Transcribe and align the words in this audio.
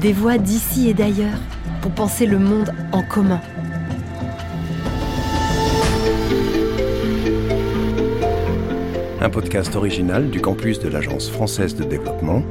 Des 0.00 0.14
voix 0.14 0.38
d'ici 0.38 0.88
et 0.88 0.94
d'ailleurs 0.94 1.38
pour 1.82 1.90
penser 1.90 2.24
le 2.24 2.38
monde 2.38 2.72
en 2.90 3.02
commun. 3.02 3.40
Un 9.20 9.28
podcast 9.28 9.76
original 9.76 10.30
du 10.30 10.40
campus 10.40 10.78
de 10.78 10.88
l'Agence 10.88 11.28
française 11.28 11.76
de 11.76 11.84
développement, 11.84 12.42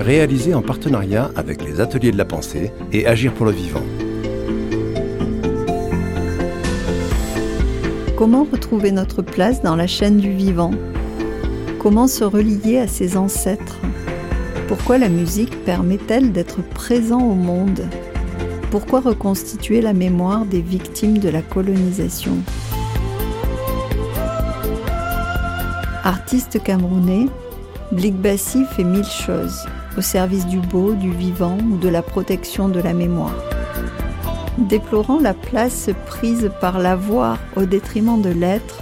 réalisé 0.00 0.52
en 0.52 0.62
partenariat 0.62 1.30
avec 1.36 1.62
les 1.62 1.80
Ateliers 1.80 2.10
de 2.10 2.18
la 2.18 2.24
Pensée 2.24 2.72
et 2.92 3.06
Agir 3.06 3.32
pour 3.32 3.46
le 3.46 3.52
Vivant. 3.52 3.84
Comment 8.16 8.44
retrouver 8.50 8.90
notre 8.90 9.22
place 9.22 9.62
dans 9.62 9.76
la 9.76 9.86
chaîne 9.86 10.16
du 10.16 10.32
vivant? 10.32 10.72
Comment 11.78 12.08
se 12.08 12.24
relier 12.24 12.78
à 12.78 12.88
ses 12.88 13.16
ancêtres? 13.16 13.78
Pourquoi 14.66 14.96
la 14.96 15.10
musique 15.10 15.62
permet-elle 15.64 16.32
d'être 16.32 16.62
présent 16.62 17.20
au 17.20 17.34
monde? 17.34 17.86
Pourquoi 18.70 19.00
reconstituer 19.00 19.82
la 19.82 19.92
mémoire 19.92 20.46
des 20.46 20.62
victimes 20.62 21.18
de 21.18 21.28
la 21.28 21.42
colonisation? 21.42 22.32
Artiste 26.02 26.62
camerounais, 26.62 27.26
Blik 27.92 28.14
Bassi 28.14 28.64
fait 28.64 28.84
mille 28.84 29.04
choses 29.04 29.66
au 29.98 30.00
service 30.00 30.46
du 30.46 30.60
beau, 30.60 30.94
du 30.94 31.10
vivant 31.10 31.58
ou 31.58 31.76
de 31.76 31.88
la 31.90 32.00
protection 32.00 32.70
de 32.70 32.80
la 32.80 32.94
mémoire. 32.94 33.36
Déplorant 34.56 35.20
la 35.20 35.34
place 35.34 35.90
prise 36.06 36.50
par 36.62 36.78
la 36.78 36.96
voix 36.96 37.36
au 37.56 37.66
détriment 37.66 38.22
de 38.22 38.30
l'être, 38.30 38.80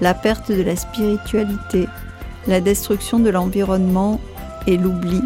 la 0.00 0.14
perte 0.14 0.52
de 0.52 0.62
la 0.62 0.76
spiritualité, 0.76 1.88
la 2.46 2.60
destruction 2.60 3.18
de 3.18 3.30
l'environnement 3.30 4.20
et 4.68 4.76
l'oubli, 4.76 5.22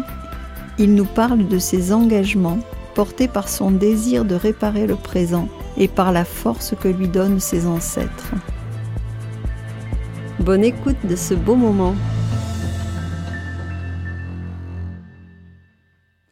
il 0.79 0.95
nous 0.95 1.05
parle 1.05 1.49
de 1.49 1.59
ses 1.59 1.91
engagements 1.91 2.59
portés 2.95 3.27
par 3.27 3.49
son 3.49 3.71
désir 3.71 4.23
de 4.23 4.35
réparer 4.35 4.87
le 4.87 4.95
présent 4.95 5.49
et 5.77 5.89
par 5.89 6.13
la 6.13 6.23
force 6.23 6.73
que 6.79 6.87
lui 6.87 7.09
donnent 7.09 7.41
ses 7.41 7.67
ancêtres. 7.67 8.33
Bonne 10.39 10.63
écoute 10.63 10.97
de 11.03 11.17
ce 11.17 11.33
beau 11.33 11.55
moment. 11.55 11.93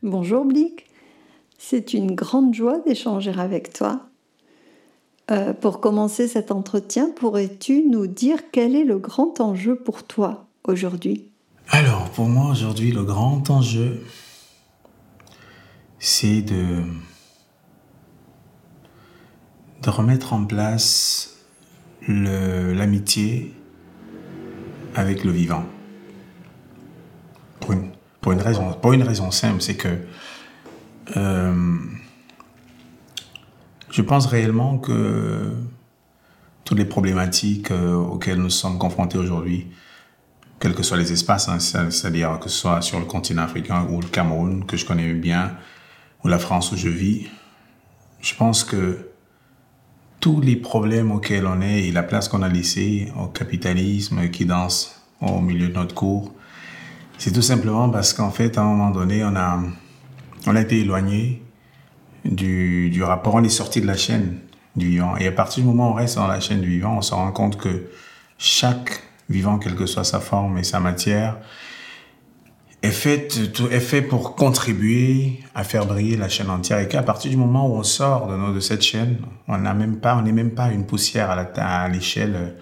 Bonjour 0.02 0.46
Blick, 0.46 0.88
c'est 1.58 1.94
une 1.94 2.16
grande 2.16 2.54
joie 2.54 2.80
d'échanger 2.80 3.34
avec 3.38 3.74
toi. 3.74 4.08
Euh, 5.32 5.52
pour 5.52 5.82
commencer 5.82 6.30
cet 6.30 6.50
entretien, 6.50 7.10
pourrais-tu 7.10 7.84
nous 7.84 8.08
dire 8.08 8.40
quel 8.54 8.74
est 8.74 8.86
le 8.86 9.00
grand 9.00 9.42
enjeu 9.42 9.76
pour 9.76 10.04
toi 10.04 10.46
aujourd'hui? 10.66 11.31
Alors, 11.74 12.10
pour 12.10 12.28
moi 12.28 12.52
aujourd'hui, 12.52 12.92
le 12.92 13.06
grand 13.06 13.50
enjeu, 13.50 14.04
c'est 16.00 16.42
de, 16.42 16.84
remettre 19.88 20.34
en 20.34 20.44
place 20.44 21.38
l'amitié 22.10 23.54
avec 24.96 25.24
le 25.24 25.32
vivant. 25.32 25.64
Pour 27.62 27.72
une, 27.72 27.92
pour 28.20 28.34
une, 28.34 28.42
raison, 28.42 28.74
pour 28.74 28.92
une 28.92 29.04
raison 29.04 29.32
simple, 29.32 29.62
c'est 29.62 29.78
que 29.78 29.98
euh, 31.16 31.78
je 33.90 34.02
pense 34.02 34.26
réellement 34.26 34.78
que 34.78 35.54
toutes 36.66 36.80
les 36.80 36.86
problématiques 36.86 37.72
euh, 37.72 37.96
auxquelles 37.96 38.42
nous 38.42 38.50
sommes 38.50 38.78
confrontés 38.78 39.18
aujourd'hui, 39.18 39.68
quels 40.62 40.76
que 40.76 40.84
soient 40.84 40.98
les 40.98 41.12
espaces, 41.12 41.50
hein, 41.50 41.60
c'est-à-dire 41.60 42.40
que 42.40 42.48
ce 42.48 42.58
soit 42.58 42.82
sur 42.82 43.00
le 43.00 43.06
continent 43.06 43.42
africain 43.42 43.88
ou 43.90 44.00
le 44.00 44.08
Cameroun, 44.08 44.64
que 44.66 44.78
je 44.78 44.86
connais 44.86 45.12
bien, 45.14 45.58
ou 46.24 46.28
la 46.28 46.38
France 46.38 46.72
où 46.72 46.78
je 46.78 46.88
vis, 46.88 47.28
je 48.22 48.36
pense 48.36 48.64
que 48.64 49.10
tous 50.20 50.40
les 50.40 50.56
problèmes 50.56 51.12
auxquels 51.12 51.48
on 51.48 51.62
est 51.62 51.88
et 51.88 51.92
la 51.92 52.04
place 52.04 52.30
qu'on 52.30 52.44
a 52.44 52.48
laissée 52.48 53.12
au 53.20 53.26
capitalisme 53.26 54.30
qui 54.30 54.46
danse 54.46 55.02
au 55.20 55.40
milieu 55.42 55.68
de 55.68 55.74
notre 55.74 55.96
cours, 55.96 56.32
c'est 57.18 57.32
tout 57.32 57.42
simplement 57.42 57.90
parce 57.90 58.14
qu'en 58.14 58.30
fait, 58.30 58.58
à 58.60 58.62
un 58.62 58.66
moment 58.66 58.92
donné, 58.92 59.24
on 59.24 59.36
a, 59.36 59.60
on 60.46 60.56
a 60.56 60.62
été 60.62 60.80
éloigné 60.80 61.44
du, 62.24 62.92
du 62.92 63.02
rapport, 63.02 63.34
on 63.34 63.44
est 63.44 63.50
sorti 63.50 63.82
de 63.82 63.88
la 63.88 63.98
chaîne 63.98 64.38
du 64.76 64.90
vivant. 64.90 65.18
Et 65.18 65.26
à 65.26 65.32
partir 65.32 65.64
du 65.64 65.70
moment 65.70 65.90
où 65.90 65.94
on 65.94 65.96
reste 65.96 66.18
dans 66.18 66.28
la 66.28 66.40
chaîne 66.40 66.62
du 66.62 66.70
vivant, 66.70 66.98
on 66.98 67.02
se 67.02 67.16
rend 67.16 67.32
compte 67.32 67.58
que 67.58 67.88
chaque 68.38 69.02
vivant, 69.32 69.58
quelle 69.58 69.76
que 69.76 69.86
soit 69.86 70.04
sa 70.04 70.20
forme 70.20 70.58
et 70.58 70.64
sa 70.64 70.80
matière, 70.80 71.38
est 72.84 72.90
fait, 72.92 74.02
pour 74.02 74.36
contribuer 74.36 75.40
à 75.54 75.64
faire 75.64 75.86
briller 75.86 76.18
la 76.18 76.30
chaîne 76.30 76.50
entière. 76.50 76.80
Et 76.80 76.88
qu'à 76.88 77.04
partir 77.04 77.30
du 77.30 77.38
moment 77.38 77.68
où 77.68 77.76
on 77.76 77.84
sort 77.84 78.28
de, 78.28 78.60
cette 78.60 78.82
chaîne, 78.82 79.18
on 79.48 79.58
n'a 79.58 79.74
même 79.74 80.00
n'est 80.24 80.32
même 80.32 80.52
pas 80.52 80.72
une 80.72 80.86
poussière 80.86 81.30
à 81.30 81.90
l'échelle 81.90 82.56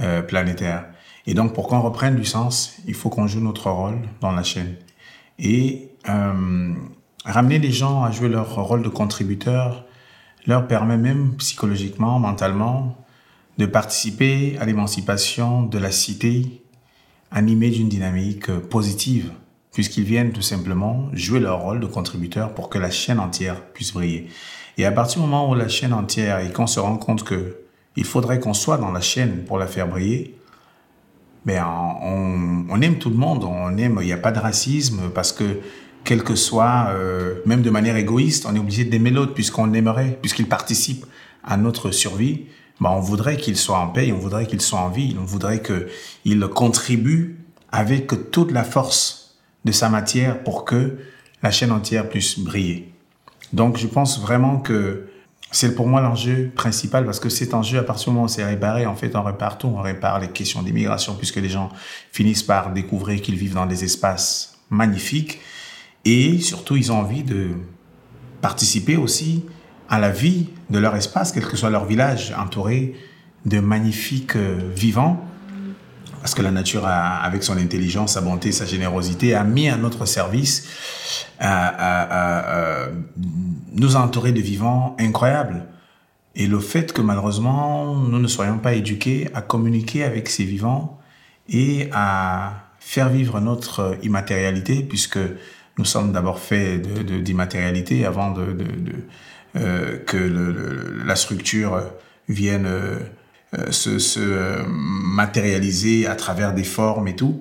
euh, 0.00 0.22
planétaire. 0.22 0.86
Et 1.26 1.34
donc, 1.34 1.54
pour 1.54 1.68
qu'on 1.68 1.80
reprenne 1.80 2.16
du 2.16 2.24
sens, 2.24 2.76
il 2.86 2.94
faut 2.94 3.08
qu'on 3.08 3.26
joue 3.26 3.40
notre 3.40 3.70
rôle 3.70 4.00
dans 4.20 4.32
la 4.32 4.42
chaîne. 4.42 4.76
Et 5.38 5.90
euh, 6.08 6.74
ramener 7.24 7.58
les 7.58 7.72
gens 7.72 8.04
à 8.04 8.10
jouer 8.10 8.28
leur 8.28 8.54
rôle 8.54 8.82
de 8.82 8.88
contributeur 8.88 9.84
leur 10.46 10.66
permet 10.66 10.98
même 10.98 11.34
psychologiquement, 11.36 12.18
mentalement, 12.18 12.96
de 13.58 13.66
participer 13.66 14.56
à 14.58 14.66
l'émancipation 14.66 15.62
de 15.62 15.78
la 15.78 15.90
cité 15.90 16.62
animée 17.30 17.70
d'une 17.70 17.88
dynamique 17.88 18.50
positive 18.50 19.32
puisqu'ils 19.74 20.04
viennent 20.04 20.32
tout 20.32 20.42
simplement 20.42 21.08
jouer 21.12 21.40
leur 21.40 21.60
rôle 21.60 21.80
de 21.80 21.86
contributeur 21.86 22.54
pour 22.54 22.70
que 22.70 22.78
la 22.78 22.90
chaîne 22.90 23.18
entière 23.18 23.60
puisse 23.72 23.92
briller. 23.92 24.28
Et 24.78 24.86
à 24.86 24.92
partir 24.92 25.20
du 25.20 25.26
moment 25.26 25.50
où 25.50 25.54
la 25.54 25.68
chaîne 25.68 25.92
entière 25.92 26.38
et 26.38 26.52
qu'on 26.52 26.68
se 26.68 26.80
rend 26.80 26.96
compte 26.96 27.24
que 27.24 27.58
il 27.96 28.04
faudrait 28.04 28.40
qu'on 28.40 28.54
soit 28.54 28.78
dans 28.78 28.90
la 28.90 29.00
chaîne 29.00 29.44
pour 29.44 29.58
la 29.58 29.66
faire 29.66 29.86
briller, 29.86 30.36
ben 31.44 31.64
on, 32.02 32.64
on 32.68 32.80
aime 32.80 32.98
tout 32.98 33.10
le 33.10 33.16
monde, 33.16 33.44
on 33.44 33.76
aime, 33.76 33.98
il 34.00 34.06
n'y 34.06 34.12
a 34.12 34.16
pas 34.16 34.32
de 34.32 34.38
racisme 34.38 35.10
parce 35.14 35.32
que 35.32 35.60
quel 36.04 36.22
que 36.22 36.34
soit, 36.34 36.88
euh, 36.90 37.36
même 37.46 37.62
de 37.62 37.70
manière 37.70 37.96
égoïste, 37.96 38.46
on 38.48 38.54
est 38.54 38.58
obligé 38.58 38.84
d'aimer 38.84 39.10
l'autre 39.10 39.34
puisqu'on 39.34 39.66
l'aimerait, 39.66 40.18
puisqu'il 40.20 40.46
participe 40.46 41.06
à 41.42 41.56
notre 41.56 41.90
survie. 41.90 42.46
Ben 42.80 42.90
on 42.90 43.00
voudrait 43.00 43.36
qu'il 43.36 43.56
soit 43.56 43.78
en 43.78 43.88
paix, 43.88 44.12
on 44.12 44.18
voudrait 44.18 44.46
qu'il 44.46 44.60
soit 44.60 44.80
en 44.80 44.90
vie, 44.90 45.16
on 45.20 45.24
voudrait 45.24 45.62
qu'il 45.62 46.40
contribue 46.48 47.38
avec 47.70 48.30
toute 48.30 48.50
la 48.50 48.64
force 48.64 49.36
de 49.64 49.72
sa 49.72 49.88
matière 49.88 50.42
pour 50.42 50.64
que 50.64 50.98
la 51.42 51.50
chaîne 51.50 51.72
entière 51.72 52.08
puisse 52.08 52.38
briller. 52.38 52.92
Donc 53.52 53.76
je 53.76 53.86
pense 53.86 54.20
vraiment 54.20 54.58
que 54.58 55.08
c'est 55.52 55.76
pour 55.76 55.86
moi 55.86 56.00
l'enjeu 56.00 56.50
principal 56.54 57.04
parce 57.04 57.20
que 57.20 57.28
cet 57.28 57.54
enjeu, 57.54 57.78
à 57.78 57.84
partir 57.84 58.06
du 58.06 58.14
moment 58.14 58.24
où 58.24 58.28
c'est 58.28 58.44
réparé, 58.44 58.86
en 58.86 58.96
fait, 58.96 59.14
on 59.14 59.22
répare 59.22 59.56
tout. 59.56 59.68
On 59.68 59.80
répare 59.80 60.18
les 60.18 60.28
questions 60.28 60.62
d'immigration 60.62 61.14
puisque 61.14 61.36
les 61.36 61.48
gens 61.48 61.70
finissent 62.10 62.42
par 62.42 62.72
découvrir 62.72 63.22
qu'ils 63.22 63.36
vivent 63.36 63.54
dans 63.54 63.66
des 63.66 63.84
espaces 63.84 64.58
magnifiques 64.68 65.38
et 66.04 66.38
surtout, 66.38 66.76
ils 66.76 66.92
ont 66.92 66.98
envie 66.98 67.22
de 67.22 67.50
participer 68.40 68.96
aussi 68.96 69.44
à 69.88 69.98
la 69.98 70.10
vie 70.10 70.48
de 70.70 70.78
leur 70.78 70.96
espace, 70.96 71.32
quel 71.32 71.46
que 71.46 71.56
soit 71.56 71.70
leur 71.70 71.84
village, 71.84 72.34
entouré 72.38 72.94
de 73.44 73.60
magnifiques 73.60 74.36
euh, 74.36 74.58
vivants 74.74 75.22
parce 76.24 76.34
que 76.34 76.40
la 76.40 76.52
nature, 76.52 76.86
avec 76.86 77.42
son 77.42 77.58
intelligence, 77.58 78.14
sa 78.14 78.22
bonté, 78.22 78.50
sa 78.50 78.64
générosité, 78.64 79.34
a 79.34 79.44
mis 79.44 79.68
à 79.68 79.76
notre 79.76 80.06
service, 80.06 80.66
à, 81.38 82.88
nous 83.74 83.96
entourer 83.96 84.32
de 84.32 84.40
vivants 84.40 84.96
incroyables. 84.98 85.66
Et 86.34 86.46
le 86.46 86.60
fait 86.60 86.94
que 86.94 87.02
malheureusement, 87.02 87.94
nous 87.94 88.18
ne 88.18 88.26
soyons 88.26 88.56
pas 88.56 88.72
éduqués 88.72 89.28
à 89.34 89.42
communiquer 89.42 90.02
avec 90.02 90.30
ces 90.30 90.44
vivants 90.44 90.98
et 91.50 91.90
à 91.92 92.54
faire 92.80 93.10
vivre 93.10 93.38
notre 93.40 93.98
immatérialité, 94.02 94.82
puisque 94.82 95.18
nous 95.76 95.84
sommes 95.84 96.10
d'abord 96.12 96.38
faits 96.38 96.80
d'immatérialité 97.22 98.06
avant 98.06 98.30
de, 98.30 98.56
euh, 99.56 99.98
que 100.04 100.16
la 101.06 101.14
structure 101.14 101.80
vienne 102.28 102.66
euh, 102.66 102.98
euh, 103.56 103.70
se, 103.70 104.00
se, 104.00 104.64
matérialiser 104.66 106.08
à 106.08 106.16
travers 106.16 106.52
des 106.54 106.64
formes 106.64 107.06
et 107.06 107.14
tout. 107.14 107.38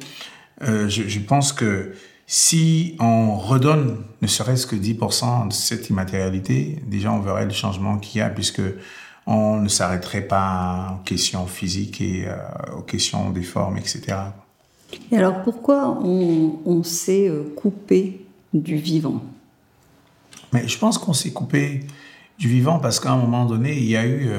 Je, 0.61 0.87
je, 0.87 1.19
pense 1.19 1.51
que 1.51 1.93
si 2.27 2.95
on 2.99 3.35
redonne 3.35 3.97
ne 4.21 4.27
serait-ce 4.27 4.67
que 4.67 4.75
10% 4.75 5.47
de 5.47 5.53
cette 5.53 5.89
immatérialité, 5.89 6.77
déjà 6.85 7.11
on 7.11 7.19
verrait 7.19 7.45
le 7.45 7.51
changement 7.51 7.97
qu'il 7.97 8.19
y 8.19 8.21
a 8.21 8.29
puisque 8.29 8.61
on 9.25 9.59
ne 9.59 9.67
s'arrêterait 9.67 10.21
pas 10.21 10.99
aux 10.99 11.03
questions 11.03 11.47
physiques 11.47 11.99
et 11.99 12.27
aux 12.77 12.83
questions 12.83 13.31
des 13.31 13.41
formes, 13.41 13.77
etc. 13.77 14.17
Et 15.11 15.17
alors 15.17 15.41
pourquoi 15.41 15.99
on, 16.01 16.59
on 16.63 16.83
s'est 16.83 17.29
coupé 17.57 18.23
du 18.53 18.77
vivant? 18.77 19.21
Mais 20.53 20.67
je 20.67 20.77
pense 20.77 20.97
qu'on 20.99 21.13
s'est 21.13 21.33
coupé 21.33 21.81
du 22.37 22.47
vivant 22.47 22.79
parce 22.79 22.99
qu'à 22.99 23.11
un 23.11 23.17
moment 23.17 23.45
donné, 23.45 23.77
il 23.77 23.85
y 23.85 23.95
a 23.95 24.05
eu 24.05 24.29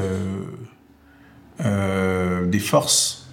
euh, 1.61 2.47
des 2.47 2.59
forces 2.59 3.29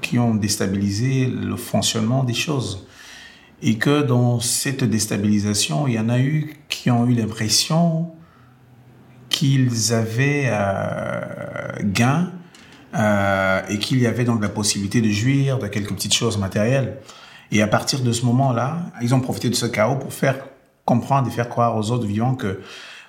qui 0.00 0.18
ont 0.18 0.34
déstabilisé 0.34 1.26
le 1.26 1.56
fonctionnement 1.56 2.24
des 2.24 2.34
choses. 2.34 2.88
et 3.64 3.78
que 3.78 4.02
dans 4.02 4.40
cette 4.40 4.82
déstabilisation, 4.82 5.86
il 5.86 5.94
y 5.94 5.98
en 6.00 6.08
a 6.08 6.18
eu 6.18 6.56
qui 6.68 6.90
ont 6.90 7.06
eu 7.06 7.14
l'impression 7.14 8.10
qu'ils 9.28 9.94
avaient 9.94 10.48
euh, 10.48 11.20
gain 11.82 12.32
euh, 12.94 13.62
et 13.68 13.78
qu'il 13.78 14.00
y 14.00 14.06
avait 14.08 14.24
donc 14.24 14.42
la 14.42 14.48
possibilité 14.48 15.00
de 15.00 15.08
jouir 15.08 15.60
de 15.60 15.68
quelques 15.68 15.94
petites 15.94 16.14
choses 16.14 16.38
matérielles. 16.38 16.98
Et 17.52 17.62
à 17.62 17.68
partir 17.68 18.00
de 18.00 18.10
ce 18.10 18.26
moment-là, 18.26 18.80
ils 19.00 19.14
ont 19.14 19.20
profité 19.20 19.48
de 19.48 19.54
ce 19.54 19.66
chaos 19.66 19.96
pour 19.96 20.12
faire 20.12 20.38
comprendre 20.84 21.28
et 21.28 21.30
faire 21.30 21.48
croire 21.48 21.76
aux 21.76 21.92
autres 21.92 22.06
vivants 22.06 22.34
que, 22.34 22.60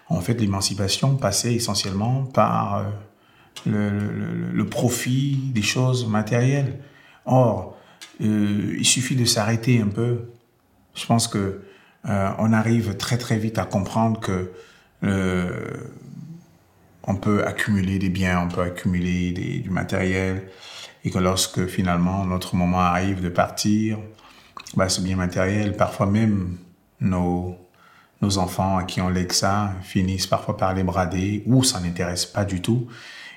en 0.10 0.22
fait, 0.22 0.40
l'émancipation 0.40 1.16
passait 1.16 1.54
essentiellement 1.54 2.24
par 2.24 2.86
euh, 3.68 4.52
le, 4.54 4.66
profit 4.66 5.52
des 5.54 5.62
choses 5.62 6.08
matérielles. 6.08 6.80
Or, 7.26 7.78
euh, 8.22 8.76
il 8.78 8.86
suffit 8.86 9.16
de 9.16 9.26
s'arrêter 9.26 9.82
un 9.82 9.88
peu. 9.88 10.30
Je 10.96 11.06
pense 11.06 11.28
que 11.28 11.62
euh, 12.10 12.30
on 12.38 12.52
arrive 12.52 12.98
très 12.98 13.18
très 13.18 13.38
vite 13.38 13.58
à 13.58 13.66
comprendre 13.66 14.20
que 14.20 14.52
on 17.06 17.16
peut 17.16 17.46
accumuler 17.46 18.00
des 18.00 18.08
biens, 18.08 18.44
on 18.46 18.48
peut 18.48 18.62
accumuler 18.62 19.60
du 19.60 19.70
matériel, 19.70 20.48
et 21.04 21.12
que 21.12 21.20
lorsque 21.20 21.66
finalement 21.68 22.24
notre 22.24 22.56
moment 22.56 22.80
arrive 22.80 23.22
de 23.22 23.28
partir, 23.28 24.00
bah, 24.78 24.88
ce 24.88 25.02
bien 25.02 25.18
matériel, 25.18 25.76
parfois 25.76 26.06
même 26.06 26.58
nos, 27.02 27.58
nos 28.24 28.38
enfants 28.38 28.78
à 28.78 28.84
qui 28.84 29.02
on 29.02 29.10
lègue 29.10 29.34
ça 29.34 29.74
finissent 29.84 30.28
parfois 30.28 30.58
par 30.58 30.74
les 30.74 30.84
brader 30.84 31.44
ou 31.46 31.64
ça 31.64 31.80
n'intéresse 31.80 32.26
pas 32.26 32.46
du 32.46 32.62
tout. 32.62 32.88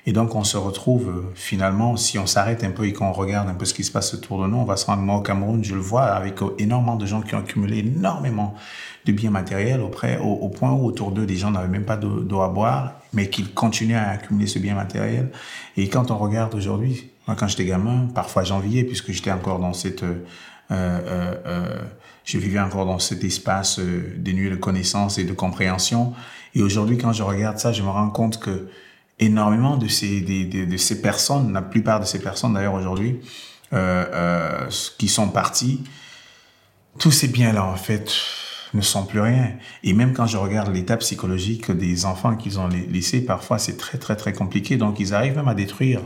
Et 0.05 0.13
donc, 0.13 0.35
on 0.35 0.45
se 0.45 0.55
retrouve 0.55 1.09
euh, 1.09 1.31
finalement, 1.35 1.97
si 1.97 2.17
on 2.17 2.25
s'arrête 2.25 2.63
un 2.63 2.71
peu 2.71 2.85
et 2.85 2.93
qu'on 2.93 3.11
regarde 3.11 3.49
un 3.49 3.53
peu 3.53 3.65
ce 3.65 3.73
qui 3.73 3.83
se 3.83 3.91
passe 3.91 4.13
autour 4.13 4.41
de 4.41 4.47
nous, 4.47 4.55
on 4.55 4.63
va 4.63 4.77
se 4.77 4.85
rendre, 4.85 5.01
moi 5.01 5.17
au 5.17 5.21
Cameroun, 5.21 5.61
je 5.65 5.75
le 5.75 5.81
vois 5.81 6.03
avec 6.03 6.41
euh, 6.41 6.55
énormément 6.59 6.95
de 6.95 7.05
gens 7.05 7.21
qui 7.21 7.35
ont 7.35 7.39
accumulé 7.39 7.79
énormément 7.79 8.55
de 9.05 9.11
biens 9.11 9.31
matériels 9.31 9.81
auprès, 9.81 10.17
au, 10.17 10.47
point 10.47 10.71
où 10.71 10.85
autour 10.85 11.11
d'eux, 11.11 11.25
des 11.25 11.35
gens 11.35 11.51
n'avaient 11.51 11.67
même 11.67 11.83
pas 11.83 11.97
d'eau 11.97 12.41
à 12.41 12.47
boire, 12.47 12.93
mais 13.11 13.29
qu'ils 13.29 13.53
continuaient 13.53 13.95
à 13.95 14.11
accumuler 14.11 14.47
ce 14.47 14.59
bien 14.59 14.75
matériel. 14.75 15.29
Et 15.75 15.89
quand 15.89 16.09
on 16.09 16.17
regarde 16.17 16.55
aujourd'hui, 16.55 17.09
moi, 17.27 17.35
quand 17.37 17.47
j'étais 17.49 17.65
gamin, 17.65 18.07
parfois 18.15 18.43
j'enviais 18.43 18.83
puisque 18.85 19.11
j'étais 19.11 19.31
encore 19.31 19.59
dans 19.59 19.73
cette, 19.73 20.03
euh, 20.71 21.79
je 22.27 22.37
vivais 22.37 22.59
encore 22.59 22.85
dans 22.85 22.99
cet 22.99 23.23
espace 23.23 23.79
euh, 23.79 24.13
dénué 24.17 24.49
de 24.49 24.57
connaissances 24.57 25.17
et 25.17 25.23
de 25.23 25.31
compréhension. 25.31 26.13
Et 26.53 26.61
aujourd'hui, 26.61 26.97
quand 26.97 27.13
je 27.13 27.23
regarde 27.23 27.57
ça, 27.57 27.71
je 27.71 27.81
me 27.81 27.87
rends 27.89 28.09
compte 28.09 28.39
que 28.39 28.67
énormément 29.17 29.77
de 29.77 29.87
ces, 29.87 30.19
de, 30.21 30.77
ces 30.77 31.01
personnes, 31.01 31.53
la 31.53 31.61
plupart 31.61 32.01
de 32.01 32.05
ces 32.05 32.19
personnes 32.19 32.53
d'ailleurs 32.53 32.73
aujourd'hui, 32.73 33.19
euh, 33.73 34.05
euh, 34.13 34.69
qui 34.97 35.07
sont 35.07 35.29
partis, 35.29 35.83
tous 36.99 37.11
ces 37.11 37.29
biens-là 37.29 37.63
en 37.63 37.77
fait 37.77 38.11
ne 38.73 38.81
sont 38.81 39.05
plus 39.05 39.21
rien. 39.21 39.53
Et 39.83 39.93
même 39.93 40.13
quand 40.13 40.27
je 40.27 40.37
regarde 40.37 40.73
l'état 40.73 40.97
psychologique 40.97 41.71
des 41.71 42.05
enfants 42.05 42.35
qu'ils 42.35 42.59
ont 42.59 42.67
laissés, 42.67 43.21
parfois 43.21 43.57
c'est 43.57 43.77
très 43.77 43.97
très 43.97 44.17
très 44.17 44.33
compliqué. 44.33 44.75
Donc 44.75 44.99
ils 44.99 45.13
arrivent 45.13 45.37
même 45.37 45.47
à 45.47 45.55
détruire 45.55 46.01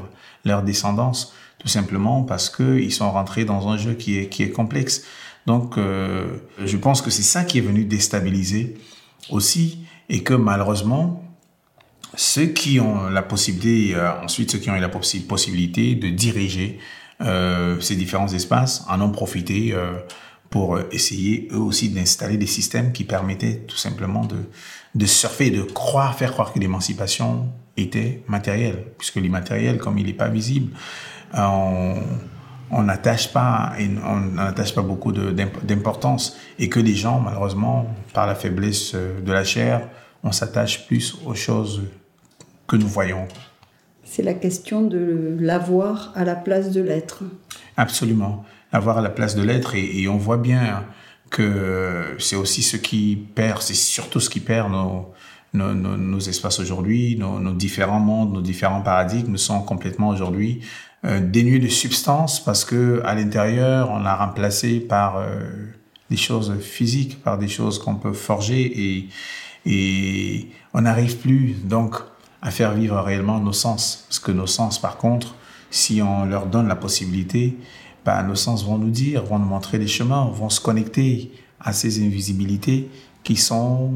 leur 0.46 0.62
descendance, 0.62 1.34
tout 1.58 1.68
simplement 1.68 2.24
parce 2.24 2.50
que 2.50 2.80
ils 2.80 2.94
sont 2.94 3.12
rentrés 3.12 3.44
dans 3.44 3.70
un 3.70 3.78
jeu 3.78 3.94
qui 3.94 4.20
est 4.20 4.30
qui 4.30 4.44
est 4.44 4.52
complexe. 4.52 5.04
Donc 5.46 5.78
euh, 5.78 6.38
je 6.64 6.78
pense 6.78 7.02
que 7.02 7.10
c'est 7.10 7.24
ça 7.24 7.44
qui 7.44 7.58
est 7.58 7.62
venu 7.62 7.86
déstabiliser 7.86 8.78
aussi, 9.30 9.86
et 10.10 10.24
que 10.24 10.34
malheureusement 10.34 11.24
ceux 12.16 12.48
qui 12.48 12.80
ont 12.80 13.10
la 13.10 13.22
possibilité, 13.22 13.96
euh, 13.96 14.22
ensuite 14.24 14.52
ceux 14.52 14.58
qui 14.60 14.70
ont 14.70 14.76
eu 14.76 14.82
la 14.82 14.90
possi 14.90 15.22
possibilité 15.22 15.96
de 15.96 16.10
diriger 16.10 16.80
euh, 17.22 17.80
ces 17.80 17.96
différents 17.96 18.28
espaces 18.28 18.86
en 18.90 19.00
ont 19.02 19.12
profité 19.12 19.74
pour 20.50 20.80
essayer 20.92 21.48
eux 21.52 21.60
aussi 21.60 21.90
d'installer 21.90 22.38
des 22.38 22.48
systèmes 22.48 22.92
qui 22.92 23.06
permettaient 23.06 23.64
tout 23.68 23.78
simplement 23.78 24.26
de, 24.26 24.36
de 24.96 25.06
surfer 25.06 25.50
de 25.50 25.62
croire, 25.62 26.18
faire 26.18 26.34
croire 26.34 26.52
que 26.52 26.60
l'émancipation 26.60 27.48
était 27.78 28.22
matérielle, 28.28 28.84
puisque 28.98 29.16
l'immatériel, 29.16 29.78
comme 29.78 29.98
il 29.98 30.08
n'est 30.08 30.14
pas 30.14 30.28
visible, 30.28 30.74
on 31.34 31.96
on 32.72 32.84
n'attache 32.84 33.32
pas 33.32 33.74
on 34.06 34.20
n'attache 34.20 34.74
pas 34.74 34.82
beaucoup 34.82 35.12
d'importance 35.12 36.38
et 36.58 36.70
que 36.70 36.80
les 36.80 36.96
gens 36.96 37.20
malheureusement 37.20 37.88
par 38.14 38.28
la 38.28 38.36
faiblesse 38.36 38.96
de 38.96 39.32
la 39.32 39.44
chair 39.44 39.88
on 40.24 40.32
s'attache 40.32 40.88
plus 40.88 41.18
aux 41.26 41.36
choses 41.36 41.84
que 42.68 42.76
nous 42.76 42.88
voyons. 42.88 43.28
C'est 44.04 44.24
la 44.24 44.34
question 44.34 44.82
de 44.82 45.38
l'avoir 45.40 46.12
à 46.16 46.24
la 46.24 46.36
place 46.36 46.72
de 46.72 46.82
l'être. 46.82 47.24
Absolument, 47.78 48.46
l'avoir 48.74 48.98
à 48.98 49.02
la 49.02 49.10
place 49.10 49.36
de 49.36 49.42
l'être 49.42 49.76
et, 49.76 50.02
et, 50.02 50.08
on 50.08 50.18
voit 50.18 50.38
bien 50.38 50.86
que 51.30 52.16
c'est 52.20 52.36
aussi 52.36 52.62
ce 52.62 52.78
qui 52.78 53.16
perd, 53.36 53.62
c'est 53.62 53.74
surtout 53.74 54.20
ce 54.20 54.30
qui 54.30 54.42
perd 54.42 54.72
nos, 54.72 55.14
nos, 55.54 55.74
nos, 55.74 55.98
nos 55.98 56.20
espaces 56.20 56.60
aujourd'hui, 56.60 57.16
nos, 57.18 57.40
nos, 57.40 57.54
différents 57.54 58.00
mondes, 58.00 58.34
nos 58.34 58.42
différents 58.42 58.82
paradigmes 58.82 59.38
sont 59.38 59.62
complètement 59.62 60.10
aujourd'hui 60.10 60.62
euh, 61.06 61.20
dénués 61.20 61.60
de 61.60 61.68
substance 61.68 62.44
parce 62.44 62.64
que 62.64 63.02
à 63.06 63.16
l'intérieur 63.16 63.90
on 63.92 64.00
l'a 64.00 64.16
remplacé 64.16 64.80
par 64.80 65.18
euh, 65.18 65.40
des 66.10 66.18
choses 66.18 66.54
physiques, 66.60 67.24
par 67.24 67.38
des 67.38 67.48
choses 67.48 67.80
qu'on 67.80 67.96
peut 67.96 68.14
forger 68.14 68.62
et, 68.62 69.10
et 69.66 70.48
on 70.74 70.82
n'arrive 70.82 71.18
plus 71.18 71.56
donc 71.64 71.96
à 72.42 72.52
faire 72.52 72.74
vivre 72.74 73.00
réellement 73.00 73.40
nos 73.40 73.54
sens. 73.54 74.06
Parce 74.08 74.20
que 74.20 74.32
nos 74.32 74.48
sens, 74.48 74.80
par 74.80 74.98
contre, 74.98 75.36
si 75.70 76.02
on 76.02 76.26
leur 76.26 76.48
donne 76.48 76.68
la 76.68 76.76
possibilité, 76.76 77.58
bah, 78.04 78.22
nos 78.24 78.36
sens 78.36 78.66
vont 78.66 78.78
nous 78.78 78.90
dire, 78.90 79.24
vont 79.24 79.40
nous 79.40 79.46
montrer 79.46 79.78
les 79.78 79.88
chemins, 79.88 80.26
vont 80.26 80.50
se 80.50 80.60
connecter 80.60 81.32
à 81.60 81.74
ces 81.74 82.04
invisibilités 82.04 82.90
qui 83.24 83.36
sont 83.36 83.94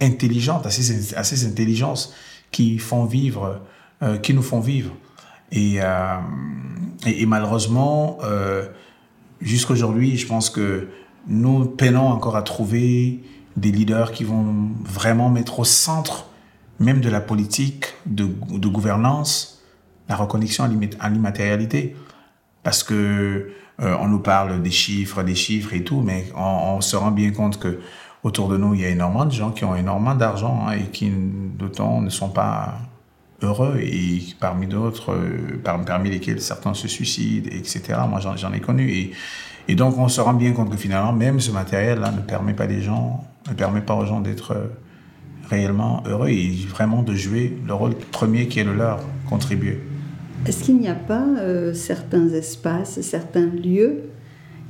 intelligentes, 0.00 0.66
à 0.66 0.70
ces, 0.70 1.14
à 1.14 1.22
ces 1.22 1.46
intelligences 1.46 2.12
qui 2.50 2.78
font 2.78 3.04
vivre, 3.04 3.60
euh, 4.02 4.18
qui 4.18 4.34
nous 4.34 4.42
font 4.42 4.60
vivre. 4.60 4.92
Et, 5.52 5.76
euh, 5.80 6.16
et, 7.06 7.22
et, 7.22 7.26
malheureusement, 7.26 8.18
euh, 8.22 8.66
jusqu'aujourd'hui, 9.40 10.16
je 10.16 10.26
pense 10.26 10.50
que 10.50 10.88
nous 11.26 11.64
peinons 11.64 12.08
encore 12.08 12.36
à 12.36 12.42
trouver 12.42 13.22
des 13.56 13.72
leaders 13.72 14.12
qui 14.12 14.24
vont 14.24 14.70
vraiment 14.84 15.28
mettre 15.28 15.58
au 15.58 15.64
centre 15.64 16.26
même 16.78 17.00
de 17.00 17.10
la 17.10 17.20
politique 17.20 17.94
de, 18.06 18.24
gouvernance, 18.24 19.62
la 20.08 20.16
reconnexion 20.16 20.64
à 20.98 21.08
l'immatérialité. 21.10 21.94
Parce 22.62 22.82
que 22.82 23.50
euh, 23.80 23.96
on 24.00 24.08
nous 24.08 24.18
parle 24.18 24.62
des 24.62 24.70
chiffres, 24.70 25.22
des 25.22 25.34
chiffres 25.34 25.74
et 25.74 25.84
tout, 25.84 26.00
mais 26.00 26.26
on, 26.34 26.76
on, 26.76 26.80
se 26.80 26.96
rend 26.96 27.10
bien 27.10 27.30
compte 27.30 27.58
que 27.58 27.80
autour 28.22 28.48
de 28.48 28.56
nous, 28.56 28.74
il 28.74 28.80
y 28.80 28.84
a 28.84 28.88
énormément 28.88 29.24
de 29.24 29.32
gens 29.32 29.50
qui 29.50 29.64
ont 29.64 29.74
énormément 29.76 30.14
d'argent 30.14 30.66
hein, 30.66 30.72
et 30.72 30.90
qui, 30.90 31.10
d'autant, 31.10 32.00
ne 32.00 32.10
sont 32.10 32.28
pas 32.28 32.78
heureux 33.42 33.78
et 33.80 34.22
parmi 34.38 34.66
d'autres, 34.66 35.12
euh, 35.12 35.60
parmi 35.62 36.10
lesquels 36.10 36.40
certains 36.40 36.74
se 36.74 36.88
suicident, 36.88 37.48
etc. 37.52 37.98
Moi, 38.08 38.20
j'en 38.36 38.52
ai 38.52 38.60
connu. 38.60 39.12
Et, 39.68 39.74
donc, 39.74 39.98
on 39.98 40.08
se 40.08 40.20
rend 40.20 40.34
bien 40.34 40.52
compte 40.52 40.70
que 40.70 40.76
finalement, 40.76 41.12
même 41.12 41.38
ce 41.38 41.52
matériel-là 41.52 42.10
ne 42.10 42.20
permet 42.20 42.54
pas 42.54 42.66
les 42.66 42.82
gens, 42.82 43.24
ne 43.48 43.54
permet 43.54 43.80
pas 43.82 43.94
aux 43.94 44.04
gens 44.04 44.20
d'être 44.20 44.56
réellement 45.48 46.02
heureux 46.06 46.28
et 46.28 46.50
vraiment 46.68 47.02
de 47.02 47.14
jouer 47.14 47.56
le 47.66 47.74
rôle 47.74 47.94
premier 47.94 48.48
qui 48.48 48.60
est 48.60 48.64
le 48.64 48.74
leur, 48.74 49.00
contribuer. 49.28 49.80
Est-ce 50.46 50.64
qu'il 50.64 50.78
n'y 50.78 50.88
a 50.88 50.94
pas 50.94 51.24
euh, 51.38 51.72
certains 51.72 52.28
espaces, 52.30 53.00
certains 53.00 53.46
lieux 53.46 54.10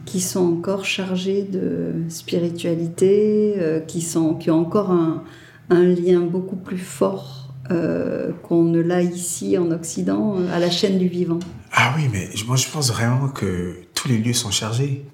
qui 0.04 0.20
sont 0.20 0.58
encore 0.58 0.84
chargés 0.84 1.42
de 1.42 1.94
spiritualité, 2.08 3.54
euh, 3.58 3.80
qui, 3.80 4.02
sont, 4.02 4.34
qui 4.34 4.50
ont 4.50 4.60
encore 4.60 4.90
un 4.90 5.84
lien 5.84 6.20
beaucoup 6.20 6.56
plus 6.56 6.78
fort 6.78 7.39
euh, 7.70 8.32
qu'on 8.42 8.64
ne 8.64 8.80
l'a 8.80 9.02
ici 9.02 9.56
en 9.56 9.70
Occident, 9.70 10.36
à 10.52 10.58
la 10.58 10.70
chaîne 10.70 10.98
du 10.98 11.08
vivant 11.08 11.38
Ah 11.72 11.94
oui, 11.96 12.08
mais 12.12 12.28
moi 12.46 12.56
je 12.56 12.68
pense 12.68 12.90
vraiment 12.92 13.28
que 13.28 13.82
tous 13.94 14.08
les 14.08 14.18
lieux 14.18 14.32
sont 14.32 14.50
chargés. 14.50 15.06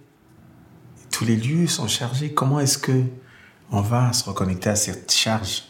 Tous 1.10 1.25
les 1.25 1.36
lieux 1.36 1.66
sont 1.66 1.88
chargés. 1.88 2.32
Comment 2.32 2.60
est-ce 2.60 2.78
que 2.78 3.02
on 3.70 3.80
va 3.80 4.12
se 4.12 4.25
reconnecter 4.25 4.70
à 4.70 4.76
cette 4.76 5.12
charge? 5.12 5.64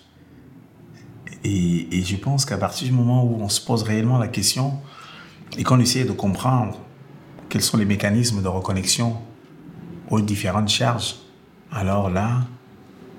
Et, 1.44 1.96
et 1.96 2.02
je 2.02 2.16
pense 2.16 2.44
qu'à 2.44 2.58
partir 2.58 2.86
du 2.88 2.94
moment 2.94 3.24
où 3.24 3.40
on 3.40 3.48
se 3.48 3.60
pose 3.60 3.82
réellement 3.82 4.18
la 4.18 4.28
question 4.28 4.74
et 5.56 5.62
qu'on 5.62 5.80
essaie 5.80 6.04
de 6.04 6.12
comprendre 6.12 6.78
quels 7.48 7.62
sont 7.62 7.76
les 7.76 7.84
mécanismes 7.84 8.42
de 8.42 8.48
reconnexion 8.48 9.16
aux 10.10 10.20
différentes 10.20 10.68
charges, 10.68 11.16
alors 11.72 12.10
là, 12.10 12.46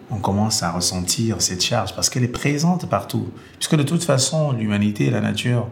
on 0.09 0.17
commence 0.17 0.63
à 0.63 0.71
ressentir 0.71 1.41
cette 1.41 1.63
charge 1.63 1.93
parce 1.95 2.09
qu'elle 2.09 2.23
est 2.23 2.29
présente 2.29 2.89
partout. 2.89 3.29
Puisque 3.53 3.75
de 3.75 3.83
toute 3.83 4.03
façon, 4.03 4.51
l'humanité 4.51 5.05
et 5.05 5.11
la 5.11 5.21
nature 5.21 5.67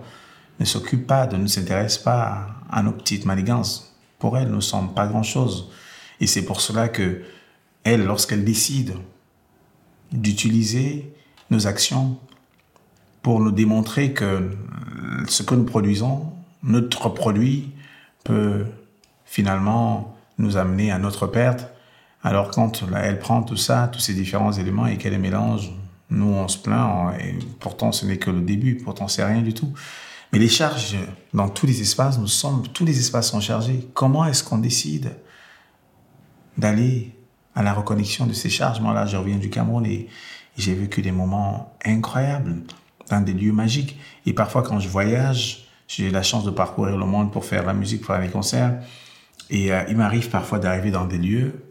ne 0.59 0.65
s'occupent 0.65 1.07
pas, 1.07 1.27
ne 1.27 1.47
s'intéressent 1.47 2.03
pas 2.03 2.47
à 2.69 2.83
nos 2.83 2.91
petites 2.91 3.25
manigances. 3.25 3.95
Pour 4.19 4.37
elles, 4.37 4.49
nous 4.49 4.57
ne 4.57 4.61
sommes 4.61 4.93
pas 4.93 5.07
grand-chose. 5.07 5.69
Et 6.19 6.27
c'est 6.27 6.43
pour 6.43 6.61
cela 6.61 6.87
que 6.89 7.21
elle, 7.83 8.05
lorsqu'elle 8.05 8.43
décide 8.43 8.95
d'utiliser 10.11 11.13
nos 11.51 11.67
actions 11.67 12.17
pour 13.21 13.39
nous 13.39 13.51
démontrer 13.51 14.13
que 14.13 14.51
ce 15.27 15.43
que 15.43 15.55
nous 15.55 15.65
produisons, 15.65 16.31
notre 16.63 17.09
produit 17.09 17.71
peut 18.23 18.65
finalement 19.25 20.15
nous 20.37 20.57
amener 20.57 20.91
à 20.91 20.99
notre 20.99 21.27
perte, 21.27 21.71
Alors 22.25 22.49
quand 22.49 22.83
elle 22.95 23.19
prend 23.19 23.43
tout 23.43 23.55
ça, 23.55 23.87
tous 23.87 23.99
ces 23.99 24.15
différents 24.15 24.51
éléments 24.51 24.87
et 24.87 24.97
qu'elle 24.97 25.11
les 25.11 25.19
mélange, 25.19 25.71
nous 26.09 26.25
on 26.25 26.47
se 26.47 26.57
plaint, 26.57 27.13
et 27.19 27.35
pourtant 27.59 27.91
ce 27.91 28.07
n'est 28.07 28.17
que 28.17 28.31
le 28.31 28.41
début, 28.41 28.77
pourtant 28.77 29.07
c'est 29.07 29.23
rien 29.23 29.43
du 29.43 29.53
tout. 29.53 29.71
Mais 30.33 30.39
les 30.39 30.47
charges 30.47 30.97
dans 31.35 31.49
tous 31.49 31.67
les 31.67 31.81
espaces, 31.81 32.17
nous 32.17 32.25
sommes, 32.25 32.67
tous 32.69 32.83
les 32.83 32.97
espaces 32.97 33.29
sont 33.29 33.41
chargés. 33.41 33.87
Comment 33.93 34.25
est-ce 34.25 34.43
qu'on 34.43 34.57
décide 34.57 35.11
d'aller 36.57 37.15
à 37.53 37.61
la 37.61 37.73
reconnexion 37.73 38.25
de 38.25 38.33
ces 38.33 38.49
charges 38.49 38.79
Moi 38.81 38.95
là, 38.95 39.05
je 39.05 39.17
reviens 39.17 39.37
du 39.37 39.51
Cameroun 39.51 39.85
et 39.85 40.07
j'ai 40.57 40.73
vécu 40.73 41.03
des 41.03 41.11
moments 41.11 41.77
incroyables 41.85 42.63
dans 43.07 43.21
des 43.21 43.33
lieux 43.33 43.53
magiques. 43.53 43.99
Et 44.25 44.33
parfois 44.33 44.63
quand 44.63 44.79
je 44.79 44.89
voyage, 44.89 45.67
j'ai 45.87 46.09
la 46.09 46.23
chance 46.23 46.43
de 46.43 46.49
parcourir 46.49 46.97
le 46.97 47.05
monde 47.05 47.31
pour 47.31 47.45
faire 47.45 47.67
la 47.67 47.73
musique, 47.75 48.01
pour 48.01 48.15
faire 48.15 48.23
des 48.23 48.31
concerts. 48.31 48.79
Et 49.51 49.71
euh, 49.71 49.83
il 49.89 49.95
m'arrive 49.95 50.31
parfois 50.31 50.57
d'arriver 50.57 50.89
dans 50.89 51.05
des 51.05 51.19
lieux 51.19 51.64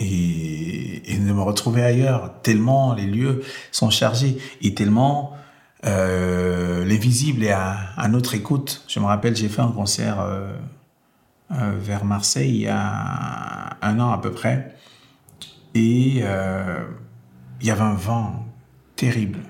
et, 0.00 1.02
de 1.18 1.32
me 1.32 1.42
retrouver 1.42 1.82
ailleurs, 1.82 2.32
tellement 2.42 2.94
les 2.94 3.06
lieux 3.06 3.42
sont 3.70 3.90
chargés 3.90 4.38
et 4.62 4.74
tellement 4.74 5.36
euh, 5.84 6.84
les 6.84 6.96
visibles 6.96 7.44
et 7.44 7.50
à, 7.50 7.76
à, 7.96 8.08
notre 8.08 8.34
écoute. 8.34 8.84
Je 8.88 8.98
me 9.00 9.04
rappelle, 9.04 9.36
j'ai 9.36 9.48
fait 9.48 9.60
un 9.60 9.70
concert 9.70 10.20
euh, 10.20 10.52
euh, 11.52 11.72
vers 11.78 12.04
Marseille 12.04 12.50
il 12.50 12.60
y 12.62 12.68
a 12.68 13.76
un 13.82 14.00
an 14.00 14.10
à 14.10 14.18
peu 14.18 14.32
près 14.32 14.74
et 15.74 16.20
euh, 16.22 16.80
il 17.60 17.66
y 17.66 17.70
avait 17.70 17.82
un 17.82 17.94
vent 17.94 18.46
terrible. 18.96 19.40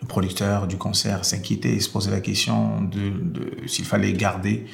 Le 0.00 0.06
producteur 0.06 0.66
du 0.66 0.76
concert 0.76 1.24
s'inquiétait 1.24 1.74
et 1.74 1.80
se 1.80 1.88
posait 1.88 2.10
la 2.10 2.20
question 2.20 2.82
de, 2.82 3.10
de 3.10 3.68
s'il 3.68 3.84
fallait 3.84 4.12
garder 4.12 4.66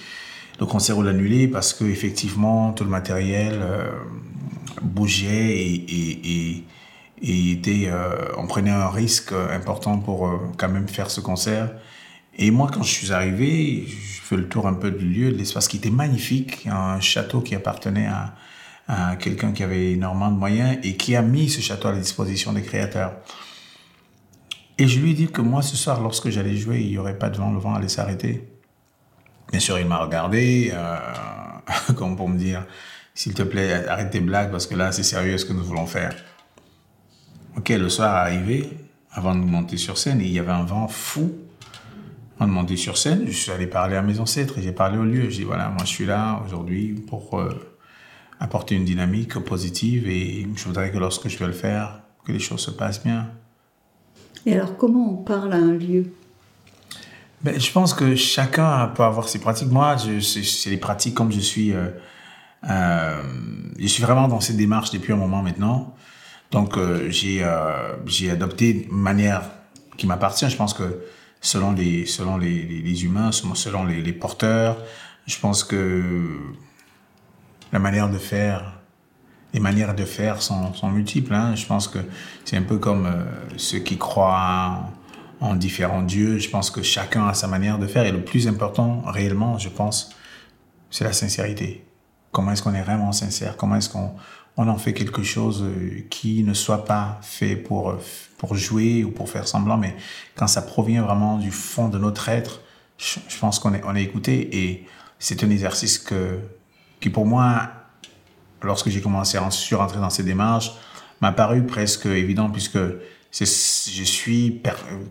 le 0.59 0.67
concert 0.67 0.99
ou 0.99 1.03
l'annuler 1.03 1.47
parce 1.47 1.75
que 1.75 1.85
effectivement 1.85 2.73
tout 2.73 2.85
le 2.85 2.91
matériel 2.91 3.63
bougeait 4.83 5.57
et, 5.57 6.65
était, 7.23 7.87
euh, 7.89 8.33
on 8.37 8.47
prenait 8.47 8.71
un 8.71 8.89
risque 8.89 9.33
important 9.33 9.99
pour 9.99 10.29
euh, 10.29 10.39
quand 10.57 10.69
même 10.69 10.89
faire 10.89 11.11
ce 11.11 11.21
concert. 11.21 11.71
Et 12.37 12.51
moi, 12.51 12.71
quand 12.73 12.83
je 12.83 12.91
suis 12.91 13.13
arrivé, 13.13 13.87
je 13.87 14.21
fais 14.23 14.37
le 14.37 14.49
tour 14.49 14.69
un 14.69 14.75
peu 14.75 14.91
du 14.91 15.05
lieu, 15.05 15.33
de 15.33 15.37
l'espace 15.37 15.67
qui 15.67 15.79
était 15.79 15.91
magnifique, 15.91 16.69
un 16.71 17.01
château 17.01 17.41
qui 17.41 17.57
appartenait 17.57 18.07
à, 18.07 18.35
à 18.87 19.17
quelqu'un 19.17 19.53
qui 19.53 19.63
avait 19.63 19.93
énormément 19.93 20.31
de 20.31 20.39
moyens 20.39 20.79
et 20.83 20.97
qui 20.97 21.17
a 21.17 21.23
mis 21.23 21.49
ce 21.49 21.61
château 21.61 21.89
à 21.89 21.93
la 21.93 21.99
disposition 21.99 22.53
des 22.53 22.63
créateurs. 22.63 23.13
Et 24.79 24.87
je 24.87 25.01
lui 25.01 25.11
ai 25.11 25.15
dit 25.15 25.27
que 25.27 25.43
moi, 25.43 25.61
ce 25.63 25.77
soir, 25.77 26.01
lorsque 26.01 26.31
j'allais 26.31 26.57
jouer, 26.57 26.81
il 26.81 26.89
n'y 26.89 26.99
aurait 26.99 27.19
pas 27.19 27.31
de 27.31 27.37
vent, 27.37 27.53
le 27.53 27.59
vent 27.59 27.75
allait 27.75 27.89
s'arrêter. 27.89 28.49
Bien 29.51 29.61
sûr, 29.61 29.79
il 29.79 29.87
m'a 29.87 29.99
regardé, 29.99 30.71
euh, 30.73 30.97
comme 31.97 32.17
pour 32.17 32.29
me 32.29 32.39
dire, 32.39 32.65
s'il 33.19 33.35
te 33.35 33.43
plaît, 33.43 33.85
arrête 33.89 34.11
tes 34.11 34.21
blagues 34.21 34.53
parce 34.53 34.69
que 34.69 34.77
là, 34.77 34.93
c'est 34.93 35.03
sérieux 35.03 35.37
ce 35.39 35.45
que 35.45 35.53
nous 35.53 35.65
voulons 35.65 35.87
faire. 35.87 36.15
Ok, 37.57 37.71
le 37.71 37.89
soir 37.89 38.15
est 38.15 38.21
arrivé, 38.21 38.71
avant 39.11 39.35
de 39.35 39.41
monter 39.41 39.77
sur 39.77 39.99
scène, 39.99 40.21
et 40.21 40.25
il 40.27 40.31
y 40.31 40.39
avait 40.39 40.53
un 40.53 40.63
vent 40.63 40.87
fou. 40.87 41.33
Avant 42.39 42.49
de 42.49 42.55
monter 42.55 42.77
sur 42.77 42.97
scène, 42.97 43.25
je 43.27 43.33
suis 43.33 43.51
allé 43.51 43.67
parler 43.67 43.97
à 43.97 44.03
mes 44.03 44.21
ancêtres 44.21 44.59
et 44.59 44.63
j'ai 44.63 44.71
parlé 44.71 44.99
au 44.99 45.03
lieu. 45.03 45.31
J'ai 45.31 45.39
dit, 45.39 45.43
voilà, 45.43 45.69
moi 45.69 45.81
je 45.81 45.89
suis 45.89 46.07
là 46.07 46.41
aujourd'hui 46.47 46.95
pour 47.09 47.41
euh, 47.41 47.77
apporter 48.39 48.77
une 48.77 48.85
dynamique 48.85 49.37
positive 49.41 50.09
et 50.09 50.47
je 50.55 50.65
voudrais 50.67 50.93
que 50.93 50.99
lorsque 50.99 51.27
je 51.27 51.39
vais 51.39 51.49
le 51.49 51.53
faire, 51.53 52.03
que 52.25 52.31
les 52.31 52.39
choses 52.39 52.61
se 52.61 52.71
passent 52.71 53.03
bien. 53.03 53.33
Et 54.47 54.55
alors, 54.55 54.77
comment 54.77 55.15
on 55.15 55.17
parle 55.17 55.55
à 55.55 55.57
un 55.57 55.75
lieu? 55.75 56.13
Ben, 57.43 57.59
je 57.59 57.73
pense 57.73 57.95
que 57.95 58.15
chacun 58.15 58.87
peut 58.95 59.03
avoir 59.03 59.29
ses 59.29 59.41
pratiques. 59.41 59.73
Moi, 59.73 59.97
c'est 60.23 60.71
les 60.71 60.77
pratiques 60.77 61.15
comme 61.15 61.33
je 61.33 61.41
suis. 61.41 61.73
Euh, 61.73 61.89
euh, 62.65 63.23
je 63.79 63.87
suis 63.87 64.03
vraiment 64.03 64.29
dans 64.29 64.41
cette 64.41 64.57
démarche 64.57 64.91
depuis 64.91 65.13
un 65.13 65.17
moment 65.17 65.43
maintenant. 65.43 65.95
Donc, 66.51 66.77
euh, 66.77 67.11
j'ai 67.11 67.45
euh, 67.45 67.97
j'ai 68.07 68.31
adopté 68.31 68.89
une 68.91 68.97
manière 68.97 69.43
qui 69.97 70.07
m'appartient. 70.07 70.49
Je 70.49 70.57
pense 70.57 70.75
que 70.75 71.05
selon 71.41 71.73
les 71.73 72.07
selon 72.07 72.37
les, 72.37 73.05
humains, 73.05 73.31
selon 73.33 73.85
les, 73.85 74.13
porteurs, 74.13 74.79
je 75.27 75.39
pense 75.39 75.63
que 75.63 76.03
la 77.73 77.79
manière 77.79 78.09
de 78.09 78.19
faire, 78.19 78.81
les 79.53 79.61
manières 79.61 79.95
de 79.95 80.05
faire 80.05 80.43
sont, 80.43 80.73
multiples. 80.91 81.35
Hein. 81.35 81.55
Je 81.55 81.67
pense 81.67 81.87
que 81.87 81.99
c'est 82.45 82.57
un 82.57 82.63
peu 82.63 82.79
comme 82.79 83.09
ceux 83.57 83.81
qui 83.81 83.99
croient 83.99 84.91
en 85.41 85.55
différents 85.55 86.03
dieux. 86.03 86.39
Je 86.39 86.49
pense 86.49 86.71
que 86.71 86.83
chacun 86.83 87.29
a 87.29 87.35
sa 87.35 87.47
manière 87.47 87.79
de 87.79 87.87
faire. 87.87 88.05
Et 88.05 88.13
le 88.13 88.25
plus 88.25 88.49
important, 88.49 89.03
réellement, 89.07 89.59
je 89.59 89.69
pense, 89.69 90.11
c'est 90.91 91.05
la 91.05 91.13
sincérité. 91.13 91.88
Comment 92.33 92.53
est-ce 92.53 92.63
qu'on 92.63 92.75
est 92.75 92.83
vraiment 92.83 93.13
sincère? 93.13 93.57
Comment 93.57 93.77
est-ce 93.77 93.89
qu'on 93.89 94.13
on 94.57 94.67
en 94.67 94.77
fait 94.77 94.93
quelque 94.93 95.23
chose 95.23 95.65
qui 96.11 96.43
ne 96.43 96.53
soit 96.53 96.85
pas 96.85 97.21
fait 97.23 97.55
pour, 97.55 97.95
pour 98.39 98.57
jouer 98.57 99.05
ou 99.05 99.13
pour 99.13 99.31
faire 99.31 99.47
semblant, 99.47 99.77
mais 99.77 99.97
quand 100.35 100.49
ça 100.49 100.63
provient 100.63 101.03
vraiment 101.03 101.39
du 101.39 101.53
fond 101.53 101.89
de 101.89 101.97
notre 101.97 102.29
être, 102.29 102.61
je, 102.99 103.39
pense 103.41 103.61
qu'on 103.61 103.73
est, 103.75 103.83
on 103.85 103.95
est 103.95 104.03
écouté. 104.03 104.57
Et 104.59 104.87
c'est 105.21 105.45
un 105.45 105.51
exercice 105.51 105.99
que, 105.99 106.41
qui, 107.01 107.09
pour 107.09 107.25
moi, 107.25 107.71
lorsque 108.63 108.89
j'ai 108.89 109.01
commencé 109.01 109.39
à 109.39 109.51
suis 109.51 109.77
rentré 109.77 110.01
dans 110.01 110.11
ces 110.11 110.25
démarches, 110.25 110.73
m'a 111.21 111.33
paru 111.33 111.65
presque 111.65 112.07
évident 112.07 112.51
puisque 112.51 112.79
je 113.33 113.45
suis 113.45 114.63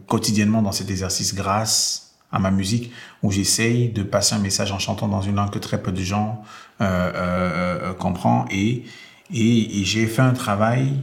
quotidiennement 0.07 0.61
dans 0.61 0.71
cet 0.71 0.89
exercice 0.89 1.33
grâce 1.33 2.15
à 2.31 2.39
ma 2.39 2.51
musique 2.51 2.91
où 3.23 3.31
j'essaye 3.31 3.89
de 3.89 4.03
passer 4.03 4.35
un 4.35 4.39
message 4.39 4.71
en 4.71 4.79
chantant 4.79 5.07
dans 5.07 5.21
une 5.21 5.35
langue 5.35 5.51
que 5.51 5.59
très 5.59 5.81
peu 5.81 5.91
de 5.91 6.01
gens 6.01 6.43
euh, 6.79 7.11
euh, 7.15 7.79
euh, 7.89 7.93
comprennent 7.93 8.45
et, 8.51 8.83
et, 9.33 9.83
j'ai 9.83 10.05
fait 10.05 10.21
un 10.21 10.33
travail 10.33 10.93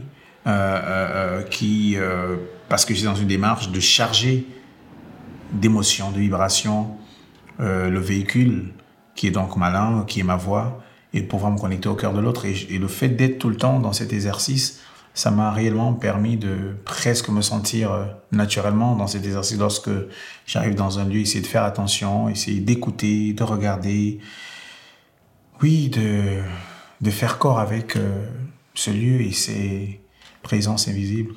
qui 1.51 1.97
parce 2.69 2.85
que 2.85 2.93
j'ai 2.93 3.05
dans 3.05 3.15
une 3.15 3.27
démarche 3.27 3.71
de 3.71 3.79
charger 3.81 4.47
d'émotions, 5.51 6.11
de 6.11 6.19
vibrations 6.19 6.95
le 7.59 7.99
véhicule 7.99 8.71
qui 9.15 9.27
est 9.27 9.31
donc 9.31 9.57
ma 9.57 9.69
langue, 9.69 10.05
qui 10.05 10.21
est 10.21 10.23
ma 10.23 10.37
voix 10.37 10.81
et 11.13 11.21
pouvoir 11.23 11.51
me 11.51 11.59
connecter 11.59 11.89
au 11.89 11.95
cœur 11.95 12.13
de 12.13 12.21
l'autre. 12.21 12.45
Et, 12.45 12.55
et 12.69 12.77
le 12.77 12.87
fait 12.87 13.09
d'être 13.09 13.37
tout 13.39 13.49
le 13.49 13.57
temps 13.57 13.79
dans 13.79 13.93
cet 13.93 14.13
exercice 14.13 14.81
ça 15.13 15.31
m'a 15.31 15.51
réellement 15.51 15.93
permis 15.93 16.35
de 16.35 16.75
presque 16.83 17.29
me 17.29 17.41
sentir 17.41 18.07
naturellement 18.33 18.95
dans 18.95 19.07
cet 19.07 19.25
exercice. 19.25 19.57
Lorsque 19.57 19.89
j'arrive 20.45 20.75
dans 20.75 20.99
un 20.99 21.05
lieu, 21.05 21.19
essayer 21.19 21.41
de 21.41 21.47
faire 21.47 21.63
attention, 21.63 22.27
essayer 22.27 22.59
d'écouter, 22.59 23.31
de 23.31 23.43
regarder, 23.43 24.19
oui, 25.61 25.89
de, 25.89 26.41
de 27.01 27.09
faire 27.09 27.37
corps 27.37 27.59
avec 27.59 27.95
euh, 27.95 28.27
ce 28.73 28.91
lieu 28.91 29.21
et 29.21 29.31
ses 29.31 30.01
présences 30.43 30.87
invisibles. 30.87 31.35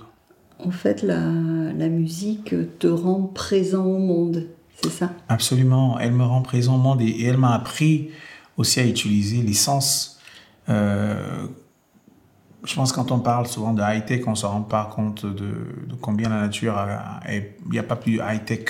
En 0.58 0.70
fait, 0.70 1.02
la, 1.02 1.20
la 1.20 1.88
musique 1.88 2.54
te 2.78 2.87
rend 2.87 3.22
présent 3.22 3.84
au 3.84 3.98
monde, 3.98 4.48
c'est 4.82 4.90
ça? 4.90 5.12
Absolument, 5.28 5.98
elle 5.98 6.12
me 6.12 6.25
rend 6.25 6.42
présent 6.42 6.75
au 6.75 6.78
monde 6.78 7.00
et, 7.00 7.06
et 7.06 7.25
elle 7.26 7.38
m'a 7.38 7.54
appris 7.54 8.10
aussi 8.56 8.80
à 8.80 8.87
utiliser 8.87 9.40
les 9.42 9.54
sens. 9.54 10.18
Euh, 10.68 11.46
je 12.64 12.75
pense 12.75 12.90
que 12.90 12.96
quand 12.96 13.12
on 13.12 13.20
parle 13.20 13.46
souvent 13.46 13.72
de 13.72 13.80
high-tech, 13.80 14.26
on 14.26 14.32
ne 14.32 14.37
se 14.37 14.46
rend 14.46 14.62
pas 14.62 14.84
compte 14.87 15.25
de, 15.25 15.54
de 15.87 15.94
combien 16.00 16.28
la 16.28 16.40
nature 16.40 16.76
a, 16.76 17.20
il 17.30 17.44
n'y 17.70 17.78
a 17.78 17.84
pas 17.84 17.96
plus 17.96 18.16
high-tech 18.16 18.64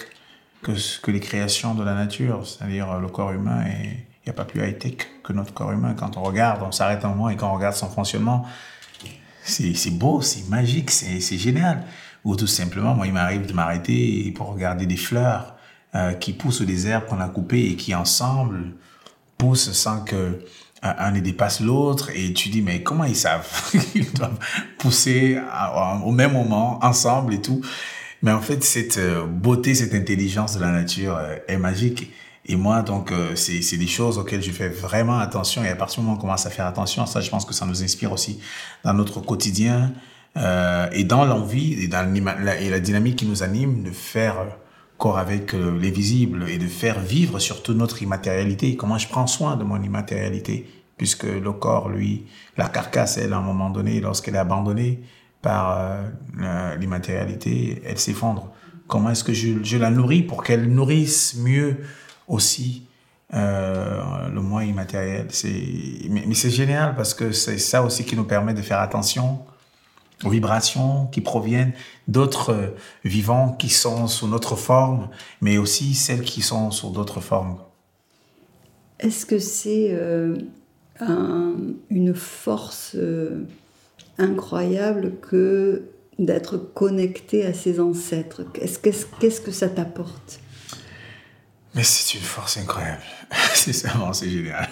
que, 0.62 0.72
que 1.00 1.10
les 1.10 1.20
créations 1.20 1.74
de 1.74 1.82
la 1.82 1.94
nature, 1.94 2.46
c'est-à-dire 2.46 2.98
le 3.00 3.08
corps 3.08 3.32
humain 3.32 3.64
et 3.66 3.86
il 3.86 4.07
n'y 4.28 4.30
a 4.30 4.34
pas 4.34 4.44
plus 4.44 4.66
high-tech 4.66 4.94
que 5.22 5.32
notre 5.32 5.52
corps 5.52 5.72
humain. 5.72 5.94
Quand 5.94 6.16
on 6.16 6.22
regarde, 6.22 6.62
on 6.62 6.72
s'arrête 6.72 7.04
un 7.04 7.08
moment 7.08 7.30
et 7.30 7.36
quand 7.36 7.50
on 7.50 7.54
regarde 7.54 7.74
son 7.74 7.88
fonctionnement, 7.88 8.46
c'est 9.42 9.90
beau, 9.90 10.20
c'est 10.20 10.48
magique, 10.48 10.90
c'est 10.90 11.38
génial. 11.38 11.84
Ou 12.24 12.36
tout 12.36 12.46
simplement, 12.46 12.94
moi, 12.94 13.06
il 13.06 13.12
m'arrive 13.12 13.46
de 13.46 13.52
m'arrêter 13.52 14.32
pour 14.36 14.48
regarder 14.48 14.86
des 14.86 14.96
fleurs 14.96 15.56
euh, 15.94 16.12
qui 16.12 16.32
poussent 16.32 16.62
des 16.62 16.86
herbes 16.86 17.06
qu'on 17.06 17.20
a 17.20 17.28
coupées 17.28 17.70
et 17.70 17.76
qui 17.76 17.94
ensemble 17.94 18.74
poussent 19.38 19.72
sans 19.72 20.04
que 20.04 20.44
un 20.82 21.10
ne 21.10 21.20
dépasse 21.20 21.60
l'autre 21.60 22.10
et 22.14 22.32
tu 22.32 22.50
dis 22.50 22.62
mais 22.62 22.82
comment 22.84 23.04
ils 23.04 23.16
savent 23.16 23.48
ils 23.96 24.12
doivent 24.12 24.38
pousser 24.78 25.36
au 26.04 26.12
même 26.12 26.34
moment 26.34 26.78
ensemble 26.84 27.34
et 27.34 27.42
tout? 27.42 27.62
Mais 28.22 28.32
en 28.32 28.40
fait 28.40 28.62
cette 28.62 28.98
euh, 28.98 29.26
beauté 29.26 29.74
cette 29.74 29.94
intelligence 29.94 30.54
de 30.54 30.60
la 30.60 30.70
nature 30.70 31.16
euh, 31.16 31.36
est 31.48 31.56
magique 31.56 32.12
et 32.48 32.56
moi 32.56 32.82
donc 32.82 33.12
euh, 33.12 33.36
c'est 33.36 33.76
des 33.76 33.86
choses 33.86 34.18
auxquelles 34.18 34.42
je 34.42 34.50
fais 34.50 34.68
vraiment 34.68 35.18
attention 35.18 35.62
et 35.62 35.68
à 35.68 35.76
partir 35.76 36.00
du 36.00 36.06
moment 36.06 36.16
où 36.16 36.18
on 36.18 36.20
commence 36.20 36.46
à 36.46 36.50
faire 36.50 36.66
attention 36.66 37.06
ça 37.06 37.20
je 37.20 37.30
pense 37.30 37.44
que 37.44 37.54
ça 37.54 37.66
nous 37.66 37.82
inspire 37.82 38.12
aussi 38.12 38.40
dans 38.84 38.94
notre 38.94 39.20
quotidien 39.20 39.92
euh, 40.36 40.88
et 40.92 41.04
dans 41.04 41.24
l'envie 41.24 41.74
et 41.82 41.88
dans 41.88 42.12
la 42.40 42.80
dynamique 42.80 43.16
qui 43.16 43.26
nous 43.26 43.42
anime 43.42 43.82
de 43.82 43.90
faire 43.90 44.46
corps 44.98 45.18
avec 45.18 45.54
euh, 45.54 45.78
les 45.78 45.90
visibles 45.90 46.44
et 46.48 46.58
de 46.58 46.66
faire 46.66 47.00
vivre 47.00 47.38
surtout 47.38 47.72
notre 47.72 48.02
immatérialité. 48.02 48.76
Comment 48.76 48.98
je 48.98 49.08
prends 49.08 49.26
soin 49.26 49.56
de 49.56 49.64
mon 49.64 49.80
immatérialité 49.80 50.68
puisque 50.98 51.24
le 51.24 51.52
corps, 51.52 51.88
lui, 51.88 52.26
la 52.56 52.68
carcasse, 52.68 53.18
elle, 53.18 53.32
à 53.32 53.36
un 53.36 53.40
moment 53.40 53.70
donné, 53.70 54.00
lorsqu'elle 54.00 54.34
est 54.34 54.38
abandonnée 54.38 55.00
par 55.40 55.78
euh, 55.78 56.74
l'immatérialité, 56.74 57.80
elle 57.86 57.98
s'effondre. 57.98 58.50
Comment 58.88 59.10
est-ce 59.10 59.22
que 59.22 59.32
je, 59.32 59.62
je, 59.62 59.76
la 59.76 59.90
nourris 59.90 60.22
pour 60.22 60.42
qu'elle 60.42 60.68
nourrisse 60.68 61.36
mieux 61.36 61.76
aussi 62.28 62.82
euh, 63.34 64.28
le 64.32 64.40
moins 64.40 64.64
immatériel. 64.64 65.26
Mais, 66.08 66.24
mais 66.26 66.34
c'est 66.34 66.50
génial 66.50 66.94
parce 66.96 67.12
que 67.14 67.32
c'est 67.32 67.58
ça 67.58 67.82
aussi 67.82 68.04
qui 68.04 68.16
nous 68.16 68.24
permet 68.24 68.54
de 68.54 68.62
faire 68.62 68.80
attention 68.80 69.40
aux 70.24 70.30
vibrations 70.30 71.06
qui 71.12 71.20
proviennent 71.20 71.72
d'autres 72.08 72.52
euh, 72.52 72.66
vivants 73.04 73.52
qui 73.52 73.68
sont 73.68 74.06
sous 74.08 74.28
notre 74.28 74.56
forme, 74.56 75.08
mais 75.40 75.58
aussi 75.58 75.94
celles 75.94 76.22
qui 76.22 76.42
sont 76.42 76.70
sous 76.70 76.90
d'autres 76.90 77.20
formes. 77.20 77.58
Est-ce 78.98 79.26
que 79.26 79.38
c'est 79.38 79.90
euh, 79.92 80.36
un- 81.00 81.54
une 81.90 82.14
force 82.14 82.96
incroyable 84.18 85.12
que 85.20 85.84
d'être 86.18 86.56
connecté 86.56 87.46
à 87.46 87.52
ses 87.54 87.78
ancêtres? 87.78 88.42
Qu'est-ce 88.52 89.40
que 89.40 89.52
ça 89.52 89.68
t'apporte? 89.68 90.40
Mais 91.78 91.84
c'est 91.84 92.18
une 92.18 92.24
force 92.24 92.56
incroyable. 92.56 93.04
c'est 93.54 93.86
vraiment, 93.86 94.12
c'est 94.12 94.28
génial. 94.28 94.68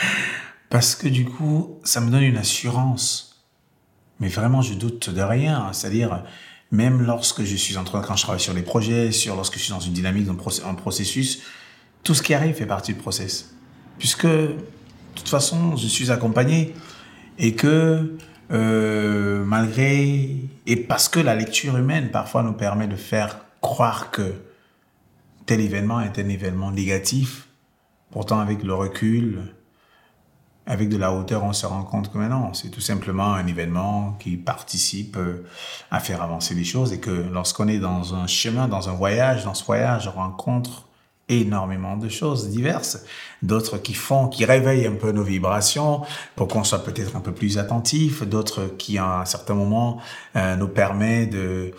Parce 0.70 0.94
que 0.94 1.06
du 1.06 1.26
coup, 1.26 1.78
ça 1.84 2.00
me 2.00 2.10
donne 2.10 2.22
une 2.22 2.38
assurance. 2.38 3.44
Mais 4.18 4.28
vraiment, 4.28 4.62
je 4.62 4.72
doute 4.72 5.10
de 5.10 5.20
rien. 5.20 5.70
C'est-à-dire, 5.74 6.24
même 6.70 7.02
lorsque 7.02 7.44
je 7.44 7.54
suis 7.54 7.76
en 7.76 7.84
train, 7.84 8.00
quand 8.00 8.16
je 8.16 8.22
travaille 8.22 8.40
sur 8.40 8.54
les 8.54 8.62
projets, 8.62 9.12
sur 9.12 9.36
lorsque 9.36 9.58
je 9.58 9.64
suis 9.64 9.72
dans 9.72 9.80
une 9.80 9.92
dynamique, 9.92 10.24
dans 10.24 10.38
un 10.66 10.72
processus, 10.72 11.42
tout 12.02 12.14
ce 12.14 12.22
qui 12.22 12.32
arrive 12.32 12.54
fait 12.54 12.64
partie 12.64 12.94
du 12.94 12.98
process. 12.98 13.50
Puisque, 13.98 14.24
de 14.24 14.56
toute 15.14 15.28
façon, 15.28 15.76
je 15.76 15.86
suis 15.86 16.10
accompagné 16.10 16.74
et 17.38 17.56
que, 17.56 18.16
euh, 18.52 19.44
malgré, 19.44 20.34
et 20.66 20.76
parce 20.76 21.10
que 21.10 21.20
la 21.20 21.34
lecture 21.34 21.76
humaine 21.76 22.10
parfois 22.10 22.42
nous 22.42 22.54
permet 22.54 22.86
de 22.86 22.96
faire 22.96 23.36
croire 23.60 24.10
que 24.10 24.32
tel 25.48 25.62
événement 25.62 26.02
est 26.02 26.18
un 26.18 26.28
événement 26.28 26.70
négatif, 26.70 27.48
pourtant 28.10 28.38
avec 28.38 28.62
le 28.62 28.74
recul, 28.74 29.54
avec 30.66 30.90
de 30.90 30.98
la 30.98 31.14
hauteur, 31.14 31.42
on 31.42 31.54
se 31.54 31.64
rend 31.64 31.84
compte 31.84 32.12
que 32.12 32.18
maintenant, 32.18 32.52
c'est 32.52 32.68
tout 32.68 32.82
simplement 32.82 33.32
un 33.32 33.46
événement 33.46 34.12
qui 34.20 34.36
participe 34.36 35.16
euh, 35.16 35.46
à 35.90 36.00
faire 36.00 36.20
avancer 36.20 36.54
les 36.54 36.64
choses 36.64 36.92
et 36.92 37.00
que 37.00 37.10
lorsqu'on 37.10 37.66
est 37.66 37.78
dans 37.78 38.14
un 38.14 38.26
chemin, 38.26 38.68
dans 38.68 38.90
un 38.90 38.92
voyage, 38.92 39.44
dans 39.44 39.54
ce 39.54 39.64
voyage, 39.64 40.06
on 40.14 40.18
rencontre 40.18 40.87
énormément 41.28 41.96
de 41.96 42.08
choses 42.08 42.48
diverses, 42.48 43.04
d'autres 43.42 43.78
qui 43.78 43.94
font, 43.94 44.28
qui 44.28 44.44
réveillent 44.44 44.86
un 44.86 44.94
peu 44.94 45.12
nos 45.12 45.22
vibrations 45.22 46.02
pour 46.36 46.48
qu'on 46.48 46.64
soit 46.64 46.84
peut-être 46.84 47.16
un 47.16 47.20
peu 47.20 47.32
plus 47.32 47.58
attentif, 47.58 48.22
d'autres 48.22 48.74
qui 48.78 48.98
à 48.98 49.20
un 49.20 49.24
certain 49.24 49.54
moment 49.54 50.00
euh, 50.36 50.56
nous 50.56 50.68
permet 50.68 51.26
de 51.26 51.72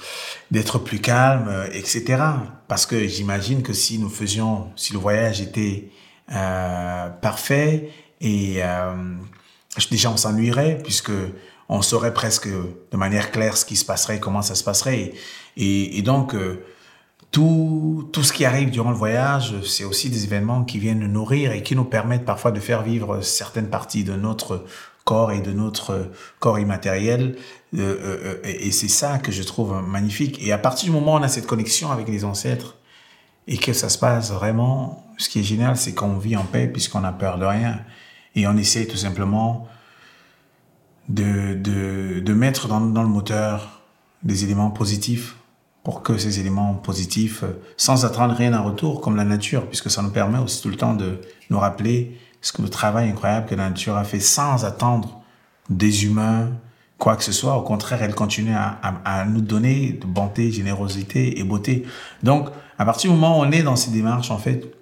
d'être 0.52 0.80
plus 0.80 1.00
calme, 1.00 1.50
etc. 1.72 2.24
Parce 2.68 2.86
que 2.86 3.08
j'imagine 3.08 3.64
que 3.64 3.74
si 3.74 3.98
nous 4.00 4.10
faisions, 4.10 4.68
si 4.76 4.94
le 4.94 5.00
voyage 5.00 5.42
était 5.42 5.90
euh, 6.32 7.10
parfait 7.10 7.90
et 8.22 8.58
euh, 8.64 8.94
déjà 9.90 10.12
on 10.12 10.18
s'ennuierait 10.18 10.78
puisque 10.84 11.12
on 11.70 11.82
saurait 11.82 12.14
presque 12.14 12.48
de 12.48 12.98
manière 12.98 13.32
claire 13.32 13.58
ce 13.58 13.66
qui 13.66 13.76
se 13.76 13.86
passerait, 13.86 14.20
comment 14.20 14.44
ça 14.44 14.54
se 14.54 14.64
passerait. 14.64 15.14
Et, 15.58 15.98
et 15.98 16.02
donc, 16.02 16.36
euh, 16.36 16.64
tout, 17.32 18.10
tout 18.12 18.24
ce 18.24 18.34
qui 18.34 18.46
arrive 18.46 18.72
durant 18.72 18.90
le 18.90 18.96
voyage, 18.96 19.62
c'est 19.64 19.84
aussi 19.84 20.10
des 20.10 20.24
événements 20.24 20.64
qui 20.64 20.80
viennent 20.80 21.00
nous 21.00 21.08
nourrir 21.08 21.52
et 21.52 21.62
qui 21.62 21.76
nous 21.76 21.84
permettent 21.84 22.26
parfois 22.26 22.52
de 22.52 22.60
faire 22.60 22.82
vivre 22.82 23.22
certaines 23.22 23.70
parties 23.70 24.04
de 24.04 24.14
notre 24.14 24.66
corps 25.04 25.32
et 25.32 25.42
de 25.42 25.52
notre 25.52 26.12
corps 26.40 26.58
immatériel. 26.58 27.36
Euh, 27.76 27.98
euh, 28.24 28.42
et 28.44 28.68
et 28.68 28.72
c'est 28.72 28.88
ça 28.88 29.20
que 29.20 29.32
je 29.32 29.44
trouve 29.44 29.82
magnifique. 29.88 30.40
Et 30.42 30.52
à 30.52 30.58
partir 30.58 30.86
du 30.86 30.92
moment 30.92 31.14
où 31.14 31.18
on 31.18 31.24
a 31.24 31.28
cette 31.28 31.46
connexion 31.46 31.92
avec 31.92 32.08
les 32.08 32.26
ancêtres 32.26 32.78
et 33.48 33.58
que 33.58 33.74
ça 33.74 33.90
se 33.90 34.00
passe 34.00 34.32
vraiment, 34.32 35.06
ce 35.18 35.30
qui 35.30 35.40
est 35.40 35.44
génial, 35.44 35.78
c'est 35.78 35.94
qu'on 35.94 36.18
vit 36.18 36.36
en 36.36 36.46
paix 36.46 36.68
puisqu'on 36.68 37.02
n'a 37.02 37.12
peur 37.12 37.38
de 37.38 37.46
rien. 37.46 37.80
Et 38.36 38.48
on 38.48 38.58
essaie 38.58 38.88
tout 38.88 38.98
simplement 38.98 39.68
de, 41.10 41.54
de, 41.56 42.34
mettre 42.34 42.68
dans 42.68 42.80
le 42.80 43.10
moteur 43.10 43.82
des 44.24 44.44
éléments 44.44 44.70
positifs 44.70 45.39
pour 45.84 46.04
que 46.04 46.18
ces 46.18 46.40
éléments 46.40 46.74
positifs, 46.74 47.44
euh, 47.44 47.62
sans 47.78 48.06
attendre 48.06 48.36
rien 48.36 48.54
en 48.54 48.64
retour, 48.64 49.02
comme 49.02 49.16
la 49.16 49.24
nature, 49.24 49.68
puisque 49.68 49.90
ça 49.90 50.02
nous 50.02 50.12
permet 50.12 50.40
aussi 50.40 50.62
tout 50.62 50.70
le 50.70 50.76
temps 50.76 50.94
de 50.94 51.20
nous 51.50 51.60
rappeler 51.60 52.18
ce 52.42 52.52
que 52.52 52.62
le 52.62 52.70
travail 52.70 53.10
incroyable 53.10 53.48
que 53.48 53.56
la 53.56 53.70
nature 53.70 53.98
a 53.98 54.04
fait 54.04 54.20
sans 54.20 54.66
attendre 54.66 55.22
des 55.70 56.06
humains, 56.06 56.52
quoi 56.98 57.16
que 57.16 57.24
ce 57.24 57.32
soit. 57.32 57.56
Au 57.58 57.62
contraire, 57.62 58.02
elle 58.02 58.16
continue 58.16 58.54
à, 58.56 59.26
nous 59.26 59.42
donner 59.42 59.94
de 59.94 60.06
bonté, 60.06 60.52
générosité 60.52 61.40
et 61.40 61.44
beauté. 61.44 61.86
Donc, 62.24 62.50
à 62.78 62.86
partir 62.86 63.12
du 63.12 63.18
moment 63.18 63.40
où 63.40 63.44
on 63.44 63.52
est 63.52 63.64
dans 63.64 63.76
ces 63.76 63.92
démarches, 63.92 64.32
en 64.32 64.38
fait, 64.38 64.74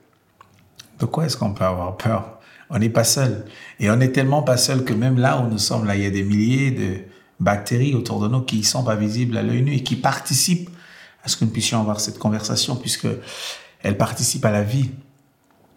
de 0.99 1.05
quoi 1.05 1.25
est-ce 1.25 1.37
qu'on 1.37 1.53
peut 1.53 1.65
avoir 1.65 1.97
peur? 1.97 2.39
On 2.69 2.79
n'est 2.79 2.89
pas 2.89 3.03
seul. 3.03 3.45
Et 3.79 3.89
on 3.89 3.99
est 4.01 4.09
tellement 4.09 4.43
pas 4.43 4.57
seul 4.57 4.83
que 4.83 4.93
même 4.93 5.17
là 5.17 5.39
où 5.39 5.49
nous 5.49 5.57
sommes, 5.57 5.85
là, 5.85 5.95
il 5.95 6.03
y 6.03 6.05
a 6.05 6.09
des 6.09 6.23
milliers 6.23 6.71
de 6.71 6.97
bactéries 7.39 7.95
autour 7.95 8.19
de 8.19 8.27
nous 8.27 8.41
qui 8.41 8.57
ne 8.59 8.63
sont 8.63 8.83
pas 8.83 8.95
visibles 8.95 9.37
à 9.37 9.43
l'œil 9.43 9.61
nu 9.61 9.73
et 9.73 9.83
qui 9.83 9.95
participent 9.95 10.69
à 11.27 11.29
ce 11.29 11.35
que 11.35 11.43
nous 11.43 11.51
puissions 11.51 11.81
avoir 11.81 11.99
cette 11.99 12.17
conversation, 12.19 12.77
puisque 12.77 13.07
elles 13.83 13.97
participent 13.97 14.45
à 14.45 14.51
la 14.51 14.63
vie, 14.63 14.91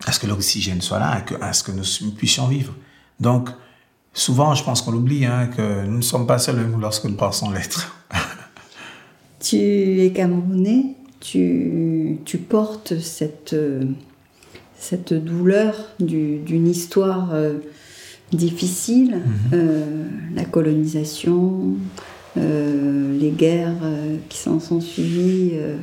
à 0.07 0.13
ce 0.13 0.21
que 0.21 0.29
l'oxygène 0.29 0.81
soit 0.81 1.01
là, 1.01 1.25
à, 1.41 1.53
ce 1.53 1.65
que 1.65 1.73
nous 1.73 2.13
puissions 2.13 2.47
vivre? 2.47 2.73
Donc, 3.19 3.49
souvent, 4.15 4.55
je 4.55 4.63
pense 4.63 4.81
qu'on 4.81 4.93
l'oublie, 4.93 5.27
hein, 5.27 5.49
que 5.49 5.85
nous 5.87 5.97
ne 5.97 6.03
sommes 6.03 6.29
pas 6.29 6.39
seuls 6.39 6.55
même 6.55 6.81
lorsque 6.81 7.05
nous 7.07 7.17
pensons 7.17 7.51
l'être. 7.51 7.97
Tu 9.41 9.57
es 10.03 10.13
camerounais, 10.13 10.95
tu, 11.19 12.19
tu 12.27 12.39
portes 12.39 12.99
cette, 13.01 13.57
cette 14.79 15.15
douleur 15.15 15.75
du- 15.99 16.39
d'une 16.39 16.69
histoire 16.69 17.31
euh, 17.33 17.55
difficile, 18.33 19.23
euh, 19.55 20.07
la 20.35 20.45
colonisation, 20.45 21.75
euh, 22.37 23.19
les 23.19 23.31
guerres 23.31 23.75
euh, 23.83 24.17
qui 24.29 24.39
s'en 24.39 24.61
sont 24.61 24.81
suivies, 24.81 25.51
euh, 25.55 25.77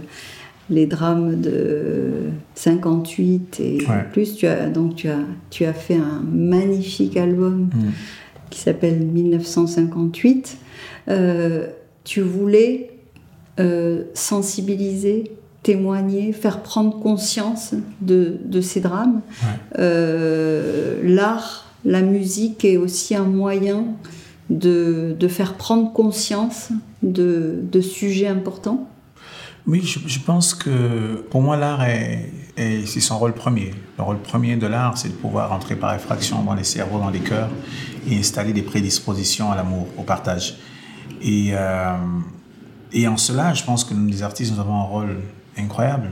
les 0.70 0.86
drames 0.86 1.40
de 1.40 2.12
58 2.56 3.60
et 3.60 3.78
Ouais. 3.88 4.06
plus. 4.12 4.36
Tu 4.36 4.48
as, 4.48 4.68
donc 4.70 4.96
tu 4.96 5.08
as, 5.10 5.20
tu 5.50 5.66
as 5.66 5.74
fait 5.74 5.96
un 5.96 6.22
magnifique 6.32 7.16
album 7.18 7.70
Mm. 7.74 7.90
qui 8.50 8.60
s'appelle 8.60 9.00
1958. 9.00 10.58
Euh, 11.10 11.68
tu 12.04 12.22
voulais 12.22 12.92
sensibiliser, 14.14 15.32
témoigner, 15.64 16.32
faire 16.32 16.62
prendre 16.62 17.00
conscience 17.00 17.74
de, 18.02 18.38
de 18.46 18.62
ces 18.62 18.80
drames. 18.82 19.22
Ouais. 19.42 19.48
Euh, 19.80 20.96
L'art, 21.04 21.74
la 21.86 22.02
musique 22.02 22.64
est 22.66 22.78
aussi 22.78 23.16
un 23.16 23.24
moyen 23.24 23.86
de, 24.50 25.28
faire 25.28 25.56
prendre 25.56 25.92
conscience 25.94 26.70
de, 27.04 27.82
sujets 27.82 28.28
importants. 28.28 28.88
Oui, 29.66 29.82
je, 29.84 30.20
pense 30.20 30.54
que 30.54 31.26
pour 31.30 31.42
moi, 31.42 31.58
l'art 31.58 31.84
est, 31.84 32.32
est- 32.56 32.86
c'est 32.86 33.02
son 33.02 33.20
rôle 33.20 33.34
premier. 33.34 33.72
Le 33.98 34.04
rôle 34.04 34.20
premier 34.20 34.56
de 34.56 34.66
l'art, 34.66 34.98
c'est 34.98 35.10
de 35.10 35.14
pouvoir 35.14 35.52
entrer 35.52 35.76
par 35.76 35.94
effraction 35.94 36.42
dans 36.44 36.54
les 36.54 36.64
cerveaux, 36.64 37.00
dans 37.00 37.10
les 37.10 37.20
cœurs 37.20 37.50
et 38.10 38.18
installer 38.18 38.54
des 38.54 38.62
prédispositions 38.62 39.52
à 39.52 39.58
l'amour, 39.58 39.88
au 39.98 40.04
partage. 40.04 40.58
Et, 41.22 41.50
euh, 41.52 41.98
en 43.08 43.18
cela, 43.18 43.54
je 43.54 43.64
pense 43.66 43.84
que 43.84 43.94
nous, 43.94 44.08
les 44.08 44.24
artistes, 44.24 44.54
nous 44.54 44.60
avons 44.62 44.80
un 44.80 44.84
rôle 44.84 45.18
incroyable, 45.58 46.12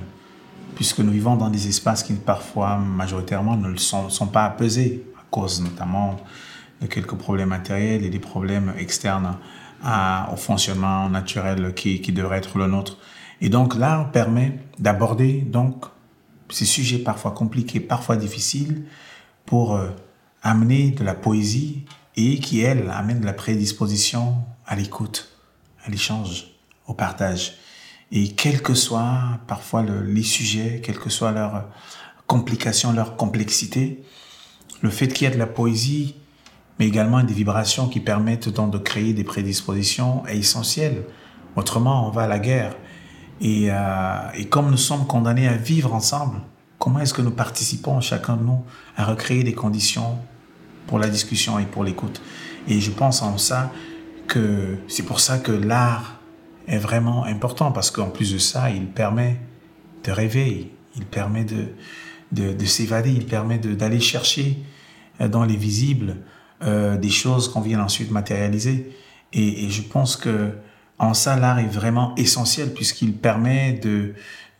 puisque 0.76 1.00
nous 1.00 1.12
vivons 1.14 1.38
dans 1.38 1.50
des 1.50 1.70
espaces 1.70 2.04
qui, 2.04 2.12
parfois, 2.14 2.78
majoritairement, 2.78 3.56
ne 3.56 3.78
sont, 3.78 4.10
sont 4.10 4.28
pas 4.28 4.44
apaisés, 4.44 5.06
à 5.18 5.24
cause 5.32 5.62
notamment 5.62 6.18
quelques 6.90 7.16
problèmes 7.16 7.50
matériels 7.50 8.04
et 8.04 8.10
des 8.10 8.20
problèmes 8.20 8.74
externes 8.78 9.38
au 10.32 10.36
fonctionnement 10.36 11.10
naturel 11.10 11.74
qui, 11.76 12.02
qui 12.02 12.12
devrait 12.12 12.38
être 12.38 12.58
le 12.58 12.68
nôtre. 12.68 12.98
Et 13.42 13.50
donc 13.50 13.76
l'art 13.76 14.12
permet 14.12 14.60
d'aborder 14.80 15.42
donc 15.42 15.86
ces 16.50 16.66
sujets 16.66 17.00
parfois 17.00 17.32
compliqués, 17.32 17.80
parfois 17.80 18.16
difficiles, 18.18 18.86
pour 19.46 19.76
euh, 19.76 19.90
amener 20.42 20.92
de 20.92 21.04
la 21.04 21.14
poésie 21.14 21.86
et 22.16 22.40
qui, 22.40 22.62
elle, 22.62 22.90
amène 22.90 23.20
de 23.20 23.26
la 23.26 23.34
prédisposition 23.34 24.36
à 24.66 24.76
l'écoute, 24.76 25.38
à 25.86 25.90
l'échange, 25.90 26.48
au 26.88 26.94
partage. 26.94 27.58
Et 28.12 28.30
quel 28.30 28.62
que 28.62 28.74
soit 28.74 29.40
parfois 29.48 29.82
le- 29.84 30.04
les 30.04 30.24
sujets, 30.24 30.82
quelles 30.84 31.00
que 31.00 31.10
soient 31.10 31.32
leurs 31.32 31.68
complications, 32.28 32.94
leur 32.94 33.18
complexité, 33.18 34.04
le 34.82 34.90
fait 34.90 35.08
qu'il 35.08 35.28
y 35.28 35.32
ait 35.32 35.34
de 35.34 35.40
la 35.40 35.48
poésie, 35.48 36.16
mais 36.80 36.88
également 36.88 37.24
des 37.24 37.34
vibrations 37.34 37.88
qui 37.88 38.00
permettent 38.00 38.50
donc 38.50 38.72
de 38.72 38.78
créer 38.78 39.14
des 39.14 39.24
prédispositions 39.24 40.26
est 40.28 40.38
essentiel. 40.38 41.04
Autrement, 41.56 42.08
on 42.08 42.12
va 42.12 42.24
à 42.24 42.28
la 42.28 42.40
guerre. 42.40 42.76
Et, 43.42 43.68
euh, 43.70 44.32
et 44.36 44.46
comme 44.46 44.72
nous 44.72 44.78
sommes 44.78 45.08
condamnés 45.08 45.48
à 45.48 45.56
vivre 45.56 45.94
ensemble, 45.94 46.42
comment 46.80 47.00
est-ce 47.00 47.14
que 47.14 47.22
nous 47.22 47.32
participons, 47.32 48.02
chacun 48.02 48.38
de 48.38 48.44
nous, 48.44 48.64
à 48.98 49.06
recréer 49.06 49.44
des 49.44 49.54
conditions 49.54 50.18
pour 50.88 51.00
la 51.00 51.10
discussion 51.10 51.60
et 51.60 51.66
pour 51.66 51.84
l'écoute? 51.84 52.22
Et 52.68 52.80
je 52.80 52.92
pense 52.92 53.22
en 53.22 53.38
ça 53.38 53.72
que 54.28 54.78
c'est 54.88 55.04
pour 55.04 55.20
ça 55.20 55.38
que 55.38 55.52
l'art 55.52 56.20
est 56.68 56.78
vraiment 56.78 57.26
important, 57.26 57.72
parce 57.72 57.92
qu'en 57.92 58.10
plus 58.10 58.34
de 58.34 58.38
ça, 58.38 58.72
il 58.72 58.88
permet 58.88 59.40
de 60.04 60.12
rêver, 60.12 60.72
il 60.96 61.06
permet 61.06 61.46
de, 61.46 61.68
de, 62.32 62.66
s'évader, 62.66 63.12
il 63.12 63.26
permet 63.26 63.60
d'aller 63.60 64.00
chercher 64.00 64.58
euh, 65.22 65.28
dans 65.28 65.46
les 65.46 65.56
visibles 65.56 66.18
euh, 66.66 66.98
des 66.98 67.10
choses 67.10 67.52
qu'on 67.52 67.62
vient 67.62 67.82
ensuite 67.82 68.12
matérialiser. 68.12 68.96
Et, 69.34 69.70
je 69.70 69.82
pense 69.82 70.16
que 70.16 70.52
en 70.98 71.14
ça, 71.14 71.36
l'art 71.36 71.60
est 71.60 71.68
vraiment 71.68 72.16
essentiel 72.16 72.74
puisqu'il 72.74 73.14
permet 73.14 73.74
de, 73.74 74.14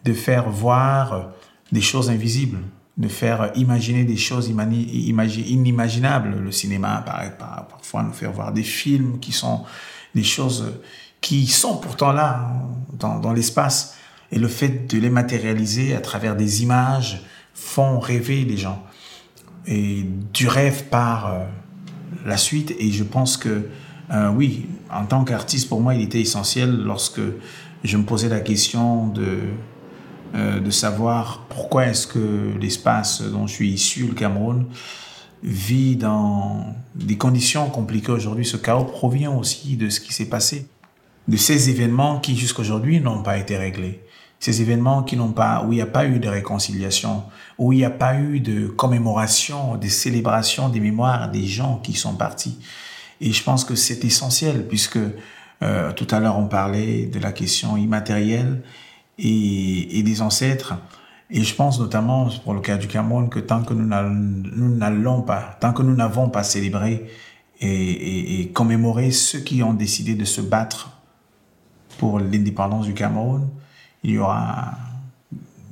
de 0.04 0.14
faire 0.14 0.50
voir 0.50 1.32
des 1.72 1.82
choses 1.82 2.10
invisibles, 2.10 2.60
de 2.98 3.08
faire 3.08 3.52
imaginer 3.56 4.04
des 4.04 4.18
choses 4.18 4.50
inimaginables. 4.50 6.36
Le 6.42 6.52
cinéma, 6.52 7.04
par, 7.06 7.68
parfois, 7.68 8.04
nous 8.04 8.12
faire 8.12 8.34
voir 8.34 8.52
des 8.52 8.64
films 8.64 9.20
qui 9.20 9.32
sont 9.32 9.64
des 10.14 10.24
choses 10.24 10.74
qui 11.22 11.48
sont 11.48 11.78
pourtant 11.78 12.12
là, 12.12 12.52
dans, 12.94 13.20
dans 13.20 13.34
l'espace. 13.34 13.96
Et 14.32 14.38
le 14.38 14.48
fait 14.48 14.88
de 14.92 15.00
les 15.00 15.10
matérialiser 15.10 15.96
à 15.96 16.02
travers 16.02 16.36
des 16.36 16.62
images 16.62 17.24
font 17.54 18.00
rêver 18.00 18.44
les 18.44 18.58
gens. 18.58 18.84
Et 19.66 20.06
du 20.34 20.48
rêve 20.48 20.84
par 20.86 21.34
euh, 21.34 21.46
la 22.26 22.38
suite. 22.38 22.76
Et 22.80 22.92
je 22.92 23.04
pense 23.04 23.38
que, 23.38 23.68
euh, 24.12 24.30
oui, 24.30 24.68
en 24.92 25.06
tant 25.06 25.24
qu'artiste, 25.24 25.70
pour 25.70 25.82
moi, 25.82 25.96
il 25.96 26.02
était 26.02 26.22
essentiel 26.22 26.84
lorsque 26.84 27.22
je 27.84 27.98
me 27.98 28.04
posais 28.04 28.30
la 28.30 28.40
question 28.40 29.08
de, 29.08 29.38
euh, 30.36 30.60
de 30.60 30.70
savoir 30.72 31.46
pourquoi 31.50 31.88
est-ce 31.88 32.08
que 32.08 32.52
l'espace 32.60 33.22
dont 33.22 33.48
je 33.48 33.54
suis 33.54 33.70
issu, 33.70 34.08
le 34.08 34.14
Cameroun, 34.14 34.66
vit 35.44 35.96
dans 35.96 36.76
des 36.96 37.18
conditions 37.18 37.70
compliquées 37.70 38.12
aujourd'hui. 38.12 38.46
Ce 38.46 38.58
chaos 38.58 38.86
provient 38.86 39.36
aussi 39.36 39.78
de 39.78 39.90
ce 39.90 40.00
qui 40.00 40.14
s'est 40.14 40.30
passé, 40.30 40.68
de 41.28 41.38
ces 41.38 41.70
événements 41.70 42.20
qui 42.20 42.36
jusqu'aujourd'hui 42.36 43.00
n'ont 43.00 43.22
pas 43.22 43.38
été 43.38 43.58
réglés 43.58 44.02
ces 44.40 44.62
événements 44.62 45.04
qui 45.04 45.18
n'ont 45.18 45.32
pas, 45.32 45.64
où 45.66 45.72
il 45.72 45.76
n'y 45.76 45.82
a 45.82 45.88
pas 45.88 46.06
eu 46.06 46.20
de 46.20 46.28
réconciliation, 46.28 47.24
où 47.58 47.74
il 47.74 47.78
n'y 47.78 47.86
a 47.86 47.90
pas 47.90 48.16
eu 48.20 48.40
de 48.40 48.68
commémoration, 48.68 49.78
de 49.78 49.88
célébration 49.88 50.70
des 50.70 50.80
mémoires 50.80 51.32
des 51.32 51.46
gens 51.46 51.80
qui 51.84 51.94
sont 51.94 52.16
partis. 52.16 52.60
Et 53.22 53.32
je 53.32 53.44
pense 53.44 53.64
que 53.64 53.76
c'est 53.76 54.04
essentiel 54.04 54.68
puisque 54.68 55.00
euh, 55.64 55.94
tout 55.94 56.08
à 56.12 56.20
l'heure 56.20 56.38
on 56.38 56.48
parlait 56.48 57.06
de 57.06 57.20
la 57.20 57.32
question 57.32 57.78
immatérielle 57.78 58.62
et, 59.18 60.04
des 60.04 60.22
ancêtres. 60.22 60.76
Et 61.32 61.44
je 61.44 61.56
pense 61.56 61.80
notamment 61.80 62.30
pour 62.44 62.54
le 62.54 62.60
cas 62.60 62.78
du 62.78 62.88
Cameroun 62.88 63.30
que 63.30 63.40
tant 63.40 63.64
que 63.64 63.74
nous 63.74 64.76
n'allons 64.76 65.22
pas, 65.22 65.58
tant 65.60 65.74
que 65.74 65.82
nous 65.82 65.96
n'avons 65.96 66.30
pas 66.30 66.44
célébré 66.44 67.10
et 67.62 68.52
commémoré 68.54 69.12
ceux 69.12 69.40
qui 69.40 69.64
ont 69.64 69.74
décidé 69.74 70.14
de 70.14 70.26
se 70.26 70.42
battre 70.42 70.92
pour 71.98 72.20
l'indépendance 72.20 72.86
du 72.86 72.94
Cameroun, 72.94 73.48
il 74.06 74.20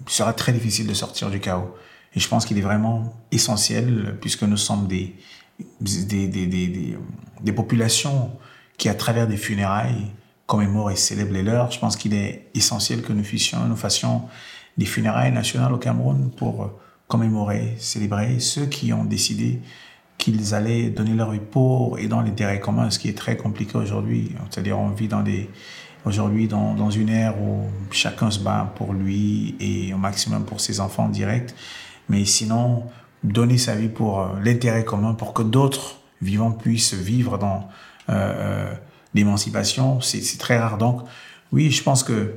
sera 0.08 0.34
très 0.34 0.54
difficile 0.54 0.88
de 0.88 0.94
sortir 0.94 1.30
du 1.30 1.40
chaos. 1.40 1.76
Et 2.16 2.20
je 2.20 2.28
pense 2.28 2.46
qu'il 2.46 2.58
est 2.58 2.62
vraiment 2.62 3.14
essentiel, 3.32 4.18
puisque 4.22 4.44
nous 4.44 4.58
sommes 4.58 4.88
des, 4.88 5.16
des 5.82 7.52
populations 7.52 8.32
qui, 8.78 8.90
à 8.90 8.96
travers 8.96 9.28
des 9.28 9.38
funérailles, 9.38 10.12
commémorent 10.46 10.92
et 10.92 10.96
célèbrent 10.96 11.34
les 11.34 11.44
leurs. 11.44 11.72
Je 11.72 11.80
pense 11.80 11.96
qu'il 11.96 12.14
est 12.14 12.48
essentiel 12.54 13.02
que 13.02 13.14
nous 13.14 13.24
fassions, 13.24 13.66
nous 13.66 13.76
fassions 13.76 14.24
des 14.78 14.86
funérailles 14.86 15.32
nationales 15.32 15.74
au 15.74 15.78
Cameroun 15.78 16.32
pour 16.36 16.72
commémorer, 17.08 17.76
célébrer 17.78 18.40
ceux 18.40 18.66
qui 18.66 18.92
ont 18.94 19.06
décidé 19.06 19.62
qu'ils 20.18 20.54
allaient 20.54 20.90
donner 20.90 21.14
leur 21.14 21.32
vie 21.32 21.40
pour 21.40 22.00
et 22.00 22.08
dans 22.08 22.22
l'intérêt 22.22 22.60
commun, 22.60 22.90
ce 22.90 23.00
qui 23.00 23.10
est 23.10 23.18
très 23.18 23.36
compliqué 23.36 23.78
aujourd'hui. 23.78 24.32
C'est-à-dire, 24.50 24.80
on 24.80 24.90
vit 24.90 25.08
dans 25.08 25.22
des, 25.22 25.50
aujourd'hui 26.06 26.48
dans, 26.48 26.90
une 26.90 27.10
ère 27.10 27.42
où 27.42 27.66
chacun 27.92 28.30
se 28.32 28.40
bat 28.40 28.74
pour 28.76 28.94
lui 28.94 29.56
et 29.60 29.94
au 29.94 29.98
maximum 29.98 30.46
pour 30.46 30.60
ses 30.62 30.80
enfants 30.80 31.10
directs. 31.10 31.54
Mais 32.10 32.26
sinon, 32.26 32.84
donner 33.24 33.58
sa 33.58 33.76
vie 33.76 33.88
pour 33.88 34.20
euh, 34.20 34.28
l'intérêt 34.44 34.84
commun, 34.84 35.14
pour 35.14 35.34
que 35.34 35.42
d'autres 35.42 35.98
vivants 36.22 36.52
puissent 36.52 36.94
vivre 36.94 37.38
dans 37.38 37.68
euh, 38.10 38.14
euh 38.14 38.74
l'émancipation, 39.16 40.02
c'est 40.02 40.40
très 40.40 40.58
rare. 40.58 40.80
Donc, 40.80 41.04
oui, 41.52 41.70
je 41.70 41.84
pense 41.84 42.02
que 42.02 42.34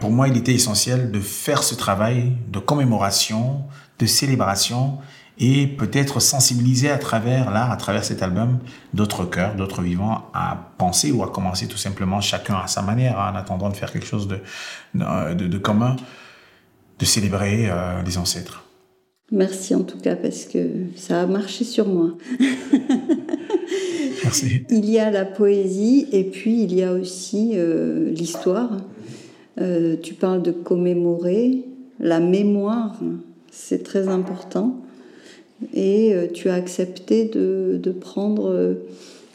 pour 0.00 0.10
moi, 0.10 0.26
il 0.26 0.36
était 0.36 0.52
essentiel 0.52 1.12
de 1.12 1.20
faire 1.20 1.62
ce 1.62 1.76
travail 1.76 2.32
de 2.48 2.58
commémoration, 2.58 3.62
de 4.00 4.06
célébration 4.06 4.98
et 5.40 5.66
peut-être 5.66 6.20
sensibiliser 6.20 6.90
à 6.90 6.98
travers 6.98 7.50
là, 7.50 7.70
à 7.70 7.76
travers 7.76 8.04
cet 8.04 8.22
album, 8.22 8.58
d'autres 8.92 9.24
cœurs, 9.24 9.54
d'autres 9.54 9.82
vivants 9.82 10.24
à 10.34 10.72
penser 10.78 11.12
ou 11.12 11.22
à 11.22 11.30
commencer 11.30 11.68
tout 11.68 11.76
simplement 11.76 12.20
chacun 12.20 12.56
à 12.56 12.66
sa 12.66 12.82
manière, 12.82 13.20
hein, 13.20 13.32
en 13.32 13.36
attendant 13.36 13.68
de 13.68 13.76
faire 13.76 13.92
quelque 13.92 14.06
chose 14.06 14.26
de, 14.26 14.40
de, 14.94 15.46
de 15.46 15.58
commun, 15.58 15.96
de 16.98 17.04
célébrer 17.04 17.68
euh, 17.70 18.02
les 18.02 18.18
ancêtres. 18.18 18.64
Merci 19.30 19.74
en 19.74 19.82
tout 19.82 19.98
cas 19.98 20.16
parce 20.16 20.46
que 20.46 20.58
ça 20.96 21.20
a 21.20 21.26
marché 21.26 21.64
sur 21.64 21.86
moi. 21.86 22.14
Merci. 24.24 24.64
Il 24.70 24.88
y 24.90 24.98
a 24.98 25.10
la 25.10 25.24
poésie 25.24 26.08
et 26.12 26.24
puis 26.24 26.62
il 26.62 26.74
y 26.74 26.82
a 26.82 26.92
aussi 26.92 27.52
euh, 27.54 28.10
l'histoire. 28.10 28.70
Euh, 29.60 29.96
tu 30.02 30.14
parles 30.14 30.42
de 30.42 30.50
commémorer, 30.50 31.64
la 32.00 32.20
mémoire, 32.20 32.98
c'est 33.50 33.82
très 33.82 34.08
important 34.08 34.82
et 35.74 36.14
euh, 36.14 36.26
tu 36.32 36.48
as 36.48 36.54
accepté 36.54 37.24
de, 37.26 37.80
de 37.82 37.90
prendre 37.90 38.50
euh, 38.50 38.74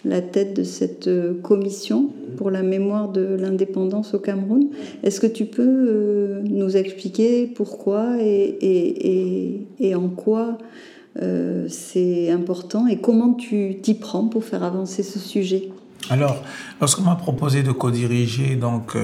la 0.05 0.21
tête 0.21 0.55
de 0.55 0.63
cette 0.63 1.07
euh, 1.07 1.33
commission 1.41 2.09
pour 2.37 2.49
la 2.49 2.63
mémoire 2.63 3.09
de 3.09 3.37
l'indépendance 3.39 4.13
au 4.13 4.19
Cameroun. 4.19 4.67
Est-ce 5.03 5.19
que 5.19 5.27
tu 5.27 5.45
peux 5.45 6.41
nous 6.45 6.75
expliquer 6.75 7.47
pourquoi 7.47 8.17
et, 8.19 8.57
et, 8.61 9.67
et, 9.79 9.95
en 9.95 10.09
quoi 10.09 10.57
c'est 11.67 12.31
important 12.31 12.87
et 12.87 12.97
comment 12.97 13.35
tu 13.35 13.77
t'y 13.83 13.93
prends 13.93 14.25
pour 14.25 14.43
faire 14.43 14.63
avancer 14.63 15.03
ce 15.03 15.19
sujet? 15.19 15.69
Alors, 16.09 16.41
lorsqu'on 16.81 17.03
m'a 17.03 17.15
proposé 17.15 17.61
de 17.61 17.71
co-diriger 17.71 18.55
donc 18.55 18.97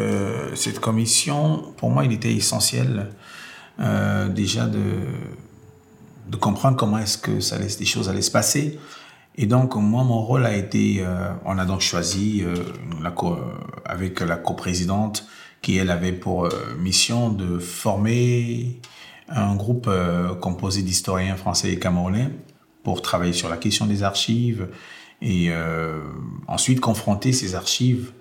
cette 0.56 0.80
commission, 0.80 1.62
pour 1.78 1.92
moi, 1.92 2.06
il 2.06 2.12
était 2.12 2.34
essentiel 2.34 3.10
déjà 4.34 4.66
de 4.66 4.80
de 6.30 6.36
comprendre 6.36 6.78
comment 6.78 7.00
est-ce 7.00 7.18
que 7.18 7.40
ça 7.40 7.58
laisse 7.58 7.78
des 7.78 7.86
choses 7.86 8.08
allaient 8.10 8.22
se 8.22 8.32
passer. 8.32 8.80
Et 9.36 9.46
donc, 9.46 9.76
moi, 9.76 10.04
mon 10.04 10.22
rôle 10.22 10.46
a 10.46 10.56
été, 10.56 10.98
euh, 11.00 11.32
on 11.46 11.58
a 11.58 11.66
donc 11.66 11.82
choisi 11.82 12.44
euh, 12.44 12.56
co 13.12 13.38
avec 13.86 14.20
la 14.20 14.36
coprésidente 14.36 15.26
qui, 15.62 15.78
elle, 15.78 15.90
avait 15.90 16.12
pour 16.12 16.46
euh, 16.46 16.50
mission 16.78 17.30
de 17.30 17.58
former 17.58 18.80
un 19.30 19.56
groupe 19.56 19.90
composé 20.42 20.82
d'historiens 20.82 21.36
français 21.36 21.72
et 21.72 21.78
camerounais 21.78 22.32
pour 22.84 23.04
travailler 23.04 23.34
sur 23.34 23.48
la 23.48 23.58
question 23.58 23.86
des 23.86 24.02
archives 24.02 24.70
et 25.22 25.52
ensuite 26.48 26.80
confronter 26.80 27.32
ces 27.32 27.54
archives, 27.54 28.12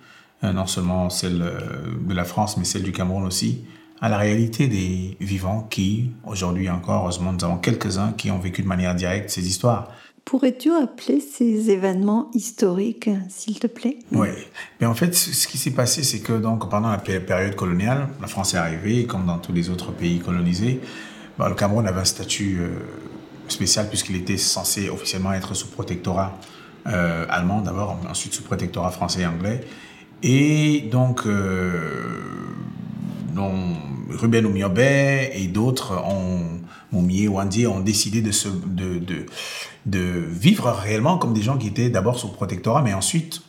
non 0.43 0.67
seulement 0.67 1.09
celles 1.09 1.51
de 1.99 2.13
la 2.13 2.25
France, 2.25 2.59
mais 2.59 2.65
celles 2.65 2.83
du 2.83 2.93
Cameroun 2.93 3.25
aussi, 3.25 3.65
à 4.01 4.09
la 4.09 4.19
réalité 4.19 4.69
des 4.69 5.17
vivants 5.21 5.67
qui, 5.69 6.13
aujourd'hui 6.25 6.71
encore, 6.71 7.03
heureusement, 7.03 7.33
nous 7.33 7.45
avons 7.45 7.59
quelques-uns 7.59 8.13
qui 8.13 8.31
ont 8.31 8.39
vécu 8.39 8.63
de 8.63 8.69
manière 8.69 8.95
directe 8.95 9.31
ces 9.31 9.47
histoires. 9.47 9.89
Pourrais-tu 10.25 10.71
appeler 10.73 11.21
ces 11.21 11.71
événements 11.71 12.31
historiques, 12.35 13.09
s'il 13.29 13.59
te 13.59 13.67
plaît? 13.67 13.99
Oui. 14.13 14.29
Mais 14.81 14.87
en 14.87 14.95
fait, 14.95 15.15
ce 15.15 15.49
qui 15.49 15.57
s'est 15.57 15.71
passé, 15.71 16.03
c'est 16.03 16.21
que 16.21 16.35
donc 16.35 16.69
pendant 16.69 16.91
la 16.91 16.99
période 16.99 17.57
coloniale, 17.57 18.09
la 18.21 18.27
France 18.27 18.53
est 18.53 18.59
arrivée, 18.59 19.07
comme 19.07 19.25
dans 19.25 19.39
tous 19.39 19.53
les 19.53 19.71
autres 19.71 19.91
pays 19.91 20.19
colonisés, 20.19 20.81
bah, 21.39 21.49
le 21.49 21.55
Cameroun 21.55 21.87
avait 21.87 22.01
un 22.01 22.05
statut 22.05 22.59
euh, 22.61 22.69
spécial 23.49 23.89
puisqu'il 23.89 24.17
était 24.17 24.37
censé 24.37 24.91
officiellement 24.91 25.33
être 25.33 25.55
sous 25.55 25.69
protectorat 25.69 26.39
euh, 26.87 27.25
allemand 27.31 27.61
d'abord, 27.61 27.97
ensuite 28.11 28.35
sous 28.35 28.43
protectorat 28.43 28.91
français 28.91 29.23
et 29.23 29.27
anglais. 29.27 29.65
Et 30.23 30.89
donc, 30.91 31.27
euh, 31.27 32.21
Ruben 34.11 34.47
Oumiobe 34.47 34.79
et 34.79 35.49
d'autres 35.53 35.93
ont, 36.05 36.61
Wandi, 36.93 37.67
ont 37.67 37.81
décidé 37.81 38.23
de, 38.23 38.33
se, 38.33 38.49
de, 38.49 39.27
de 39.87 40.01
vivre 40.01 40.71
réellement 40.71 41.19
comme 41.19 41.33
des 41.33 41.43
gens 41.43 41.59
qui 41.59 41.69
étaient 41.69 41.91
d'abord 41.91 42.19
sous 42.19 42.29
protectorat, 42.29 42.83
mais 42.83 42.95
ensuite 42.95 43.43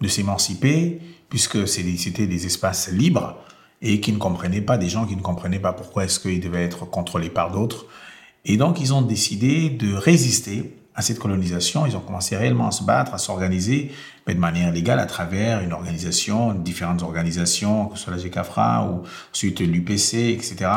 de 0.00 0.08
s'émanciper, 0.08 1.00
puisque 1.28 1.66
c'était 1.66 2.26
des 2.26 2.46
espaces 2.46 2.90
libres 2.90 3.36
et 3.80 4.00
qui 4.00 4.12
ne 4.12 4.18
comprenaient 4.18 4.60
pas, 4.60 4.78
des 4.78 4.88
gens 4.88 5.06
qui 5.06 5.16
ne 5.16 5.22
comprenaient 5.22 5.58
pas 5.58 5.72
pourquoi 5.72 6.04
est-ce 6.04 6.20
qu'ils 6.20 6.40
devaient 6.40 6.64
être 6.64 6.84
contrôlés 6.84 7.30
par 7.30 7.50
d'autres. 7.50 7.86
Et 8.44 8.56
donc, 8.56 8.80
ils 8.80 8.92
ont 8.92 9.02
décidé 9.02 9.70
de 9.70 9.94
résister 9.94 10.76
à 10.94 11.02
cette 11.02 11.18
colonisation. 11.18 11.86
Ils 11.86 11.96
ont 11.96 12.00
commencé 12.00 12.36
réellement 12.36 12.68
à 12.68 12.70
se 12.70 12.84
battre, 12.84 13.14
à 13.14 13.18
s'organiser, 13.18 13.92
mais 14.26 14.34
de 14.34 14.40
manière 14.40 14.72
légale 14.72 14.98
à 14.98 15.06
travers 15.06 15.60
une 15.60 15.72
organisation, 15.72 16.52
différentes 16.52 17.02
organisations, 17.02 17.86
que 17.86 17.96
ce 17.96 18.04
soit 18.04 18.12
la 18.14 18.18
GCAFRA 18.18 18.88
ou 18.90 19.02
ensuite 19.32 19.60
l'UPC, 19.60 20.32
etc. 20.32 20.70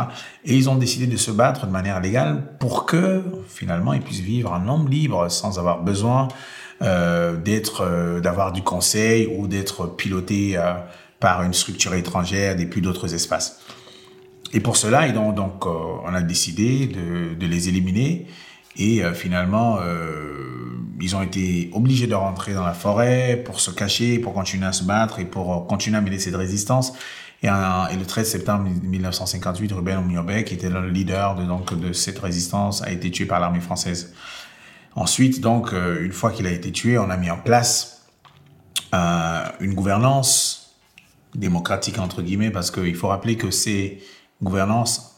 Et 0.45 0.56
ils 0.56 0.69
ont 0.69 0.75
décidé 0.75 1.08
de 1.08 1.17
se 1.17 1.32
battre 1.32 1.67
de 1.67 1.71
manière 1.71 1.99
légale 1.99 2.43
pour 2.60 2.86
que 2.86 3.23
finalement 3.47 3.93
ils 3.93 4.01
puissent 4.01 4.21
vivre 4.21 4.54
un 4.54 4.67
homme 4.67 4.88
libre 4.88 5.30
sans 5.30 5.60
avoir 5.60 5.82
besoin 5.84 6.30
euh, 6.82 7.38
d'être, 7.38 7.82
euh, 7.82 8.19
d'avoir 8.19 8.51
du 8.51 8.62
conseil 8.62 9.28
ou 9.28 9.47
d'être 9.47 9.88
piloté 9.95 10.58
euh, 10.58 10.73
par 11.19 11.43
une 11.43 11.54
structure 11.54 11.93
étrangère 11.93 12.56
des 12.56 12.65
plus 12.65 12.82
d'autres 12.82 13.13
espaces. 13.13 13.62
Et 14.54 14.60
pour 14.60 14.78
cela, 14.78 15.10
donc, 15.12 15.36
donc 15.36 15.65
on 15.65 16.13
a 16.13 16.21
décidé 16.21 16.88
de 16.88 17.45
les 17.45 17.67
éliminer. 17.67 18.28
Et 18.78 19.02
finalement, 19.14 19.80
ils 21.00 21.16
ont 21.16 21.22
été 21.22 21.70
obligés 21.74 22.08
de 22.08 22.16
rentrer 22.16 22.54
dans 22.54 22.66
la 22.66 22.74
forêt 22.74 23.42
pour 23.46 23.60
se 23.60 23.72
cacher, 23.72 24.20
pour 24.20 24.34
continuer 24.34 24.66
à 24.66 24.74
se 24.74 24.84
battre 24.84 25.20
et 25.20 25.26
pour 25.26 25.66
continuer 25.68 25.98
à 25.98 26.02
mener 26.02 26.20
cette 26.20 26.36
résistance. 26.36 26.94
Et, 27.42 27.48
et, 27.48 27.96
le 27.98 28.06
13 28.06 28.30
septembre 28.30 28.70
1958, 28.84 29.72
Ruben 29.72 30.00
Oumiobe, 30.00 30.44
qui 30.44 30.56
était 30.56 30.70
le 30.70 30.90
leader 30.90 31.36
de, 31.36 31.46
donc, 31.46 31.80
de 31.80 31.94
cette 31.94 32.20
résistance, 32.20 32.82
a 32.82 32.92
été 32.92 33.12
tué 33.12 33.26
par 33.26 33.40
l'armée 33.40 33.62
française. 33.62 34.14
Ensuite, 34.96 35.42
donc, 35.42 35.74
euh, 35.74 36.04
une 36.06 36.14
fois 36.14 36.32
qu'il 36.32 36.48
a 36.48 36.52
été 36.52 36.72
tué, 36.72 36.98
on 36.98 37.10
a 37.10 37.18
mis 37.18 37.30
en 37.30 37.38
place 37.38 38.08
euh, 38.94 39.44
une 39.60 39.74
gouvernance 39.74 40.78
démocratique, 41.36 42.00
entre 42.00 42.22
guillemets, 42.22 42.50
parce 42.50 42.72
qu'il 42.72 42.96
faut 42.96 43.10
rappeler 43.10 43.36
que 43.36 43.52
c'est 43.52 44.00
gouvernance 44.42 45.18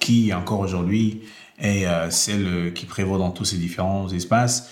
qui, 0.00 0.32
encore 0.32 0.60
aujourd'hui, 0.60 1.22
est 1.58 1.86
euh, 1.86 2.10
celle 2.10 2.72
qui 2.74 2.86
prévaut 2.86 3.18
dans 3.18 3.30
tous 3.30 3.44
ces 3.44 3.56
différents 3.56 4.08
espaces, 4.10 4.70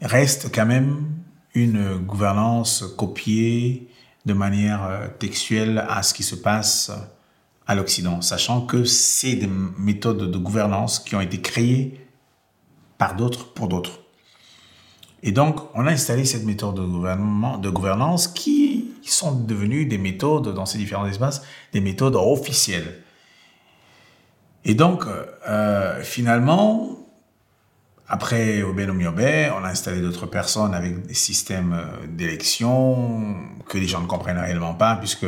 reste 0.00 0.54
quand 0.54 0.66
même 0.66 1.06
une 1.54 1.96
gouvernance 1.98 2.84
copiée 2.96 3.88
de 4.24 4.32
manière 4.32 4.84
euh, 4.84 5.08
textuelle 5.18 5.84
à 5.88 6.02
ce 6.02 6.14
qui 6.14 6.22
se 6.22 6.34
passe 6.34 6.90
à 7.66 7.74
l'Occident, 7.74 8.20
sachant 8.20 8.66
que 8.66 8.84
c'est 8.84 9.34
des 9.34 9.48
méthodes 9.78 10.30
de 10.30 10.38
gouvernance 10.38 10.98
qui 10.98 11.14
ont 11.14 11.20
été 11.20 11.40
créées 11.40 12.00
par 12.98 13.14
d'autres 13.16 13.52
pour 13.52 13.68
d'autres. 13.68 14.00
Et 15.22 15.30
donc, 15.30 15.60
on 15.74 15.86
a 15.86 15.92
installé 15.92 16.24
cette 16.24 16.44
méthode 16.44 16.74
de 16.74 17.70
gouvernance 17.70 18.26
qui 18.26 18.90
sont 19.02 19.32
devenues 19.32 19.86
des 19.86 19.98
méthodes 19.98 20.52
dans 20.54 20.66
ces 20.66 20.78
différents 20.78 21.06
espaces, 21.06 21.42
des 21.72 21.80
méthodes 21.80 22.16
officielles. 22.16 23.01
Et 24.64 24.74
donc, 24.74 25.04
euh, 25.48 26.02
finalement, 26.02 26.98
après 28.08 28.62
Oben 28.62 28.90
on 28.90 29.64
a 29.64 29.68
installé 29.68 30.00
d'autres 30.00 30.26
personnes 30.26 30.74
avec 30.74 31.06
des 31.06 31.14
systèmes 31.14 31.72
euh, 31.72 32.06
d'élection 32.06 33.36
que 33.68 33.78
les 33.78 33.86
gens 33.86 34.00
ne 34.00 34.06
comprennent 34.06 34.38
réellement 34.38 34.74
pas, 34.74 34.96
puisque 34.96 35.26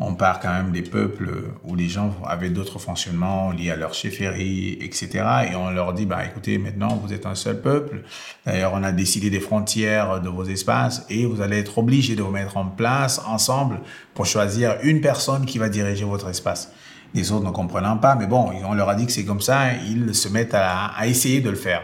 on 0.00 0.14
part 0.14 0.38
quand 0.38 0.52
même 0.52 0.70
des 0.70 0.82
peuples 0.82 1.50
où 1.64 1.74
les 1.74 1.88
gens 1.88 2.14
avaient 2.24 2.50
d'autres 2.50 2.78
fonctionnements 2.78 3.50
liés 3.50 3.72
à 3.72 3.76
leur 3.76 3.94
chefferie, 3.94 4.78
etc. 4.80 5.08
Et 5.50 5.56
on 5.56 5.70
leur 5.70 5.92
dit, 5.92 6.06
bah, 6.06 6.24
écoutez, 6.24 6.56
maintenant, 6.58 7.00
vous 7.02 7.12
êtes 7.12 7.26
un 7.26 7.34
seul 7.34 7.60
peuple. 7.60 8.02
D'ailleurs, 8.46 8.72
on 8.74 8.84
a 8.84 8.92
décidé 8.92 9.28
des 9.28 9.40
frontières 9.40 10.20
de 10.20 10.28
vos 10.28 10.44
espaces 10.44 11.04
et 11.10 11.26
vous 11.26 11.40
allez 11.40 11.58
être 11.58 11.78
obligés 11.78 12.14
de 12.14 12.22
vous 12.22 12.30
mettre 12.30 12.56
en 12.56 12.66
place 12.66 13.20
ensemble 13.26 13.80
pour 14.14 14.26
choisir 14.26 14.76
une 14.82 15.00
personne 15.00 15.46
qui 15.46 15.58
va 15.58 15.68
diriger 15.68 16.04
votre 16.04 16.28
espace. 16.28 16.72
Les 17.14 17.32
autres 17.32 17.46
ne 17.46 17.50
comprenant 17.50 17.96
pas, 17.96 18.14
mais 18.14 18.26
bon, 18.26 18.50
on 18.66 18.74
leur 18.74 18.88
a 18.88 18.94
dit 18.94 19.06
que 19.06 19.12
c'est 19.12 19.24
comme 19.24 19.40
ça, 19.40 19.72
ils 19.74 20.14
se 20.14 20.28
mettent 20.28 20.54
à, 20.54 20.86
à 20.86 21.06
essayer 21.06 21.40
de 21.40 21.50
le 21.50 21.56
faire. 21.56 21.82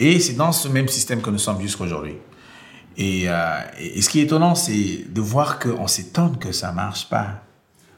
Et 0.00 0.20
c'est 0.20 0.34
dans 0.34 0.52
ce 0.52 0.68
même 0.68 0.88
système 0.88 1.20
que 1.20 1.30
nous 1.30 1.38
sommes 1.38 1.60
jusqu'à 1.60 1.84
aujourd'hui. 1.84 2.14
Euh, 2.98 3.58
et, 3.80 4.00
ce 4.00 4.08
qui 4.08 4.20
est 4.20 4.24
étonnant, 4.24 4.54
c'est 4.54 5.04
de 5.08 5.20
voir 5.20 5.58
qu'on 5.58 5.86
s'étonne 5.86 6.36
que 6.38 6.52
ça 6.52 6.72
marche 6.72 7.08
pas. 7.08 7.42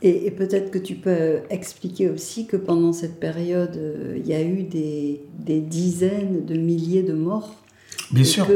Et, 0.02 0.30
peut-être 0.30 0.70
que 0.70 0.78
tu 0.78 0.94
peux 0.94 1.40
expliquer 1.50 2.08
aussi 2.08 2.46
que 2.46 2.56
pendant 2.56 2.92
cette 2.92 3.20
période, 3.20 3.76
euh, 3.76 4.18
il 4.18 4.26
y 4.26 4.34
a 4.34 4.42
eu 4.42 4.62
des, 4.62 5.22
des, 5.38 5.60
dizaines 5.60 6.44
de 6.44 6.54
milliers 6.54 7.02
de 7.02 7.12
morts. 7.12 7.54
Bien 8.10 8.24
sûr. 8.24 8.46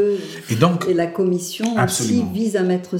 et 0.50 0.54
donc, 0.56 0.86
et 0.88 0.94
la 0.94 1.06
commission 1.06 1.76
aussi 1.82 2.24
vise 2.32 2.56
à 2.56 2.62
mettre 2.62 2.98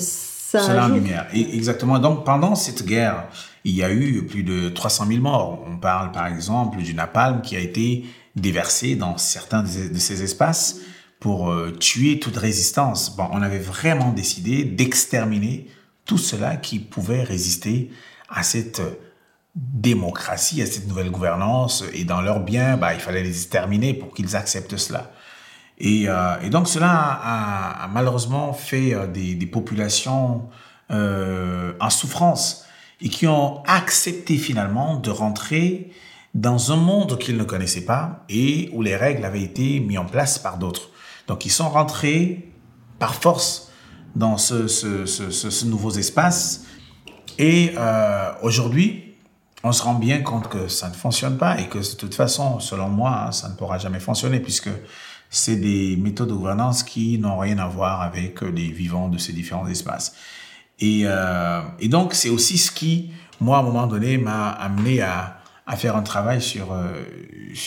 ça 0.61 0.87
en 0.87 0.88
lumière. 0.88 1.27
Et 1.33 1.57
exactement. 1.57 1.99
Donc 1.99 2.25
pendant 2.25 2.55
cette 2.55 2.85
guerre, 2.85 3.29
il 3.64 3.75
y 3.75 3.83
a 3.83 3.93
eu 3.93 4.27
plus 4.27 4.43
de 4.43 4.69
300 4.69 5.07
000 5.07 5.21
morts. 5.21 5.64
On 5.67 5.77
parle 5.77 6.12
par 6.12 6.27
exemple 6.27 6.79
du 6.79 6.95
napalm 6.95 7.43
qui 7.43 7.57
a 7.57 7.61
été 7.61 8.05
déversé 8.37 8.97
dans 8.97 9.17
certains 9.17 9.62
de 9.62 9.99
ces 9.99 10.23
espaces 10.23 10.81
pour 11.21 11.51
euh, 11.51 11.71
tuer 11.71 12.19
toute 12.19 12.37
résistance. 12.37 13.17
Bon, 13.17 13.29
on 13.33 13.40
avait 13.40 13.59
vraiment 13.59 14.11
décidé 14.11 14.64
d'exterminer 14.64 15.69
tout 16.05 16.19
cela 16.19 16.57
qui 16.57 16.79
pouvait 16.79 17.23
résister 17.23 17.90
à 18.29 18.43
cette 18.43 18.83
démocratie, 19.55 20.61
à 20.62 20.67
cette 20.67 20.88
nouvelle 20.88 21.11
gouvernance, 21.11 21.85
et 21.95 22.05
dans 22.05 22.21
leur 22.21 22.40
bien, 22.40 22.77
bah, 22.77 22.93
il 22.93 23.01
fallait 23.01 23.23
les 23.23 23.31
exterminer 23.31 23.95
pour 23.95 24.12
qu'ils 24.12 24.37
acceptent 24.37 24.77
cela. 24.77 25.12
Et, 25.79 26.09
euh, 26.09 26.41
et, 26.41 26.51
donc 26.51 26.69
cela 26.69 26.91
a, 26.93 27.89
malheureusement 27.89 28.53
fait 28.53 28.95
euh, 28.95 29.07
des, 29.07 29.47
populations 29.47 30.49
euh, 30.91 31.73
en 31.81 31.91
souffrance 31.91 32.65
et 33.01 33.09
qui 33.09 33.27
ont 33.27 33.63
accepté 33.65 34.37
finalement 34.37 34.97
de 34.97 35.11
rentrer 35.11 35.91
dans 36.35 36.73
un 36.73 36.77
monde 36.77 37.19
qu'ils 37.19 37.37
ne 37.37 37.45
connaissaient 37.45 37.85
pas 37.85 38.25
et 38.29 38.71
où 38.73 38.83
les 38.83 38.97
règles 38.97 39.25
avaient 39.25 39.43
été 39.43 39.81
mises 39.81 39.99
en 39.99 40.05
place 40.05 40.39
par 40.39 40.59
d'autres. 40.59 40.91
Donc 41.27 41.45
ils 41.45 41.51
sont 41.51 41.69
rentrés 41.69 42.49
par 42.99 43.15
force 43.15 43.73
dans 44.15 44.37
ce, 44.39 45.65
nouveau 45.65 45.91
espace 45.91 46.65
et 47.39 47.75
aujourd'hui, 48.43 49.17
on 49.65 49.73
se 49.73 49.83
rend 49.83 49.95
bien 49.95 50.23
compte 50.23 50.49
que 50.49 50.69
ça 50.69 50.89
ne 50.89 50.95
fonctionne 50.95 51.37
pas 51.39 51.59
et 51.61 51.69
que 51.69 51.79
de 51.79 51.97
toute 51.97 52.15
façon, 52.15 52.61
selon 52.61 52.89
moi, 52.89 53.25
hein, 53.27 53.33
ça 53.33 53.49
ne 53.49 53.55
pourra 53.55 53.79
jamais 53.79 54.01
fonctionner 54.01 54.39
puisque 54.41 54.71
c'est 55.35 55.57
des 55.57 55.97
méthodes 55.97 56.29
de 56.29 56.35
gouvernance 56.35 56.85
qui 56.85 57.18
n'ont 57.18 57.38
rien 57.38 57.59
à 57.59 57.66
voir 57.66 58.03
avec 58.03 58.40
les 58.42 58.68
vivants 58.68 59.09
de 59.09 59.18
ces 59.18 59.33
différents 59.33 59.66
espaces. 59.66 60.14
Et, 60.79 61.03
euh, 61.05 61.61
donc, 61.85 62.14
c'est 62.14 62.29
aussi 62.29 62.57
ce 62.57 62.70
qui, 62.70 63.11
moi, 63.40 63.57
à 63.59 63.61
un 63.61 63.64
moment 63.64 63.88
donné, 63.88 64.16
m'a 64.16 64.51
amené 64.51 65.03
à, 65.03 65.40
faire 65.77 65.97
un 65.97 66.03
travail 66.03 66.40
sur 66.40 66.73
euh, 66.73 66.92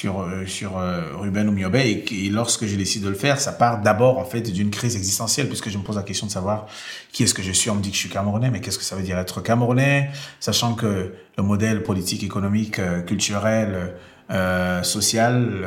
euh, 0.05 1.03
Ruben 1.15 1.49
Oumiobe 1.49 1.75
et, 1.75 2.05
et, 2.11 2.29
lorsque 2.29 2.65
j'ai 2.65 2.77
décidé 2.77 3.05
de 3.05 3.09
le 3.09 3.17
faire, 3.17 3.41
ça 3.41 3.51
part 3.51 3.81
d'abord 3.81 4.19
en 4.19 4.23
fait 4.23 4.41
d'une 4.41 4.69
crise 4.69 4.95
existentielle 4.95 5.47
puisque 5.47 5.69
je 5.69 5.77
me 5.77 5.83
pose 5.83 5.97
la 5.97 6.03
question 6.03 6.27
de 6.27 6.31
savoir 6.31 6.67
qui 7.11 7.23
est-ce 7.23 7.33
que 7.33 7.41
je 7.41 7.51
suis. 7.51 7.69
On 7.69 7.75
me 7.75 7.81
dit 7.81 7.89
que 7.89 7.95
je 7.95 8.01
suis 8.01 8.09
camerounais, 8.09 8.49
mais 8.49 8.61
qu'est-ce 8.61 8.77
que 8.77 8.83
ça 8.85 8.95
veut 8.95 9.01
dire 9.01 9.17
être 9.17 9.41
camerounais, 9.41 10.11
sachant 10.39 10.75
que 10.75 11.15
le 11.37 11.43
modèle 11.43 11.83
politique, 11.83 12.23
économique, 12.23 12.79
culturel, 13.07 13.95
euh, 14.29 14.83
social 14.83 15.65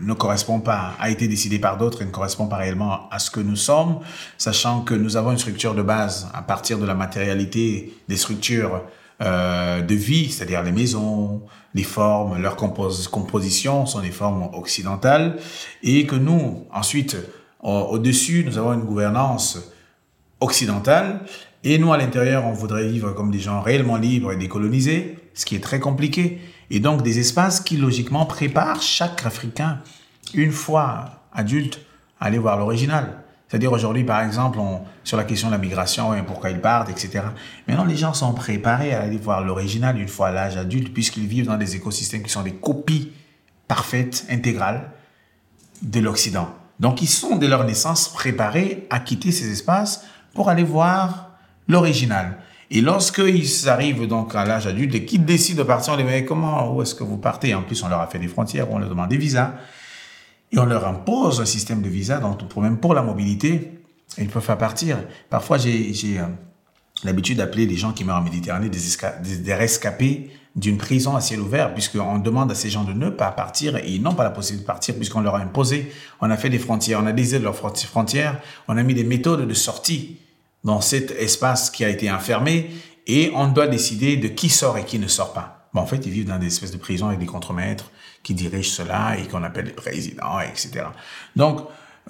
ne 0.00 0.12
correspond 0.14 0.60
pas, 0.60 0.94
a 0.98 1.10
été 1.10 1.28
décidé 1.28 1.58
par 1.58 1.76
d'autres 1.76 2.02
et 2.02 2.04
ne 2.04 2.10
correspond 2.10 2.46
pas 2.46 2.56
réellement 2.56 3.08
à 3.10 3.18
ce 3.18 3.30
que 3.30 3.40
nous 3.40 3.56
sommes, 3.56 4.00
sachant 4.38 4.82
que 4.82 4.94
nous 4.94 5.16
avons 5.16 5.30
une 5.30 5.38
structure 5.38 5.74
de 5.74 5.82
base 5.82 6.28
à 6.34 6.42
partir 6.42 6.78
de 6.78 6.86
la 6.86 6.94
matérialité 6.94 7.94
des 8.08 8.16
structures 8.16 8.82
euh, 9.20 9.82
de 9.82 9.94
vie, 9.94 10.30
c'est-à-dire 10.30 10.62
les 10.62 10.72
maisons, 10.72 11.42
les 11.74 11.84
formes, 11.84 12.40
leur 12.42 12.56
composition 12.56 13.86
sont 13.86 14.00
des 14.00 14.10
formes 14.10 14.48
occidentales, 14.52 15.36
et 15.82 16.06
que 16.06 16.16
nous, 16.16 16.66
ensuite, 16.72 17.16
au-dessus, 17.60 18.42
nous 18.44 18.58
avons 18.58 18.72
une 18.72 18.82
gouvernance 18.82 19.60
occidentale, 20.40 21.20
et 21.62 21.78
nous, 21.78 21.92
à 21.92 21.98
l'intérieur, 21.98 22.44
on 22.46 22.52
voudrait 22.52 22.88
vivre 22.88 23.12
comme 23.12 23.30
des 23.30 23.38
gens 23.38 23.60
réellement 23.60 23.96
libres 23.96 24.32
et 24.32 24.36
décolonisés, 24.36 25.16
ce 25.34 25.46
qui 25.46 25.54
est 25.54 25.60
très 25.60 25.78
compliqué, 25.78 26.40
et 26.72 26.80
donc 26.80 27.02
des 27.02 27.18
espaces 27.18 27.60
qui, 27.60 27.76
logiquement, 27.76 28.24
préparent 28.24 28.80
chaque 28.80 29.26
Africain, 29.26 29.80
une 30.32 30.52
fois 30.52 31.20
adulte, 31.30 31.78
à 32.18 32.24
aller 32.24 32.38
voir 32.38 32.56
l'original. 32.56 33.18
C'est-à-dire 33.46 33.72
aujourd'hui, 33.72 34.04
par 34.04 34.22
exemple, 34.22 34.58
sur 35.04 35.18
la 35.18 35.24
question 35.24 35.48
de 35.48 35.52
la 35.52 35.58
migration 35.58 36.14
et 36.14 36.22
pourquoi 36.22 36.48
ils 36.48 36.62
partent, 36.62 36.88
etc. 36.88 37.24
Maintenant, 37.68 37.84
les 37.84 37.98
gens 37.98 38.14
sont 38.14 38.32
préparés 38.32 38.94
à 38.94 39.02
aller 39.02 39.18
voir 39.18 39.44
l'original 39.44 40.00
une 40.00 40.08
fois 40.08 40.28
à 40.28 40.30
l'âge 40.30 40.56
adulte, 40.56 40.94
puisqu'ils 40.94 41.26
vivent 41.26 41.44
dans 41.44 41.58
des 41.58 41.76
écosystèmes 41.76 42.22
qui 42.22 42.30
sont 42.30 42.42
des 42.42 42.54
copies 42.54 43.12
parfaites, 43.68 44.24
intégrales 44.30 44.92
de 45.82 46.00
l'Occident. 46.00 46.48
Donc, 46.80 47.02
ils 47.02 47.08
sont 47.08 47.36
dès 47.36 47.48
leur 47.48 47.64
naissance 47.64 48.08
préparés 48.08 48.86
à 48.88 48.98
quitter 48.98 49.30
ces 49.30 49.52
espaces 49.52 50.06
pour 50.32 50.48
aller 50.48 50.64
voir 50.64 51.32
l'original. 51.68 52.38
Et 52.74 52.80
lorsqu'ils 52.80 53.68
arrivent 53.68 54.06
donc 54.06 54.34
à 54.34 54.46
l'âge 54.46 54.66
adulte 54.66 54.94
et 54.94 55.04
qu'ils 55.04 55.26
décident 55.26 55.62
de 55.62 55.66
partir, 55.66 55.92
on 55.92 55.96
les 55.96 56.04
met 56.04 56.24
comment, 56.24 56.74
où 56.74 56.80
est-ce 56.80 56.94
que 56.94 57.04
vous 57.04 57.18
partez? 57.18 57.54
En 57.54 57.62
plus, 57.62 57.82
on 57.82 57.88
leur 57.88 58.00
a 58.00 58.06
fait 58.06 58.18
des 58.18 58.28
frontières, 58.28 58.70
on 58.70 58.78
leur 58.78 58.88
demande 58.88 59.10
des 59.10 59.18
visas 59.18 59.52
et 60.50 60.58
on 60.58 60.64
leur 60.64 60.86
impose 60.86 61.42
un 61.42 61.44
système 61.44 61.82
de 61.82 61.90
visa, 61.90 62.18
donc 62.18 62.48
pour 62.48 62.62
même 62.62 62.78
pour 62.78 62.94
la 62.94 63.02
mobilité, 63.02 63.72
ils 64.16 64.28
peuvent 64.28 64.42
faire 64.42 64.56
partir. 64.56 64.96
Parfois, 65.28 65.58
j'ai 65.58 65.92
euh, 66.18 66.22
l'habitude 67.04 67.36
d'appeler 67.36 67.66
les 67.66 67.76
gens 67.76 67.92
qui 67.92 68.04
meurent 68.04 68.16
en 68.16 68.22
Méditerranée 68.22 68.70
des, 68.70 69.36
des, 69.36 69.54
rescapés 69.54 70.30
d'une 70.56 70.78
prison 70.78 71.14
à 71.14 71.20
ciel 71.20 71.40
ouvert, 71.40 71.74
puisqu'on 71.74 72.20
demande 72.20 72.50
à 72.50 72.54
ces 72.54 72.70
gens 72.70 72.84
de 72.84 72.94
ne 72.94 73.10
pas 73.10 73.32
partir 73.32 73.76
et 73.76 73.90
ils 73.90 74.00
n'ont 74.00 74.14
pas 74.14 74.24
la 74.24 74.30
possibilité 74.30 74.62
de 74.62 74.66
partir 74.66 74.94
puisqu'on 74.94 75.20
leur 75.20 75.34
a 75.34 75.40
imposé. 75.40 75.92
On 76.22 76.30
a 76.30 76.38
fait 76.38 76.48
des 76.48 76.58
frontières, 76.58 77.00
on 77.02 77.06
a 77.06 77.12
de 77.12 77.38
leurs 77.38 77.56
frontières, 77.56 78.40
on 78.66 78.78
a 78.78 78.82
mis 78.82 78.94
des 78.94 79.04
méthodes 79.04 79.46
de 79.46 79.54
sortie 79.54 80.16
dans 80.64 80.80
cet 80.80 81.10
espace 81.12 81.70
qui 81.70 81.84
a 81.84 81.88
été 81.88 82.10
enfermé 82.10 82.70
et 83.06 83.32
on 83.34 83.48
doit 83.48 83.66
décider 83.66 84.16
de 84.16 84.28
qui 84.28 84.48
sort 84.48 84.78
et 84.78 84.84
qui 84.84 84.98
ne 84.98 85.08
sort 85.08 85.32
pas. 85.32 85.68
Bon, 85.74 85.80
en 85.80 85.86
fait, 85.86 86.04
ils 86.06 86.12
vivent 86.12 86.28
dans 86.28 86.38
des 86.38 86.46
espèces 86.46 86.70
de 86.70 86.76
prisons 86.76 87.08
avec 87.08 87.18
des 87.18 87.26
contremaîtres 87.26 87.90
qui 88.22 88.34
dirigent 88.34 88.70
cela 88.70 89.16
et 89.18 89.26
qu'on 89.26 89.42
appelle 89.42 89.66
les 89.66 89.72
présidents, 89.72 90.38
etc. 90.40 90.84
Donc, 91.34 91.60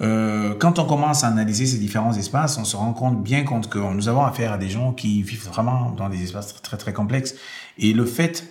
euh, 0.01 0.55
quand 0.55 0.79
on 0.79 0.85
commence 0.85 1.23
à 1.23 1.27
analyser 1.27 1.65
ces 1.65 1.77
différents 1.77 2.13
espaces, 2.13 2.57
on 2.57 2.65
se 2.65 2.75
rend 2.75 2.93
compte 2.93 3.23
bien 3.23 3.43
compte 3.43 3.69
que 3.69 3.79
nous 3.79 4.07
avons 4.09 4.23
affaire 4.23 4.51
à 4.51 4.57
des 4.57 4.69
gens 4.69 4.91
qui 4.91 5.21
vivent 5.21 5.47
vraiment 5.47 5.91
dans 5.91 6.09
des 6.09 6.21
espaces 6.23 6.61
très 6.61 6.77
très 6.77 6.93
complexes. 6.93 7.35
Et 7.77 7.93
le 7.93 8.05
fait, 8.05 8.47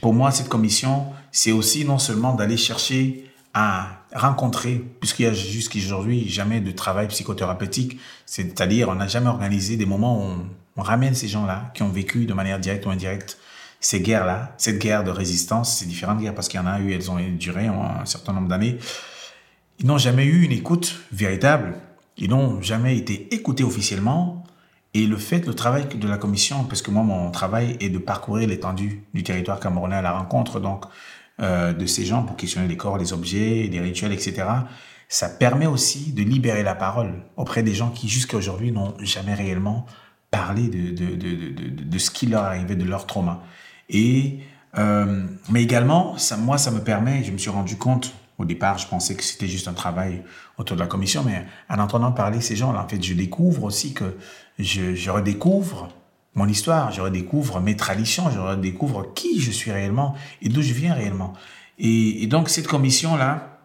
pour 0.00 0.14
moi, 0.14 0.30
cette 0.30 0.48
commission, 0.48 1.06
c'est 1.30 1.52
aussi 1.52 1.84
non 1.84 1.98
seulement 1.98 2.34
d'aller 2.34 2.56
chercher 2.56 3.30
à 3.54 4.01
rencontrer, 4.14 4.84
puisqu'il 5.00 5.24
y 5.24 5.28
a 5.28 5.32
jusqu'aujourd'hui 5.32 6.28
jamais 6.28 6.60
de 6.60 6.70
travail 6.70 7.08
psychothérapeutique, 7.08 7.98
c'est-à-dire 8.26 8.88
on 8.88 8.94
n'a 8.94 9.08
jamais 9.08 9.28
organisé 9.28 9.76
des 9.76 9.86
moments 9.86 10.18
où 10.18 10.22
on, 10.22 10.46
on 10.76 10.82
ramène 10.82 11.14
ces 11.14 11.28
gens-là 11.28 11.70
qui 11.74 11.82
ont 11.82 11.88
vécu 11.88 12.26
de 12.26 12.34
manière 12.34 12.58
directe 12.58 12.86
ou 12.86 12.90
indirecte 12.90 13.38
ces 13.80 14.00
guerres-là, 14.00 14.54
cette 14.58 14.78
guerre 14.78 15.02
de 15.02 15.10
résistance, 15.10 15.78
ces 15.78 15.86
différentes 15.86 16.20
guerres, 16.20 16.34
parce 16.34 16.48
qu'il 16.48 16.60
y 16.60 16.62
en 16.62 16.66
a 16.66 16.78
eu, 16.78 16.92
elles 16.92 17.10
ont 17.10 17.18
duré 17.36 17.66
un 17.66 18.04
certain 18.04 18.32
nombre 18.32 18.48
d'années, 18.48 18.78
ils 19.80 19.86
n'ont 19.86 19.98
jamais 19.98 20.24
eu 20.24 20.44
une 20.44 20.52
écoute 20.52 21.00
véritable, 21.10 21.74
ils 22.16 22.30
n'ont 22.30 22.62
jamais 22.62 22.96
été 22.96 23.34
écoutés 23.34 23.64
officiellement. 23.64 24.44
Et 24.94 25.06
le 25.06 25.16
fait, 25.16 25.46
le 25.46 25.54
travail 25.54 25.86
de 25.86 26.06
la 26.06 26.18
commission, 26.18 26.64
parce 26.64 26.82
que 26.82 26.90
moi, 26.90 27.02
mon 27.02 27.30
travail 27.30 27.76
est 27.80 27.88
de 27.88 27.98
parcourir 27.98 28.46
l'étendue 28.48 29.02
du 29.14 29.22
territoire 29.22 29.58
camerounais 29.58 29.96
à 29.96 30.02
la 30.02 30.12
rencontre. 30.12 30.60
Donc 30.60 30.84
euh, 31.40 31.72
de 31.72 31.86
ces 31.86 32.04
gens 32.04 32.22
pour 32.22 32.36
questionner 32.36 32.68
les 32.68 32.76
corps, 32.76 32.98
les 32.98 33.12
objets, 33.12 33.68
les 33.70 33.80
rituels, 33.80 34.12
etc. 34.12 34.44
Ça 35.08 35.28
permet 35.28 35.66
aussi 35.66 36.12
de 36.12 36.22
libérer 36.22 36.62
la 36.62 36.74
parole 36.74 37.14
auprès 37.36 37.62
des 37.62 37.74
gens 37.74 37.90
qui, 37.90 38.08
jusqu'à 38.08 38.36
aujourd'hui, 38.36 38.70
n'ont 38.70 38.94
jamais 39.00 39.34
réellement 39.34 39.86
parlé 40.30 40.68
de, 40.68 40.90
de, 40.90 41.14
de, 41.14 41.84
de, 41.84 41.98
ce 41.98 42.10
qui 42.10 42.26
leur 42.26 42.44
arrivait, 42.44 42.76
de 42.76 42.84
leur 42.84 43.06
trauma. 43.06 43.42
Et, 43.88 44.40
euh, 44.78 45.26
mais 45.50 45.62
également, 45.62 46.16
ça, 46.16 46.36
moi, 46.36 46.58
ça 46.58 46.70
me 46.70 46.80
permet, 46.80 47.24
je 47.24 47.32
me 47.32 47.38
suis 47.38 47.50
rendu 47.50 47.76
compte, 47.76 48.14
au 48.38 48.44
départ, 48.44 48.78
je 48.78 48.86
pensais 48.86 49.14
que 49.14 49.22
c'était 49.22 49.46
juste 49.46 49.68
un 49.68 49.74
travail 49.74 50.22
autour 50.58 50.76
de 50.76 50.82
la 50.82 50.88
commission, 50.88 51.22
mais 51.24 51.44
en 51.68 51.78
entendant 51.78 52.12
parler 52.12 52.40
ces 52.40 52.56
gens-là, 52.56 52.82
en 52.82 52.88
fait, 52.88 53.02
je 53.02 53.14
découvre 53.14 53.64
aussi 53.64 53.92
que 53.92 54.16
je, 54.58 54.94
je 54.94 55.10
redécouvre 55.10 55.88
mon 56.34 56.48
histoire, 56.48 56.92
je 56.92 57.00
redécouvre 57.00 57.60
mes 57.60 57.76
traditions, 57.76 58.30
je 58.30 58.38
redécouvre 58.38 59.12
qui 59.14 59.40
je 59.40 59.50
suis 59.50 59.70
réellement 59.70 60.14
et 60.40 60.48
d'où 60.48 60.62
je 60.62 60.72
viens 60.72 60.94
réellement. 60.94 61.34
Et, 61.78 62.26
donc, 62.26 62.48
cette 62.48 62.68
commission-là, 62.68 63.58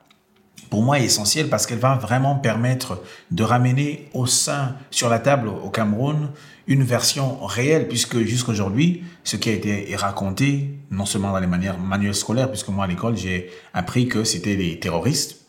pour 0.69 0.81
moi, 0.81 0.99
est 0.99 1.05
essentielle 1.05 1.49
parce 1.49 1.65
qu'elle 1.65 1.79
va 1.79 1.95
vraiment 1.95 2.35
permettre 2.35 3.01
de 3.31 3.43
ramener 3.43 4.09
au 4.13 4.25
sein, 4.25 4.75
sur 4.91 5.07
la 5.07 5.19
table 5.19 5.47
au 5.47 5.69
Cameroun, 5.69 6.29
une 6.67 6.83
version 6.83 7.45
réelle, 7.45 7.87
puisque 7.87 8.19
jusqu'aujourd'hui, 8.19 9.03
ce 9.23 9.37
qui 9.37 9.49
a 9.49 9.53
été 9.53 9.95
raconté, 9.95 10.77
non 10.91 11.05
seulement 11.05 11.31
dans 11.31 11.39
les 11.39 11.47
manières 11.47 11.77
manuels 11.77 12.15
scolaires, 12.15 12.49
puisque 12.49 12.69
moi 12.69 12.85
à 12.85 12.87
l'école, 12.87 13.15
j'ai 13.15 13.49
appris 13.73 14.07
que 14.07 14.25
c'était 14.25 14.57
des 14.57 14.79
terroristes. 14.79 15.45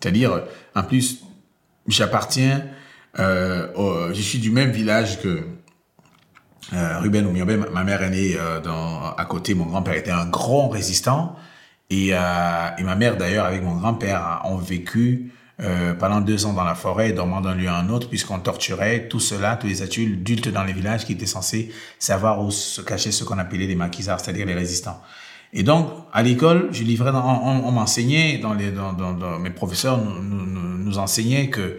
C'est-à-dire, 0.00 0.44
en 0.74 0.82
plus, 0.84 1.22
j'appartiens, 1.86 2.64
euh, 3.18 4.14
je 4.14 4.22
suis 4.22 4.38
du 4.38 4.50
même 4.50 4.70
village 4.70 5.20
que 5.20 5.44
euh, 6.72 6.98
Ruben 7.00 7.26
Oumiobe. 7.26 7.70
Ma 7.72 7.84
mère 7.84 8.02
est 8.02 8.10
née 8.10 8.36
euh, 8.36 8.60
dans, 8.60 9.14
à 9.14 9.24
côté, 9.24 9.54
mon 9.54 9.66
grand-père 9.66 9.94
était 9.94 10.10
un 10.10 10.26
grand 10.26 10.68
résistant. 10.68 11.36
Et, 11.90 12.10
euh, 12.12 12.68
et 12.78 12.82
ma 12.82 12.94
mère, 12.96 13.16
d'ailleurs, 13.16 13.46
avec 13.46 13.62
mon 13.62 13.76
grand-père, 13.76 14.40
ont 14.44 14.56
vécu 14.56 15.32
euh, 15.60 15.92
pendant 15.94 16.20
deux 16.20 16.46
ans 16.46 16.54
dans 16.54 16.64
la 16.64 16.74
forêt, 16.74 17.12
dormant 17.12 17.40
d'un 17.40 17.54
lieu 17.54 17.68
à 17.68 17.76
un 17.76 17.88
autre, 17.90 18.08
puisqu'on 18.08 18.38
torturait 18.38 19.08
tout 19.08 19.20
cela, 19.20 19.56
tous 19.56 19.66
les 19.66 19.82
adultes 19.82 20.48
dans 20.48 20.64
les 20.64 20.72
villages 20.72 21.04
qui 21.04 21.12
étaient 21.12 21.26
censés 21.26 21.70
savoir 21.98 22.42
où 22.42 22.50
se 22.50 22.80
cacher 22.80 23.12
ce 23.12 23.22
qu'on 23.22 23.38
appelait 23.38 23.66
les 23.66 23.74
maquisards, 23.74 24.20
c'est-à-dire 24.20 24.46
les 24.46 24.54
résistants. 24.54 25.00
Et 25.52 25.62
donc, 25.62 25.90
à 26.12 26.22
l'école, 26.22 26.68
je 26.72 26.82
livrais, 26.82 27.12
dans, 27.12 27.22
on, 27.22 27.68
on 27.68 27.70
m'enseignait, 27.70 28.38
dans 28.38 28.54
les, 28.54 28.70
dans, 28.70 28.94
dans, 28.94 29.38
mes 29.38 29.50
professeurs 29.50 29.98
nous, 29.98 30.20
nous, 30.20 30.78
nous 30.78 30.98
enseignaient 30.98 31.50
que 31.50 31.78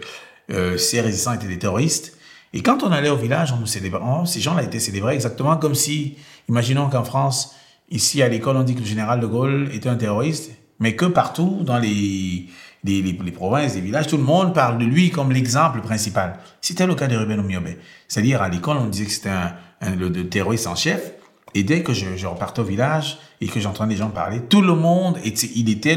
euh, 0.52 0.78
ces 0.78 1.00
résistants 1.00 1.32
étaient 1.32 1.48
des 1.48 1.58
terroristes. 1.58 2.16
Et 2.54 2.62
quand 2.62 2.84
on 2.84 2.92
allait 2.92 3.10
au 3.10 3.16
village, 3.16 3.52
on 3.52 3.56
nous 3.56 3.66
célébrait, 3.66 4.00
oh, 4.00 4.24
ces 4.24 4.40
gens-là 4.40 4.62
étaient 4.62 4.78
célébrés 4.78 5.14
exactement 5.14 5.56
comme 5.56 5.74
si, 5.74 6.16
imaginons 6.48 6.88
qu'en 6.88 7.02
France, 7.02 7.56
ici 7.90 8.22
à 8.22 8.28
l'école, 8.28 8.56
on 8.56 8.62
dit 8.62 8.76
que 8.76 8.80
le 8.80 8.86
général 8.86 9.18
de 9.18 9.26
Gaulle 9.26 9.68
était 9.72 9.88
un 9.88 9.96
terroriste, 9.96 10.52
mais 10.78 10.94
que 10.94 11.06
partout, 11.06 11.62
dans 11.62 11.80
les, 11.80 12.48
provinces, 13.34 13.74
les 13.74 13.80
villages, 13.80 14.06
tout 14.06 14.16
le 14.16 14.22
monde 14.22 14.54
parle 14.54 14.78
de 14.78 14.84
lui 14.84 15.10
comme 15.10 15.32
l'exemple 15.32 15.80
principal. 15.80 16.38
C'était 16.60 16.86
le 16.86 16.94
cas 16.94 17.08
de 17.08 17.16
Ruben 17.16 17.40
Omiobe. 17.40 17.70
C'est-à-dire, 18.06 18.40
à, 18.40 18.48
l'école, 18.48 18.76
on 18.76 18.86
disait 18.86 19.06
que 19.06 19.10
c'était 19.10 19.30
un, 19.30 19.54
un, 19.80 19.96
le, 19.96 20.08
le, 20.08 20.28
terroriste 20.28 20.68
en 20.68 20.76
chef. 20.76 21.12
Et 21.54 21.62
dès 21.62 21.82
que 21.82 21.92
je, 21.92 22.26
repartais 22.26 22.60
au 22.60 22.64
village 22.64 23.18
et 23.40 23.46
que 23.46 23.60
j'entendais 23.60 23.94
les 23.94 23.98
gens 23.98 24.10
parler, 24.10 24.40
tout 24.40 24.60
le 24.60 24.74
monde, 24.74 25.18
était, 25.24 25.48
il 25.54 25.70
était 25.70 25.96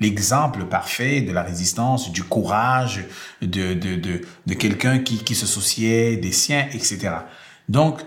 l'exemple 0.00 0.58
le, 0.58 0.64
le, 0.64 0.68
parfait 0.70 1.20
de 1.20 1.32
la 1.32 1.42
résistance, 1.42 2.10
du 2.10 2.22
courage, 2.22 3.04
de, 3.42 4.54
quelqu'un 4.54 4.98
qui, 4.98 5.18
qui 5.18 5.34
se 5.34 5.46
souciait 5.46 6.16
des 6.16 6.32
siens, 6.32 6.66
etc. 6.72 7.10
Donc, 7.68 8.00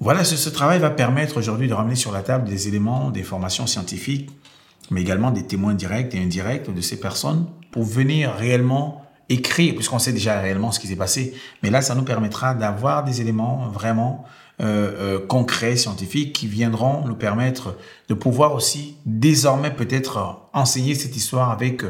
voilà, 0.00 0.24
ce, 0.24 0.36
ce 0.36 0.50
travail 0.50 0.78
va 0.78 0.90
permettre 0.90 1.38
aujourd'hui 1.38 1.68
de 1.68 1.74
ramener 1.74 1.96
sur 1.96 2.12
la 2.12 2.22
table 2.22 2.48
des 2.48 2.68
éléments, 2.68 3.10
des 3.10 3.22
formations 3.22 3.66
scientifiques 3.66 4.30
mais 4.90 5.00
également 5.00 5.30
des 5.30 5.46
témoins 5.46 5.74
directs 5.74 6.14
et 6.14 6.22
indirects 6.22 6.72
de 6.72 6.80
ces 6.80 6.98
personnes 6.98 7.46
pour 7.70 7.84
venir 7.84 8.32
réellement 8.32 9.02
écrire, 9.28 9.74
puisqu'on 9.74 9.98
sait 9.98 10.12
déjà 10.12 10.40
réellement 10.40 10.72
ce 10.72 10.80
qui 10.80 10.86
s'est 10.86 10.96
passé. 10.96 11.34
Mais 11.62 11.70
là, 11.70 11.82
ça 11.82 11.94
nous 11.94 12.04
permettra 12.04 12.54
d'avoir 12.54 13.04
des 13.04 13.20
éléments 13.20 13.68
vraiment 13.68 14.24
euh, 14.60 15.16
euh, 15.16 15.18
concrets, 15.26 15.76
scientifiques, 15.76 16.32
qui 16.32 16.46
viendront 16.46 17.06
nous 17.06 17.14
permettre 17.14 17.76
de 18.08 18.14
pouvoir 18.14 18.54
aussi 18.54 18.96
désormais 19.06 19.70
peut-être 19.70 20.48
enseigner 20.52 20.94
cette 20.94 21.16
histoire 21.16 21.50
avec 21.50 21.82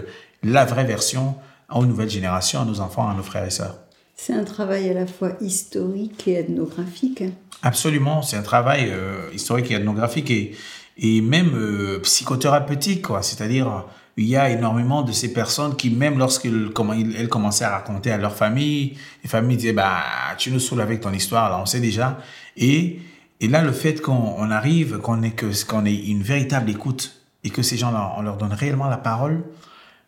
la 0.43 0.65
vraie 0.65 0.85
version 0.85 1.35
aux 1.75 1.87
nouvelles 1.87 2.11
générations, 2.11 2.61
à 2.61 2.65
nos 2.65 2.81
enfants, 2.81 3.09
à 3.09 3.15
nos 3.15 3.23
frères 3.23 3.45
et 3.45 3.51
sœurs. 3.51 3.79
C'est 4.17 4.33
un 4.33 4.45
travail 4.45 4.91
à 4.91 4.95
la 4.95 5.07
fois 5.07 5.33
historique 5.41 6.27
et 6.27 6.35
ethnographique. 6.35 7.23
Absolument, 7.63 8.23
c'est 8.23 8.37
un 8.37 8.43
travail 8.43 8.91
euh, 8.91 9.31
historique 9.33 9.71
et 9.71 9.75
ethnographique 9.75 10.31
et 10.31 10.57
et 10.99 11.21
même 11.21 11.53
euh, 11.55 12.01
psychothérapeutique, 12.01 13.03
quoi. 13.03 13.23
C'est-à-dire, 13.23 13.85
il 14.17 14.27
y 14.27 14.37
a 14.37 14.51
énormément 14.51 15.03
de 15.03 15.13
ces 15.13 15.33
personnes 15.33 15.77
qui, 15.77 15.91
même 15.91 16.19
lorsqu'elles 16.19 16.71
elles 17.17 17.29
commençaient 17.29 17.65
à 17.65 17.71
raconter 17.71 18.11
à 18.11 18.19
leur 18.19 18.35
famille, 18.35 18.99
les 19.23 19.29
familles 19.29 19.57
disaient, 19.57 19.73
bah, 19.73 20.03
tu 20.37 20.51
nous 20.51 20.59
saoules 20.59 20.81
avec 20.81 21.01
ton 21.01 21.13
histoire, 21.13 21.51
là, 21.51 21.61
on 21.63 21.67
sait 21.67 21.81
déjà. 21.81 22.19
Et, 22.59 23.01
là, 23.41 23.63
le 23.63 23.73
fait 23.73 24.01
qu'on 24.03 24.51
arrive, 24.51 24.99
qu'on 24.99 25.23
ait, 25.23 25.95
une 25.95 26.23
véritable 26.23 26.71
écoute 26.71 27.23
et 27.45 27.51
que 27.51 27.63
ces 27.63 27.77
gens-là, 27.77 28.15
on 28.17 28.23
leur 28.23 28.37
donne 28.37 28.53
réellement 28.53 28.89
la 28.89 28.97
parole, 28.97 29.45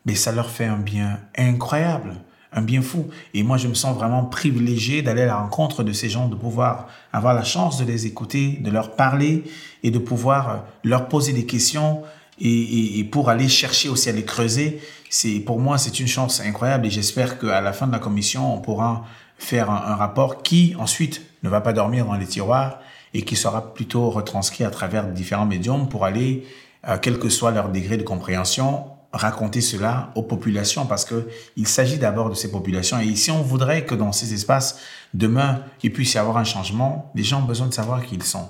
mais 0.05 0.15
ça 0.15 0.31
leur 0.31 0.49
fait 0.49 0.65
un 0.65 0.77
bien 0.77 1.19
incroyable 1.37 2.15
un 2.53 2.61
bien 2.61 2.81
fou. 2.81 3.07
Et 3.33 3.43
moi, 3.43 3.57
je 3.57 3.67
me 3.67 3.73
sens 3.73 3.95
vraiment 3.95 4.25
privilégié 4.25 5.01
d'aller 5.01 5.21
à 5.21 5.27
la 5.27 5.37
rencontre 5.37 5.83
de 5.83 5.93
ces 5.93 6.09
gens, 6.09 6.27
de 6.27 6.35
pouvoir 6.35 6.87
avoir 7.13 7.33
la 7.33 7.43
chance 7.43 7.77
de 7.77 7.85
les 7.85 8.05
écouter, 8.05 8.59
de 8.61 8.69
leur 8.69 8.95
parler 8.95 9.43
et 9.83 9.91
de 9.91 9.99
pouvoir 9.99 10.49
euh, 10.49 10.57
leur 10.83 11.07
poser 11.07 11.33
des 11.33 11.45
questions 11.45 12.01
et, 12.39 12.49
et, 12.49 12.99
et 12.99 13.03
pour 13.03 13.29
aller 13.29 13.47
chercher 13.47 13.87
aussi 13.87 14.09
à 14.09 14.11
les 14.11 14.25
creuser. 14.25 14.81
C'est 15.09 15.39
pour 15.39 15.59
moi, 15.59 15.77
c'est 15.77 15.99
une 15.99 16.07
chance 16.07 16.41
incroyable 16.41 16.87
et 16.87 16.89
j'espère 16.89 17.39
qu'à 17.39 17.61
la 17.61 17.73
fin 17.73 17.87
de 17.87 17.93
la 17.93 17.99
commission, 17.99 18.53
on 18.53 18.59
pourra 18.59 19.05
faire 19.41 19.71
un, 19.71 19.95
rapport 19.95 20.43
qui 20.43 20.75
ensuite 20.77 21.21
ne 21.41 21.49
va 21.49 21.61
pas 21.61 21.73
dormir 21.73 22.05
dans 22.05 22.13
les 22.13 22.27
tiroirs 22.27 22.79
et 23.15 23.23
qui 23.23 23.35
sera 23.35 23.73
plutôt 23.73 24.09
retranscrit 24.11 24.63
à 24.63 24.69
travers 24.69 25.07
différents 25.07 25.47
médiums 25.47 25.89
pour 25.89 26.05
aller, 26.05 26.45
euh, 26.87 26.97
quel 27.01 27.17
que 27.17 27.27
soit 27.27 27.49
leur 27.51 27.69
degré 27.69 27.97
de 27.97 28.03
compréhension, 28.03 28.85
raconter 29.11 29.59
cela 29.59 30.11
aux 30.15 30.21
populations 30.21 30.85
parce 30.85 31.05
que 31.05 31.27
il 31.57 31.67
s'agit 31.67 31.97
d'abord 31.97 32.29
de 32.29 32.35
ces 32.35 32.51
populations. 32.51 32.99
Et 32.99 33.15
si 33.15 33.31
on 33.31 33.41
voudrait 33.41 33.83
que 33.83 33.95
dans 33.95 34.11
ces 34.11 34.33
espaces, 34.33 34.79
demain, 35.15 35.63
il 35.81 35.91
puisse 35.91 36.13
y 36.13 36.17
avoir 36.19 36.37
un 36.37 36.43
changement, 36.43 37.11
les 37.15 37.23
gens 37.23 37.39
ont 37.39 37.45
besoin 37.45 37.67
de 37.67 37.73
savoir 37.73 38.05
qui 38.05 38.15
ils 38.15 38.23
sont. 38.23 38.47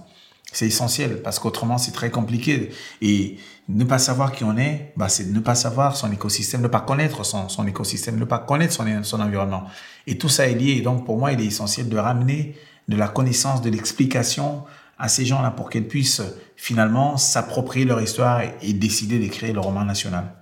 C'est 0.52 0.68
essentiel 0.68 1.22
parce 1.22 1.40
qu'autrement, 1.40 1.78
c'est 1.78 1.92
très 1.92 2.12
compliqué. 2.12 2.72
Et 3.02 3.38
ne 3.70 3.84
pas 3.84 4.00
savoir 4.00 4.32
qui 4.32 4.44
on 4.44 4.58
est, 4.58 4.94
bah, 4.98 5.08
c'est 5.10 5.32
ne 5.32 5.40
pas 5.40 5.56
savoir 5.56 5.96
son 5.96 6.12
écosystème, 6.12 6.62
ne 6.62 6.68
pas 6.68 6.82
connaître 6.82 7.24
son, 7.24 7.48
son 7.48 7.66
écosystème, 7.68 8.18
ne 8.18 8.26
pas 8.26 8.40
connaître 8.40 8.74
son, 8.74 8.86
son 9.04 9.20
environnement. 9.22 9.64
Et 10.08 10.18
tout 10.18 10.30
ça 10.30 10.48
est 10.48 10.56
lié. 10.56 10.72
Et 10.72 10.82
donc, 10.82 11.06
pour 11.06 11.18
moi, 11.18 11.32
il 11.32 11.40
est 11.40 11.46
essentiel 11.46 11.88
de 11.88 11.98
ramener 11.98 12.56
de 12.88 12.98
la 12.98 13.08
connaissance, 13.08 13.62
de 13.62 13.70
l'explication 13.70 14.64
à 14.98 15.08
ces 15.08 15.26
gens-là 15.26 15.52
pour 15.52 15.70
qu'ils 15.70 15.88
puissent 15.88 16.22
finalement 16.56 17.18
s'approprier 17.18 17.86
leur 17.86 18.02
histoire 18.02 18.42
et, 18.42 18.54
et 18.62 18.74
décider 18.74 19.20
d'écrire 19.20 19.54
le 19.54 19.60
roman 19.60 19.86
national 19.86 20.34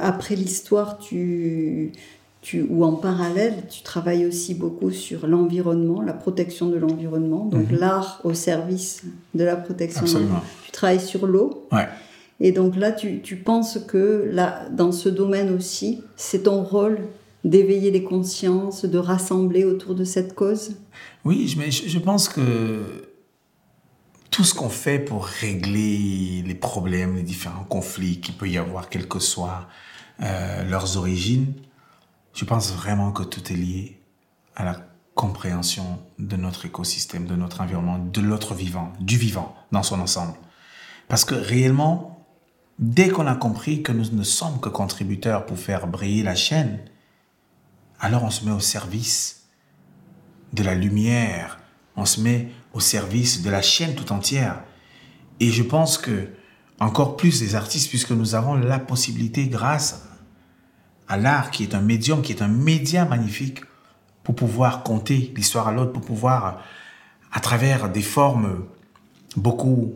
après 0.00 0.34
l'histoire, 0.34 0.98
tu, 0.98 1.92
tu, 2.42 2.66
ou 2.70 2.84
en 2.84 2.92
parallèle, 2.92 3.64
tu 3.68 3.82
travailles 3.82 4.24
aussi 4.26 4.54
beaucoup 4.54 4.90
sur 4.90 5.26
l'environnement, 5.26 6.00
la 6.00 6.14
protection 6.14 6.66
de 6.68 6.76
l'environnement, 6.76 7.44
donc 7.44 7.68
-hmm. 7.70 7.78
l'art 7.78 8.20
au 8.24 8.34
service 8.34 9.02
de 9.34 9.44
la 9.44 9.56
protection. 9.56 10.02
Absolument. 10.02 10.42
Tu 10.64 10.70
travailles 10.70 11.06
sur 11.12 11.26
l'eau. 11.26 11.66
Ouais. 11.70 11.88
Et 12.40 12.52
donc 12.52 12.76
là, 12.76 12.90
tu, 12.92 13.20
tu 13.20 13.36
penses 13.36 13.78
que 13.86 14.04
là, 14.32 14.48
dans 14.70 14.92
ce 14.92 15.10
domaine 15.10 15.50
aussi, 15.54 16.00
c'est 16.16 16.44
ton 16.44 16.62
rôle 16.62 16.98
d'éveiller 17.44 17.90
les 17.90 18.02
consciences, 18.02 18.84
de 18.84 18.98
rassembler 18.98 19.64
autour 19.64 19.94
de 19.94 20.04
cette 20.04 20.34
cause? 20.34 20.72
Oui, 21.24 21.54
mais 21.58 21.70
je, 21.70 21.88
je 21.88 21.98
pense 21.98 22.28
que 22.28 22.42
tout 24.30 24.44
ce 24.44 24.54
qu'on 24.54 24.68
fait 24.68 24.98
pour 24.98 25.24
régler 25.24 26.42
les 26.46 26.54
problèmes, 26.54 27.16
les 27.16 27.22
différents 27.22 27.64
conflits 27.64 28.20
qu'il 28.20 28.34
peut 28.34 28.48
y 28.48 28.58
avoir, 28.58 28.88
quel 28.88 29.08
que 29.08 29.18
soit 29.18 29.68
euh, 30.22 30.64
leurs 30.68 30.96
origines, 30.96 31.52
je 32.34 32.44
pense 32.44 32.72
vraiment 32.72 33.12
que 33.12 33.22
tout 33.22 33.52
est 33.52 33.56
lié 33.56 34.00
à 34.56 34.64
la 34.64 34.76
compréhension 35.14 36.00
de 36.18 36.36
notre 36.36 36.66
écosystème, 36.66 37.26
de 37.26 37.36
notre 37.36 37.60
environnement, 37.60 37.98
de 37.98 38.20
l'autre 38.20 38.54
vivant, 38.54 38.92
du 39.00 39.16
vivant 39.16 39.54
dans 39.72 39.82
son 39.82 40.00
ensemble? 40.00 40.34
Parce 41.08 41.24
que 41.24 41.34
réellement, 41.34 42.26
dès 42.78 43.08
qu'on 43.08 43.26
a 43.26 43.34
compris 43.34 43.82
que 43.82 43.92
nous 43.92 44.10
ne 44.12 44.22
sommes 44.22 44.60
que 44.60 44.68
contributeurs 44.68 45.44
pour 45.44 45.58
faire 45.58 45.86
briller 45.86 46.22
la 46.22 46.34
chaîne, 46.34 46.80
alors 47.98 48.24
on 48.24 48.30
se 48.30 48.44
met 48.44 48.52
au 48.52 48.60
service 48.60 49.48
de 50.52 50.62
la 50.62 50.74
lumière, 50.74 51.60
on 51.96 52.06
se 52.06 52.20
met 52.20 52.50
au 52.72 52.80
service 52.80 53.42
de 53.42 53.50
la 53.50 53.62
chaîne 53.62 53.94
tout 53.94 54.12
entière. 54.12 54.62
Et 55.40 55.50
je 55.50 55.62
pense 55.62 55.98
que 55.98 56.28
encore 56.78 57.16
plus 57.16 57.40
des 57.40 57.54
artistes, 57.54 57.90
puisque 57.90 58.12
nous 58.12 58.34
avons 58.34 58.54
la 58.54 58.78
possibilité, 58.78 59.48
grâce 59.48 60.06
à 61.10 61.16
l'art, 61.16 61.50
qui 61.50 61.64
est 61.64 61.74
un 61.74 61.80
médium, 61.80 62.22
qui 62.22 62.32
est 62.32 62.40
un 62.40 62.48
média 62.48 63.04
magnifique, 63.04 63.60
pour 64.22 64.34
pouvoir 64.34 64.82
compter 64.84 65.32
l'histoire 65.36 65.68
à 65.68 65.72
l'autre, 65.72 65.92
pour 65.92 66.02
pouvoir, 66.02 66.62
à 67.32 67.40
travers 67.40 67.90
des 67.90 68.02
formes 68.02 68.64
beaucoup, 69.36 69.94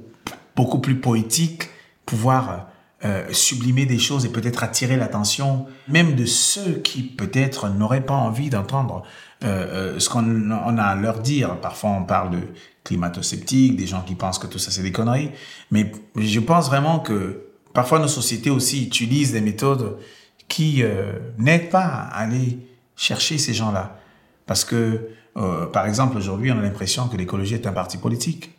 beaucoup 0.56 0.80
plus 0.80 0.96
poétiques, 1.00 1.70
pouvoir 2.04 2.66
euh, 3.04 3.26
sublimer 3.32 3.86
des 3.86 3.98
choses 3.98 4.24
et 4.24 4.30
peut-être 4.30 4.64
attirer 4.64 4.96
l'attention 4.96 5.66
même 5.88 6.14
de 6.14 6.24
ceux 6.24 6.80
qui 6.82 7.02
peut-être 7.02 7.68
n'auraient 7.68 8.04
pas 8.04 8.14
envie 8.14 8.50
d'entendre 8.50 9.02
euh, 9.44 9.94
euh, 9.94 9.98
ce 10.00 10.08
qu'on 10.08 10.50
a 10.50 10.82
à 10.82 10.94
leur 10.96 11.20
dire. 11.20 11.60
Parfois 11.60 11.90
on 11.90 12.04
parle 12.04 12.30
de 12.30 12.40
climato-sceptiques, 12.82 13.76
des 13.76 13.86
gens 13.86 14.02
qui 14.02 14.14
pensent 14.14 14.38
que 14.38 14.46
tout 14.46 14.58
ça 14.58 14.70
c'est 14.70 14.82
des 14.82 14.92
conneries, 14.92 15.30
mais 15.70 15.92
je 16.16 16.40
pense 16.40 16.66
vraiment 16.66 16.98
que 16.98 17.44
parfois 17.72 17.98
nos 17.98 18.08
sociétés 18.08 18.50
aussi 18.50 18.84
utilisent 18.84 19.32
des 19.32 19.42
méthodes 19.42 19.98
qui 20.54 20.84
n'aident 21.36 21.68
pas 21.68 21.84
à 21.84 22.18
aller 22.18 22.58
chercher 22.94 23.38
ces 23.38 23.52
gens-là. 23.52 23.98
Parce 24.46 24.64
que, 24.64 25.08
par 25.72 25.84
exemple, 25.86 26.16
aujourd'hui, 26.16 26.52
on 26.52 26.58
a 26.58 26.62
l'impression 26.62 27.08
que 27.08 27.16
l'écologie 27.16 27.54
est 27.54 27.66
un 27.66 27.72
parti 27.72 27.98
politique. 27.98 28.56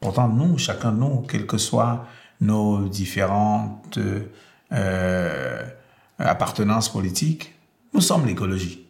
Pourtant, 0.00 0.26
nous, 0.28 0.56
chacun 0.56 0.90
de 0.90 1.00
nous, 1.00 1.22
quel 1.28 1.46
que 1.46 1.58
soit 1.58 2.06
nos 2.40 2.88
différentes 2.88 3.98
euh, 4.72 5.62
appartenances 6.18 6.90
politiques, 6.90 7.54
nous 7.92 8.00
sommes 8.00 8.24
l'écologie. 8.24 8.86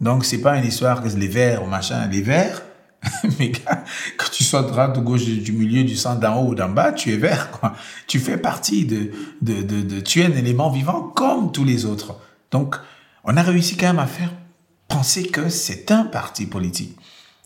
Donc, 0.00 0.24
c'est 0.24 0.40
pas 0.40 0.56
une 0.58 0.64
histoire 0.64 1.04
que 1.04 1.08
les 1.08 1.28
verts 1.28 1.62
ou 1.62 1.66
machin, 1.66 2.08
les 2.08 2.20
verts, 2.20 2.62
mais 3.38 3.52
quand 3.52 4.30
tu 4.30 4.44
sois 4.44 4.62
de 4.62 4.68
droite, 4.68 4.94
de 4.94 5.00
gauche, 5.00 5.24
du 5.24 5.52
milieu, 5.52 5.84
du 5.84 5.96
centre, 5.96 6.20
d'en 6.20 6.40
haut 6.40 6.50
ou 6.50 6.54
d'en 6.54 6.68
bas, 6.68 6.92
tu 6.92 7.12
es 7.12 7.16
vert, 7.16 7.50
quoi. 7.50 7.74
Tu 8.06 8.18
fais 8.18 8.36
partie 8.36 8.84
de, 8.84 9.10
de, 9.40 9.62
de, 9.62 9.80
de, 9.80 10.00
tu 10.00 10.20
es 10.20 10.26
un 10.26 10.32
élément 10.32 10.70
vivant 10.70 11.02
comme 11.02 11.50
tous 11.50 11.64
les 11.64 11.86
autres. 11.86 12.16
Donc, 12.50 12.76
on 13.24 13.36
a 13.36 13.42
réussi 13.42 13.76
quand 13.76 13.86
même 13.86 13.98
à 13.98 14.06
faire 14.06 14.32
penser 14.88 15.24
que 15.28 15.48
c'est 15.48 15.90
un 15.90 16.04
parti 16.04 16.46
politique. 16.46 16.96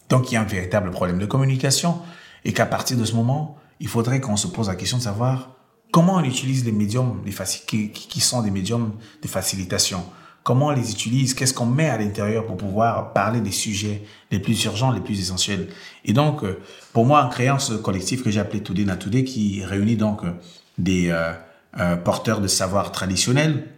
Donc, 0.09 0.31
il 0.31 0.35
y 0.35 0.37
a 0.37 0.41
un 0.41 0.45
véritable 0.45 0.91
problème 0.91 1.19
de 1.19 1.27
communication 1.27 2.01
et 2.45 2.53
qu'à 2.53 2.67
partir 2.67 2.97
de 2.97 3.05
ce 3.05 3.15
moment, 3.15 3.57
il 3.81 3.89
faudrait 3.89 4.21
qu'on 4.21 4.37
se 4.37 4.47
pose 4.47 4.69
la 4.69 4.77
question 4.77 4.99
de 4.99 5.03
savoir 5.03 5.51
comment 5.93 6.17
on 6.17 6.25
utilise 6.25 6.65
les 6.65 6.73
médiums 6.73 7.23
les 7.25 7.33
qui, 7.67 7.91
qui 7.91 8.21
sont 8.21 8.43
des 8.43 8.51
médiums 8.51 8.93
de 9.23 9.29
facilitation. 9.29 10.05
Comment 10.45 10.67
on 10.67 10.71
les 10.73 10.91
utilise? 10.93 11.33
Qu'est-ce 11.33 11.55
qu'on 11.55 11.65
met 11.65 11.89
à 11.89 11.97
l'intérieur 11.97 12.45
pour 12.45 12.59
pouvoir 12.59 13.15
parler 13.15 13.41
des 13.41 13.51
sujets 13.51 14.03
les 14.31 14.39
plus 14.39 14.63
urgents, 14.67 14.93
les 14.93 15.01
plus 15.01 15.19
essentiels? 15.19 15.69
Et 16.05 16.13
donc, 16.13 16.45
euh, 16.45 16.61
pour 16.93 17.07
moi, 17.07 17.25
en 17.25 17.31
créant 17.31 17.59
ce 17.59 17.73
collectif 17.73 18.23
que 18.23 18.31
j'ai 18.31 18.41
appelé 18.41 18.63
Today 18.63 18.85
Not 18.85 18.97
Today, 18.97 19.25
qui 19.25 19.65
réunit 19.65 19.97
donc 19.97 20.23
euh, 20.23 20.33
des 20.77 21.09
euh, 21.09 21.97
porteurs 21.97 22.43
de 22.43 22.47
savoir 22.47 22.93
traditionnels 22.93 23.69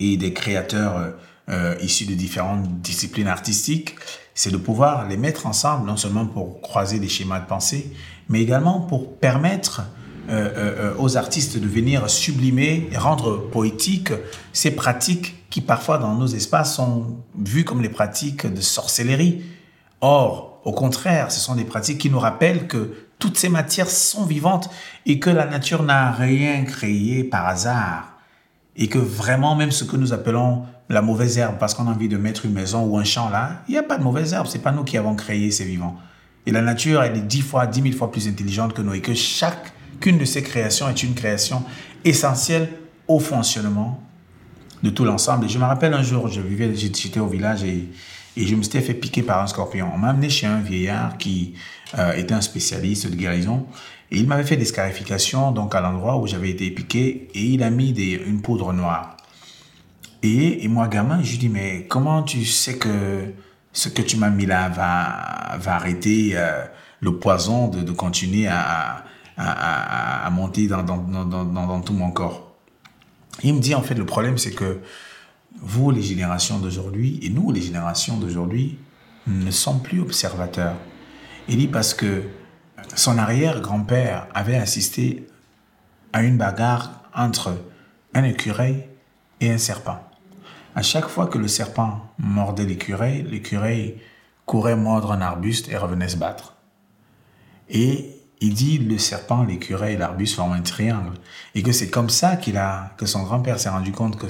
et 0.00 0.18
des 0.18 0.34
créateurs 0.34 1.14
issus 1.82 2.06
de 2.06 2.14
différentes 2.14 2.80
disciplines 2.80 3.26
artistiques, 3.26 3.96
c'est 4.34 4.52
de 4.52 4.56
pouvoir 4.56 5.08
les 5.08 5.16
mettre 5.16 5.46
ensemble, 5.46 5.86
non 5.86 5.96
seulement 5.96 6.24
pour 6.24 6.60
croiser 6.60 7.00
des 7.00 7.08
schémas 7.08 7.40
de 7.40 7.46
pensée, 7.46 7.92
mais 8.28 8.40
également 8.40 8.80
pour 8.80 9.18
permettre 9.18 9.82
euh, 10.28 10.50
euh, 10.56 10.94
aux 10.98 11.16
artistes 11.16 11.58
de 11.58 11.66
venir 11.66 12.08
sublimer 12.08 12.88
et 12.92 12.96
rendre 12.96 13.38
poétique 13.50 14.12
ces 14.52 14.70
pratiques 14.70 15.48
qui 15.50 15.60
parfois 15.60 15.98
dans 15.98 16.14
nos 16.14 16.26
espaces 16.26 16.76
sont 16.76 17.16
vues 17.38 17.64
comme 17.64 17.82
les 17.82 17.88
pratiques 17.88 18.46
de 18.46 18.60
sorcellerie. 18.60 19.42
Or, 20.00 20.60
au 20.64 20.72
contraire, 20.72 21.32
ce 21.32 21.40
sont 21.40 21.56
des 21.56 21.64
pratiques 21.64 21.98
qui 21.98 22.10
nous 22.10 22.18
rappellent 22.18 22.66
que 22.66 22.92
toutes 23.18 23.36
ces 23.36 23.48
matières 23.48 23.90
sont 23.90 24.24
vivantes 24.24 24.70
et 25.06 25.18
que 25.18 25.30
la 25.30 25.46
nature 25.46 25.82
n'a 25.82 26.12
rien 26.12 26.64
créé 26.64 27.24
par 27.24 27.46
hasard. 27.46 28.12
Et 28.76 28.88
que 28.88 28.98
vraiment, 28.98 29.56
même 29.56 29.72
ce 29.72 29.84
que 29.84 29.96
nous 29.96 30.12
appelons 30.12 30.64
la 30.88 31.02
mauvaise 31.02 31.38
herbe, 31.38 31.56
parce 31.58 31.74
qu'on 31.74 31.86
a 31.86 31.90
envie 31.90 32.08
de 32.08 32.16
mettre 32.16 32.46
une 32.46 32.52
maison 32.52 32.84
ou 32.84 32.98
un 32.98 33.04
champ 33.04 33.28
là, 33.28 33.62
il 33.68 33.72
n'y 33.72 33.78
a 33.78 33.82
pas 33.82 33.98
de 33.98 34.02
mauvaise 34.02 34.32
herbe, 34.32 34.46
c'est 34.48 34.60
pas 34.60 34.72
nous 34.72 34.84
qui 34.84 34.96
avons 34.96 35.14
créé 35.14 35.50
ces 35.50 35.64
vivants. 35.64 35.96
Et 36.46 36.52
la 36.52 36.62
nature, 36.62 37.02
elle 37.02 37.16
est 37.16 37.22
dix 37.22 37.42
fois, 37.42 37.66
dix 37.66 37.82
mille 37.82 37.94
fois 37.94 38.10
plus 38.10 38.26
intelligente 38.26 38.72
que 38.72 38.82
nous 38.82 38.94
et 38.94 39.00
que 39.00 39.14
chacune 40.00 40.16
de 40.16 40.24
ces 40.24 40.42
créations 40.42 40.88
est 40.88 41.02
une 41.02 41.14
création 41.14 41.62
essentielle 42.06 42.70
au 43.06 43.20
fonctionnement 43.20 44.02
de 44.82 44.88
tout 44.88 45.04
l'ensemble. 45.04 45.46
Je 45.46 45.58
me 45.58 45.64
rappelle 45.64 45.92
un 45.92 46.02
jour, 46.02 46.26
je 46.28 46.40
vivais, 46.40 46.74
j'étais 46.74 47.20
au 47.20 47.26
village 47.26 47.64
et, 47.64 47.86
je 48.34 48.54
me 48.54 48.62
suis 48.62 48.80
fait 48.80 48.94
piquer 48.94 49.22
par 49.22 49.42
un 49.42 49.46
scorpion. 49.46 49.90
On 49.94 49.98
m'a 49.98 50.08
amené 50.08 50.30
chez 50.30 50.46
un 50.46 50.60
vieillard 50.60 51.18
qui 51.18 51.52
euh, 51.98 52.14
était 52.14 52.32
un 52.32 52.40
spécialiste 52.40 53.10
de 53.10 53.14
guérison 53.14 53.66
et 54.10 54.16
il 54.16 54.26
m'avait 54.26 54.44
fait 54.44 54.56
des 54.56 54.64
scarifications 54.64 55.52
donc 55.52 55.74
à 55.74 55.82
l'endroit 55.82 56.16
où 56.16 56.26
j'avais 56.26 56.48
été 56.48 56.70
piqué 56.70 57.28
et 57.34 57.42
il 57.42 57.62
a 57.62 57.68
mis 57.68 57.90
une 57.90 58.40
poudre 58.40 58.72
noire. 58.72 59.18
Et, 60.22 60.66
moi, 60.68 60.88
gamin, 60.88 61.22
je 61.22 61.32
lui 61.32 61.38
dis, 61.38 61.48
mais 61.50 61.84
comment 61.88 62.22
tu 62.22 62.46
sais 62.46 62.78
que 62.78 63.34
ce 63.74 63.90
que 63.90 64.00
tu 64.00 64.16
m'as 64.16 64.30
mis 64.30 64.46
là 64.46 64.70
va, 64.70 65.74
arrêter 65.74 66.30
euh, 66.34 66.64
le 67.00 67.18
poison 67.18 67.68
de 67.68 67.92
continuer 67.92 68.46
à, 68.46 69.04
à, 69.40 70.30
monter 70.30 70.66
dans 70.66 71.80
tout 71.80 71.92
mon 71.92 72.10
corps. 72.10 72.54
il 73.42 73.54
me 73.54 73.60
dit, 73.60 73.74
en 73.74 73.82
fait, 73.82 73.94
le 73.94 74.06
problème, 74.06 74.38
c'est 74.38 74.52
que 74.52 74.80
vous, 75.60 75.90
les 75.90 76.02
générations 76.02 76.58
d'aujourd'hui, 76.58 77.18
et 77.22 77.30
nous, 77.30 77.50
les 77.50 77.62
générations 77.62 78.16
d'aujourd'hui, 78.16 78.78
ne 79.26 79.50
sommes 79.50 79.82
plus 79.82 80.00
observateurs. 80.00 80.76
Il 81.48 81.58
dit 81.58 81.68
parce 81.68 81.94
que 81.94 82.24
son 82.94 83.18
arrière-grand-père 83.18 84.26
avait 84.34 84.56
assisté 84.56 85.26
à 86.12 86.22
une 86.22 86.36
bagarre 86.36 87.02
entre 87.14 87.56
un 88.14 88.24
écureuil 88.24 88.84
et 89.40 89.50
un 89.50 89.58
serpent. 89.58 90.00
À 90.74 90.82
chaque 90.82 91.08
fois 91.08 91.26
que 91.26 91.38
le 91.38 91.48
serpent 91.48 92.00
mordait 92.18 92.64
l'écureuil, 92.64 93.22
l'écureuil 93.22 93.96
courait 94.46 94.76
mordre 94.76 95.12
un 95.12 95.20
arbuste 95.20 95.68
et 95.68 95.76
revenait 95.76 96.08
se 96.08 96.16
battre. 96.16 96.54
Et 97.68 98.19
il 98.40 98.54
dit 98.54 98.78
le 98.78 98.98
serpent, 98.98 99.44
l'écureuil 99.44 99.94
et 99.94 99.96
l'arbuste 99.96 100.36
forment 100.36 100.52
un 100.52 100.62
triangle. 100.62 101.14
Et 101.54 101.62
que 101.62 101.72
c'est 101.72 101.90
comme 101.90 102.10
ça 102.10 102.36
qu'il 102.36 102.56
a, 102.56 102.92
que 102.96 103.06
son 103.06 103.22
grand-père 103.22 103.58
s'est 103.58 103.68
rendu 103.68 103.92
compte 103.92 104.18
que 104.18 104.26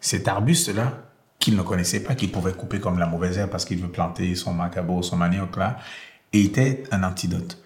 cet 0.00 0.28
arbuste-là, 0.28 0.98
qu'il 1.38 1.56
ne 1.56 1.62
connaissait 1.62 2.00
pas, 2.00 2.14
qu'il 2.14 2.30
pouvait 2.30 2.52
couper 2.52 2.80
comme 2.80 2.98
la 2.98 3.06
mauvaise 3.06 3.38
herbe 3.38 3.50
parce 3.50 3.64
qu'il 3.64 3.78
veut 3.78 3.90
planter 3.90 4.34
son 4.34 4.52
macabo, 4.52 5.02
son 5.02 5.16
manioc 5.16 5.56
là, 5.56 5.78
était 6.32 6.84
un 6.90 7.02
antidote. 7.02 7.58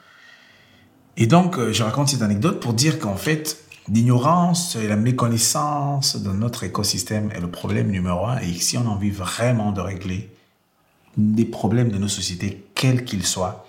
Et 1.17 1.27
donc, 1.27 1.59
euh, 1.59 1.73
je 1.73 1.83
raconte 1.83 2.09
cette 2.09 2.23
anecdote 2.23 2.61
pour 2.61 2.75
dire 2.75 2.99
qu'en 2.99 3.17
fait, 3.17 3.67
L'ignorance 3.89 4.75
et 4.75 4.89
la 4.89 4.97
méconnaissance 4.97 6.17
de 6.17 6.33
notre 6.33 6.65
écosystème 6.65 7.31
est 7.31 7.41
le 7.41 7.51
problème 7.51 7.89
numéro 7.89 8.27
un. 8.27 8.39
Et 8.39 8.53
si 8.55 8.77
on 8.77 8.81
a 8.81 8.89
envie 8.89 9.11
vraiment 9.11 9.71
de 9.71 9.81
régler 9.81 10.29
des 11.17 11.45
problèmes 11.45 11.91
de 11.91 11.99
nos 11.99 12.09
sociétés, 12.09 12.67
quels 12.75 13.05
qu'ils 13.05 13.25
soient, 13.25 13.65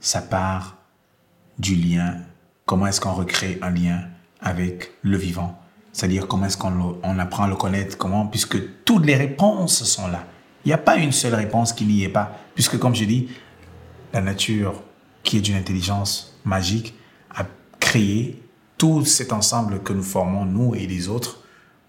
ça 0.00 0.20
part 0.20 0.76
du 1.58 1.74
lien. 1.74 2.16
Comment 2.66 2.86
est-ce 2.86 3.00
qu'on 3.00 3.12
recrée 3.12 3.58
un 3.62 3.70
lien 3.70 4.02
avec 4.40 4.92
le 5.02 5.16
vivant 5.16 5.58
C'est-à-dire 5.92 6.28
comment 6.28 6.46
est-ce 6.46 6.56
qu'on 6.56 6.98
on 7.02 7.18
apprend 7.18 7.44
à 7.44 7.48
le 7.48 7.56
connaître 7.56 7.96
Comment 7.96 8.26
Puisque 8.26 8.84
toutes 8.84 9.06
les 9.06 9.16
réponses 9.16 9.84
sont 9.84 10.08
là. 10.08 10.24
Il 10.64 10.68
n'y 10.68 10.74
a 10.74 10.78
pas 10.78 10.96
une 10.96 11.12
seule 11.12 11.34
réponse 11.34 11.72
qui 11.72 11.84
n'y 11.84 12.02
est 12.04 12.08
pas. 12.08 12.38
Puisque 12.54 12.78
comme 12.78 12.94
je 12.94 13.04
dis, 13.04 13.28
la 14.12 14.20
nature, 14.20 14.82
qui 15.22 15.38
est 15.38 15.40
d'une 15.40 15.56
intelligence 15.56 16.38
magique, 16.44 16.94
a 17.34 17.44
créé 17.80 18.42
tout 18.76 19.04
cet 19.04 19.32
ensemble 19.32 19.82
que 19.82 19.92
nous 19.92 20.02
formons, 20.02 20.44
nous 20.44 20.74
et 20.74 20.86
les 20.86 21.08
autres, 21.08 21.37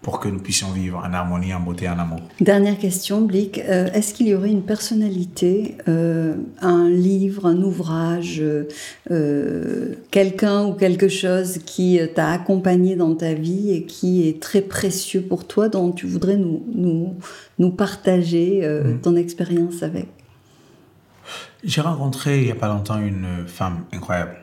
pour 0.02 0.18
que 0.18 0.28
nous 0.28 0.38
puissions 0.38 0.70
vivre 0.70 0.98
en 0.98 1.12
harmonie, 1.12 1.52
en 1.52 1.60
beauté, 1.60 1.86
en 1.88 1.98
amour. 1.98 2.20
Dernière 2.40 2.78
question, 2.78 3.20
Blick. 3.20 3.58
Euh, 3.58 3.92
est-ce 3.92 4.14
qu'il 4.14 4.28
y 4.28 4.34
aurait 4.34 4.50
une 4.50 4.62
personnalité, 4.62 5.76
euh, 5.88 6.36
un 6.62 6.88
livre, 6.88 7.46
un 7.46 7.60
ouvrage, 7.60 8.42
euh, 9.10 9.94
quelqu'un 10.10 10.64
ou 10.64 10.72
quelque 10.72 11.08
chose 11.08 11.58
qui 11.66 12.00
t'a 12.14 12.30
accompagné 12.30 12.96
dans 12.96 13.14
ta 13.14 13.34
vie 13.34 13.72
et 13.72 13.84
qui 13.84 14.26
est 14.26 14.40
très 14.40 14.62
précieux 14.62 15.20
pour 15.20 15.46
toi, 15.46 15.68
dont 15.68 15.92
tu 15.92 16.06
voudrais 16.06 16.36
nous, 16.36 16.64
nous, 16.74 17.14
nous 17.58 17.70
partager 17.70 18.66
mm. 18.66 19.00
ton 19.02 19.16
expérience 19.16 19.82
avec? 19.82 20.08
J'ai 21.62 21.82
rencontré 21.82 22.38
il 22.38 22.46
n'y 22.46 22.52
a 22.52 22.54
pas 22.54 22.68
longtemps 22.68 22.98
une 22.98 23.46
femme 23.46 23.84
incroyable. 23.92 24.36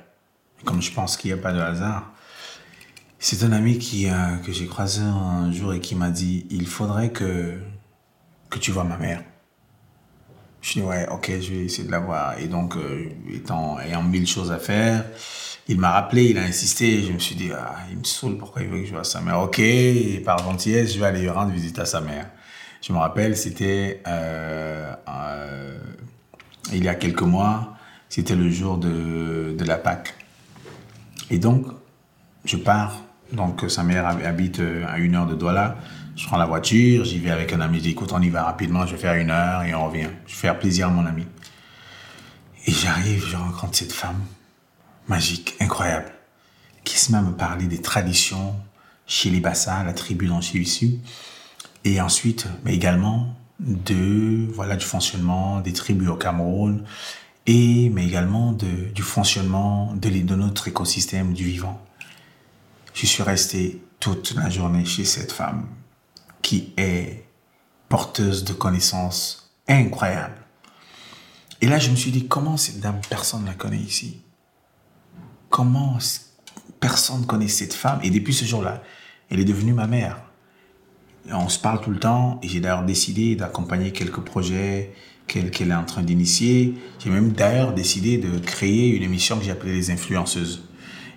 Comme 0.66 0.84
je 0.84 0.92
pense 0.92 1.18
qu'il 1.18 1.34
n'y 1.34 1.40
a 1.40 1.42
pas 1.42 1.52
de 1.52 1.60
hasard, 1.60 2.12
c'est 3.20 3.44
un 3.44 3.52
ami 3.52 3.80
qui, 3.80 4.10
euh, 4.10 4.38
que 4.46 4.52
j'ai 4.52 4.68
croisé 4.68 5.02
un 5.02 5.52
jour 5.52 5.74
et 5.74 5.80
qui 5.80 5.96
m'a 5.96 6.10
dit 6.10 6.46
il 6.50 6.68
faudrait 6.68 7.10
que 7.10 7.60
que 8.50 8.60
tu 8.60 8.72
vois 8.72 8.84
ma 8.84 8.98
mère. 8.98 9.24
Je 10.62 10.74
dis, 10.74 10.82
ouais, 10.82 11.08
ok, 11.10 11.32
je 11.40 11.54
vais 11.54 11.66
essayer 11.66 11.86
de 11.86 11.92
la 11.92 12.00
voir. 12.00 12.40
Et 12.40 12.48
donc, 12.48 12.76
euh, 12.76 13.10
étant, 13.32 13.80
ayant 13.80 14.04
mille 14.04 14.28
choses 14.28 14.52
à 14.52 14.58
faire, 14.58 15.06
il 15.68 15.80
m'a 15.80 15.92
rappelé, 15.92 16.26
il 16.26 16.38
a 16.38 16.44
insisté. 16.44 17.04
Je 17.04 17.12
me 17.12 17.20
suis 17.20 17.36
dit, 17.36 17.52
ah, 17.54 17.76
il 17.92 17.98
me 17.98 18.04
saoule, 18.04 18.38
pourquoi 18.38 18.64
il 18.64 18.70
veut 18.70 18.80
que 18.80 18.86
je 18.86 18.94
voie 18.94 19.04
sa 19.04 19.22
mère? 19.22 19.40
Ok, 19.42 19.62
par 20.26 20.40
gentillesse, 20.40 20.94
je 20.94 21.00
vais 21.00 21.06
aller 21.06 21.22
lui 21.22 21.30
rendre 21.30 21.52
visite 21.52 21.78
à 21.80 21.86
sa 21.86 22.02
mère. 22.02 22.30
Je 22.82 22.92
me 22.94 22.98
rappelle, 22.98 23.36
c'était 23.38 24.02
euh, 24.08 24.94
il 26.74 26.84
y 26.84 26.88
a 26.88 26.96
quelques 26.96 27.22
mois, 27.22 27.76
c'était 28.10 28.36
le 28.36 28.50
jour 28.50 28.78
de, 28.78 29.56
de 29.58 29.66
la 29.66 29.78
Pâque. 29.78 30.16
Et 31.30 31.38
donc, 31.38 31.68
je 32.46 32.58
pars. 32.58 33.04
Donc, 33.34 33.66
sa 33.68 33.84
mère 33.84 34.08
habite 34.08 34.62
à 34.88 34.98
une 34.98 35.16
heure 35.16 35.28
de 35.28 35.36
Douala. 35.36 35.78
Je 36.16 36.26
prends 36.26 36.38
la 36.38 36.46
voiture, 36.46 37.06
j'y 37.06 37.20
vais 37.20 37.30
avec 37.30 37.54
un 37.54 37.62
ami. 37.62 37.78
Je 37.78 37.84
dis, 37.84 37.90
écoute, 37.92 38.12
on 38.12 38.22
y 38.22 38.30
va 38.30 38.44
rapidement, 38.44 38.86
je 38.86 38.94
vais 38.94 39.02
faire 39.02 39.14
une 39.14 39.30
heure 39.30 39.64
et 39.64 39.76
on 39.76 39.88
revient. 39.88 40.10
Je 40.26 40.34
vais 40.34 40.40
faire 40.40 40.58
plaisir 40.58 40.88
à 40.88 40.90
mon 40.90 41.06
ami. 41.06 41.26
Et 42.66 42.72
j'arrive, 42.72 43.26
je 43.26 43.38
rencontre 43.38 43.78
cette 43.78 43.94
femme 43.94 44.20
magique, 45.08 45.56
incroyable, 45.60 46.12
qui 46.84 46.98
se 47.00 47.12
met 47.12 47.18
à 47.18 47.22
me 47.22 47.32
parler 47.32 47.68
des 47.68 47.82
traditions 47.82 48.56
chez 49.06 49.30
les 49.30 49.40
Bassa, 49.40 49.84
la 49.84 49.94
tribu 49.94 50.28
dont 50.28 50.42
je 50.42 50.48
suis 50.48 50.60
issu. 50.62 50.96
Et 51.86 52.02
ensuite, 52.02 52.48
mais 52.66 52.76
également 52.76 53.36
de, 53.60 54.52
voilà, 54.54 54.76
du 54.76 54.86
fonctionnement 54.86 55.62
des 55.62 55.74
tribus 55.74 56.10
au 56.10 56.16
Cameroun 56.16 56.84
et, 57.46 57.90
mais 57.90 58.06
également 58.06 58.52
de, 58.52 58.92
du 58.94 59.02
fonctionnement 59.02 59.94
de, 59.96 60.10
de 60.10 60.36
notre 60.36 60.68
écosystème 60.68 61.34
du 61.34 61.46
vivant. 61.46 61.82
Je 63.00 63.06
suis 63.06 63.22
resté 63.22 63.80
toute 64.00 64.34
la 64.34 64.50
journée 64.50 64.84
chez 64.84 65.06
cette 65.06 65.32
femme 65.32 65.68
qui 66.42 66.74
est 66.78 67.28
porteuse 67.90 68.44
de 68.44 68.54
connaissances 68.54 69.54
incroyables. 69.68 70.42
Et 71.62 71.68
là, 71.68 71.78
je 71.78 71.92
me 71.92 71.96
suis 71.96 72.10
dit, 72.10 72.28
comment 72.28 72.58
cette 72.58 72.80
dame, 72.80 73.00
personne 73.08 73.44
ne 73.44 73.46
la 73.50 73.54
connaît 73.54 73.78
ici? 73.78 74.24
Comment 75.52 76.00
personne 76.80 77.22
ne 77.22 77.26
connaît 77.28 77.48
cette 77.48 77.76
femme? 77.76 78.00
Et 78.02 78.10
depuis 78.10 78.34
ce 78.34 78.46
jour-là, 78.46 78.82
elle 79.30 79.40
est 79.40 79.46
devenue 79.46 79.74
ma 79.74 79.86
mère. 79.86 80.20
On 81.30 81.50
se 81.50 81.60
parle 81.60 81.82
tout 81.82 81.92
le 81.92 82.00
temps 82.00 82.40
et 82.42 82.48
j'ai 82.48 82.62
d'ailleurs 82.62 82.84
décidé 82.84 83.36
d'accompagner 83.36 83.92
quelques 83.92 84.22
projets 84.22 84.92
qu'elle 85.28 85.52
est 85.54 85.76
en 85.76 85.86
train 85.86 86.02
d'initier. 86.02 86.74
J'ai 86.98 87.12
même 87.12 87.32
d'ailleurs 87.32 87.76
décidé 87.76 88.18
de 88.18 88.40
créer 88.40 88.88
une 88.88 89.04
émission 89.04 89.38
que 89.38 89.46
j'ai 89.46 89.52
appelée 89.52 89.74
Les 89.74 89.92
Influenceuses. 89.92 90.67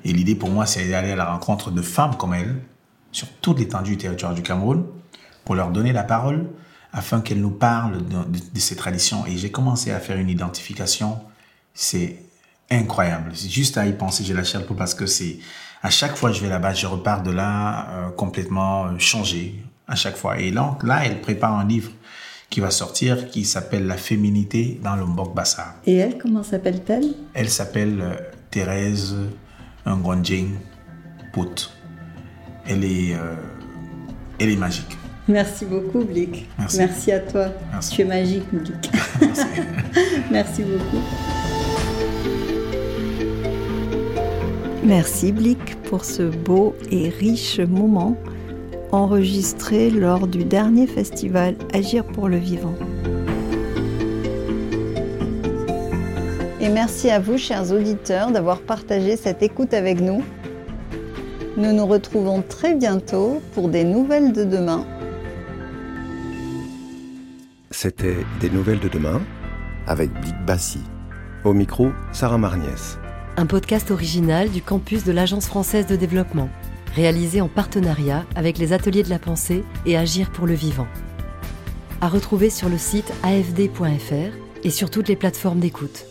Et 0.04 0.12
l'idée 0.12 0.34
pour 0.34 0.50
moi, 0.50 0.66
c'est 0.66 0.88
d'aller 0.88 1.12
à 1.12 1.16
la 1.16 1.26
rencontre 1.26 1.70
de 1.70 1.82
femmes 1.82 2.16
comme 2.16 2.34
elle, 2.34 2.56
sur 3.12 3.28
toute 3.40 3.58
l'étendue 3.58 3.92
du 3.92 3.98
territoire 3.98 4.34
du 4.34 4.42
Cameroun, 4.42 4.86
pour 5.44 5.54
leur 5.54 5.70
donner 5.70 5.92
la 5.92 6.04
parole 6.04 6.48
afin 6.92 7.20
qu'elles 7.20 7.40
nous 7.40 7.50
parlent 7.50 8.04
de, 8.06 8.58
ces 8.58 8.76
traditions. 8.76 9.24
Et 9.26 9.36
j'ai 9.36 9.50
commencé 9.50 9.90
à 9.90 10.00
faire 10.00 10.16
une 10.16 10.28
identification. 10.28 11.20
C'est 11.74 12.18
incroyable. 12.70 13.32
C'est 13.34 13.48
juste 13.48 13.78
à 13.78 13.86
y 13.86 13.92
penser, 13.92 14.24
j'ai 14.24 14.34
la 14.34 14.44
chair 14.44 14.66
pour 14.66 14.76
parce 14.76 14.94
que 14.94 15.06
c'est 15.06 15.38
à 15.82 15.90
chaque 15.90 16.16
fois 16.16 16.30
que 16.30 16.36
je 16.36 16.42
vais 16.42 16.48
là-bas, 16.48 16.74
je 16.74 16.86
repars 16.86 17.22
de 17.22 17.30
là 17.30 17.88
euh, 17.90 18.10
complètement 18.10 18.86
euh, 18.86 18.98
changé 18.98 19.62
à 19.88 19.96
chaque 19.96 20.16
fois. 20.16 20.38
Et 20.38 20.50
donc 20.50 20.82
là, 20.82 21.04
elle 21.04 21.20
prépare 21.20 21.58
un 21.58 21.66
livre 21.66 21.90
qui 22.48 22.60
va 22.60 22.70
sortir 22.70 23.30
qui 23.30 23.44
s'appelle 23.44 23.86
La 23.86 23.96
féminité 23.96 24.80
dans 24.82 24.96
le 24.96 25.06
Mbok 25.06 25.34
Bassa. 25.34 25.76
Et 25.86 25.96
elle, 25.96 26.18
comment 26.18 26.42
s'appelle-t-elle? 26.42 27.14
Elle 27.34 27.48
s'appelle 27.48 28.00
euh, 28.00 28.14
Thérèse 28.50 29.16
Ngondjing 29.86 30.56
Pout. 31.32 31.70
Elle 32.66 32.84
est, 32.84 33.16
elle 34.38 34.50
est 34.50 34.56
magique. 34.56 34.96
Merci 35.28 35.64
beaucoup, 35.64 36.04
Blick. 36.04 36.48
Merci. 36.76 37.12
à 37.12 37.20
toi. 37.20 37.48
Tu 37.90 38.02
es 38.02 38.04
magique, 38.04 38.44
Blick. 38.52 38.90
Merci. 39.20 39.46
Merci 40.30 40.62
beaucoup. 40.62 41.04
Merci, 44.84 45.32
Blick, 45.32 45.76
pour 45.82 46.04
ce 46.04 46.22
beau 46.22 46.74
et 46.90 47.10
riche 47.10 47.60
moment 47.60 48.16
enregistré 48.92 49.90
lors 49.90 50.26
du 50.26 50.44
dernier 50.44 50.86
festival 50.86 51.54
Agir 51.72 52.04
pour 52.04 52.28
le 52.28 52.38
vivant. 52.38 52.74
Et 56.62 56.68
merci 56.68 57.08
à 57.08 57.18
vous, 57.18 57.38
chers 57.38 57.72
auditeurs, 57.72 58.32
d'avoir 58.32 58.60
partagé 58.60 59.16
cette 59.16 59.42
écoute 59.42 59.72
avec 59.72 59.98
nous. 59.98 60.22
Nous 61.56 61.72
nous 61.72 61.86
retrouvons 61.86 62.42
très 62.42 62.74
bientôt 62.74 63.40
pour 63.54 63.70
des 63.70 63.82
nouvelles 63.82 64.34
de 64.34 64.44
demain. 64.44 64.86
C'était 67.70 68.26
Des 68.40 68.50
Nouvelles 68.50 68.78
de 68.78 68.88
demain 68.88 69.22
avec 69.86 70.12
Big 70.20 70.34
Bassi. 70.46 70.80
Au 71.44 71.54
micro, 71.54 71.92
Sarah 72.12 72.36
Marniès. 72.36 72.98
Un 73.38 73.46
podcast 73.46 73.90
original 73.90 74.50
du 74.50 74.60
campus 74.60 75.02
de 75.04 75.12
l'Agence 75.12 75.46
française 75.46 75.86
de 75.86 75.96
développement, 75.96 76.50
réalisé 76.94 77.40
en 77.40 77.48
partenariat 77.48 78.26
avec 78.36 78.58
les 78.58 78.74
Ateliers 78.74 79.02
de 79.02 79.08
la 79.08 79.18
pensée 79.18 79.64
et 79.86 79.96
Agir 79.96 80.30
pour 80.30 80.46
le 80.46 80.54
vivant. 80.54 80.88
À 82.02 82.08
retrouver 82.08 82.50
sur 82.50 82.68
le 82.68 82.76
site 82.76 83.10
afd.fr 83.22 84.36
et 84.62 84.70
sur 84.70 84.90
toutes 84.90 85.08
les 85.08 85.16
plateformes 85.16 85.60
d'écoute. 85.60 86.04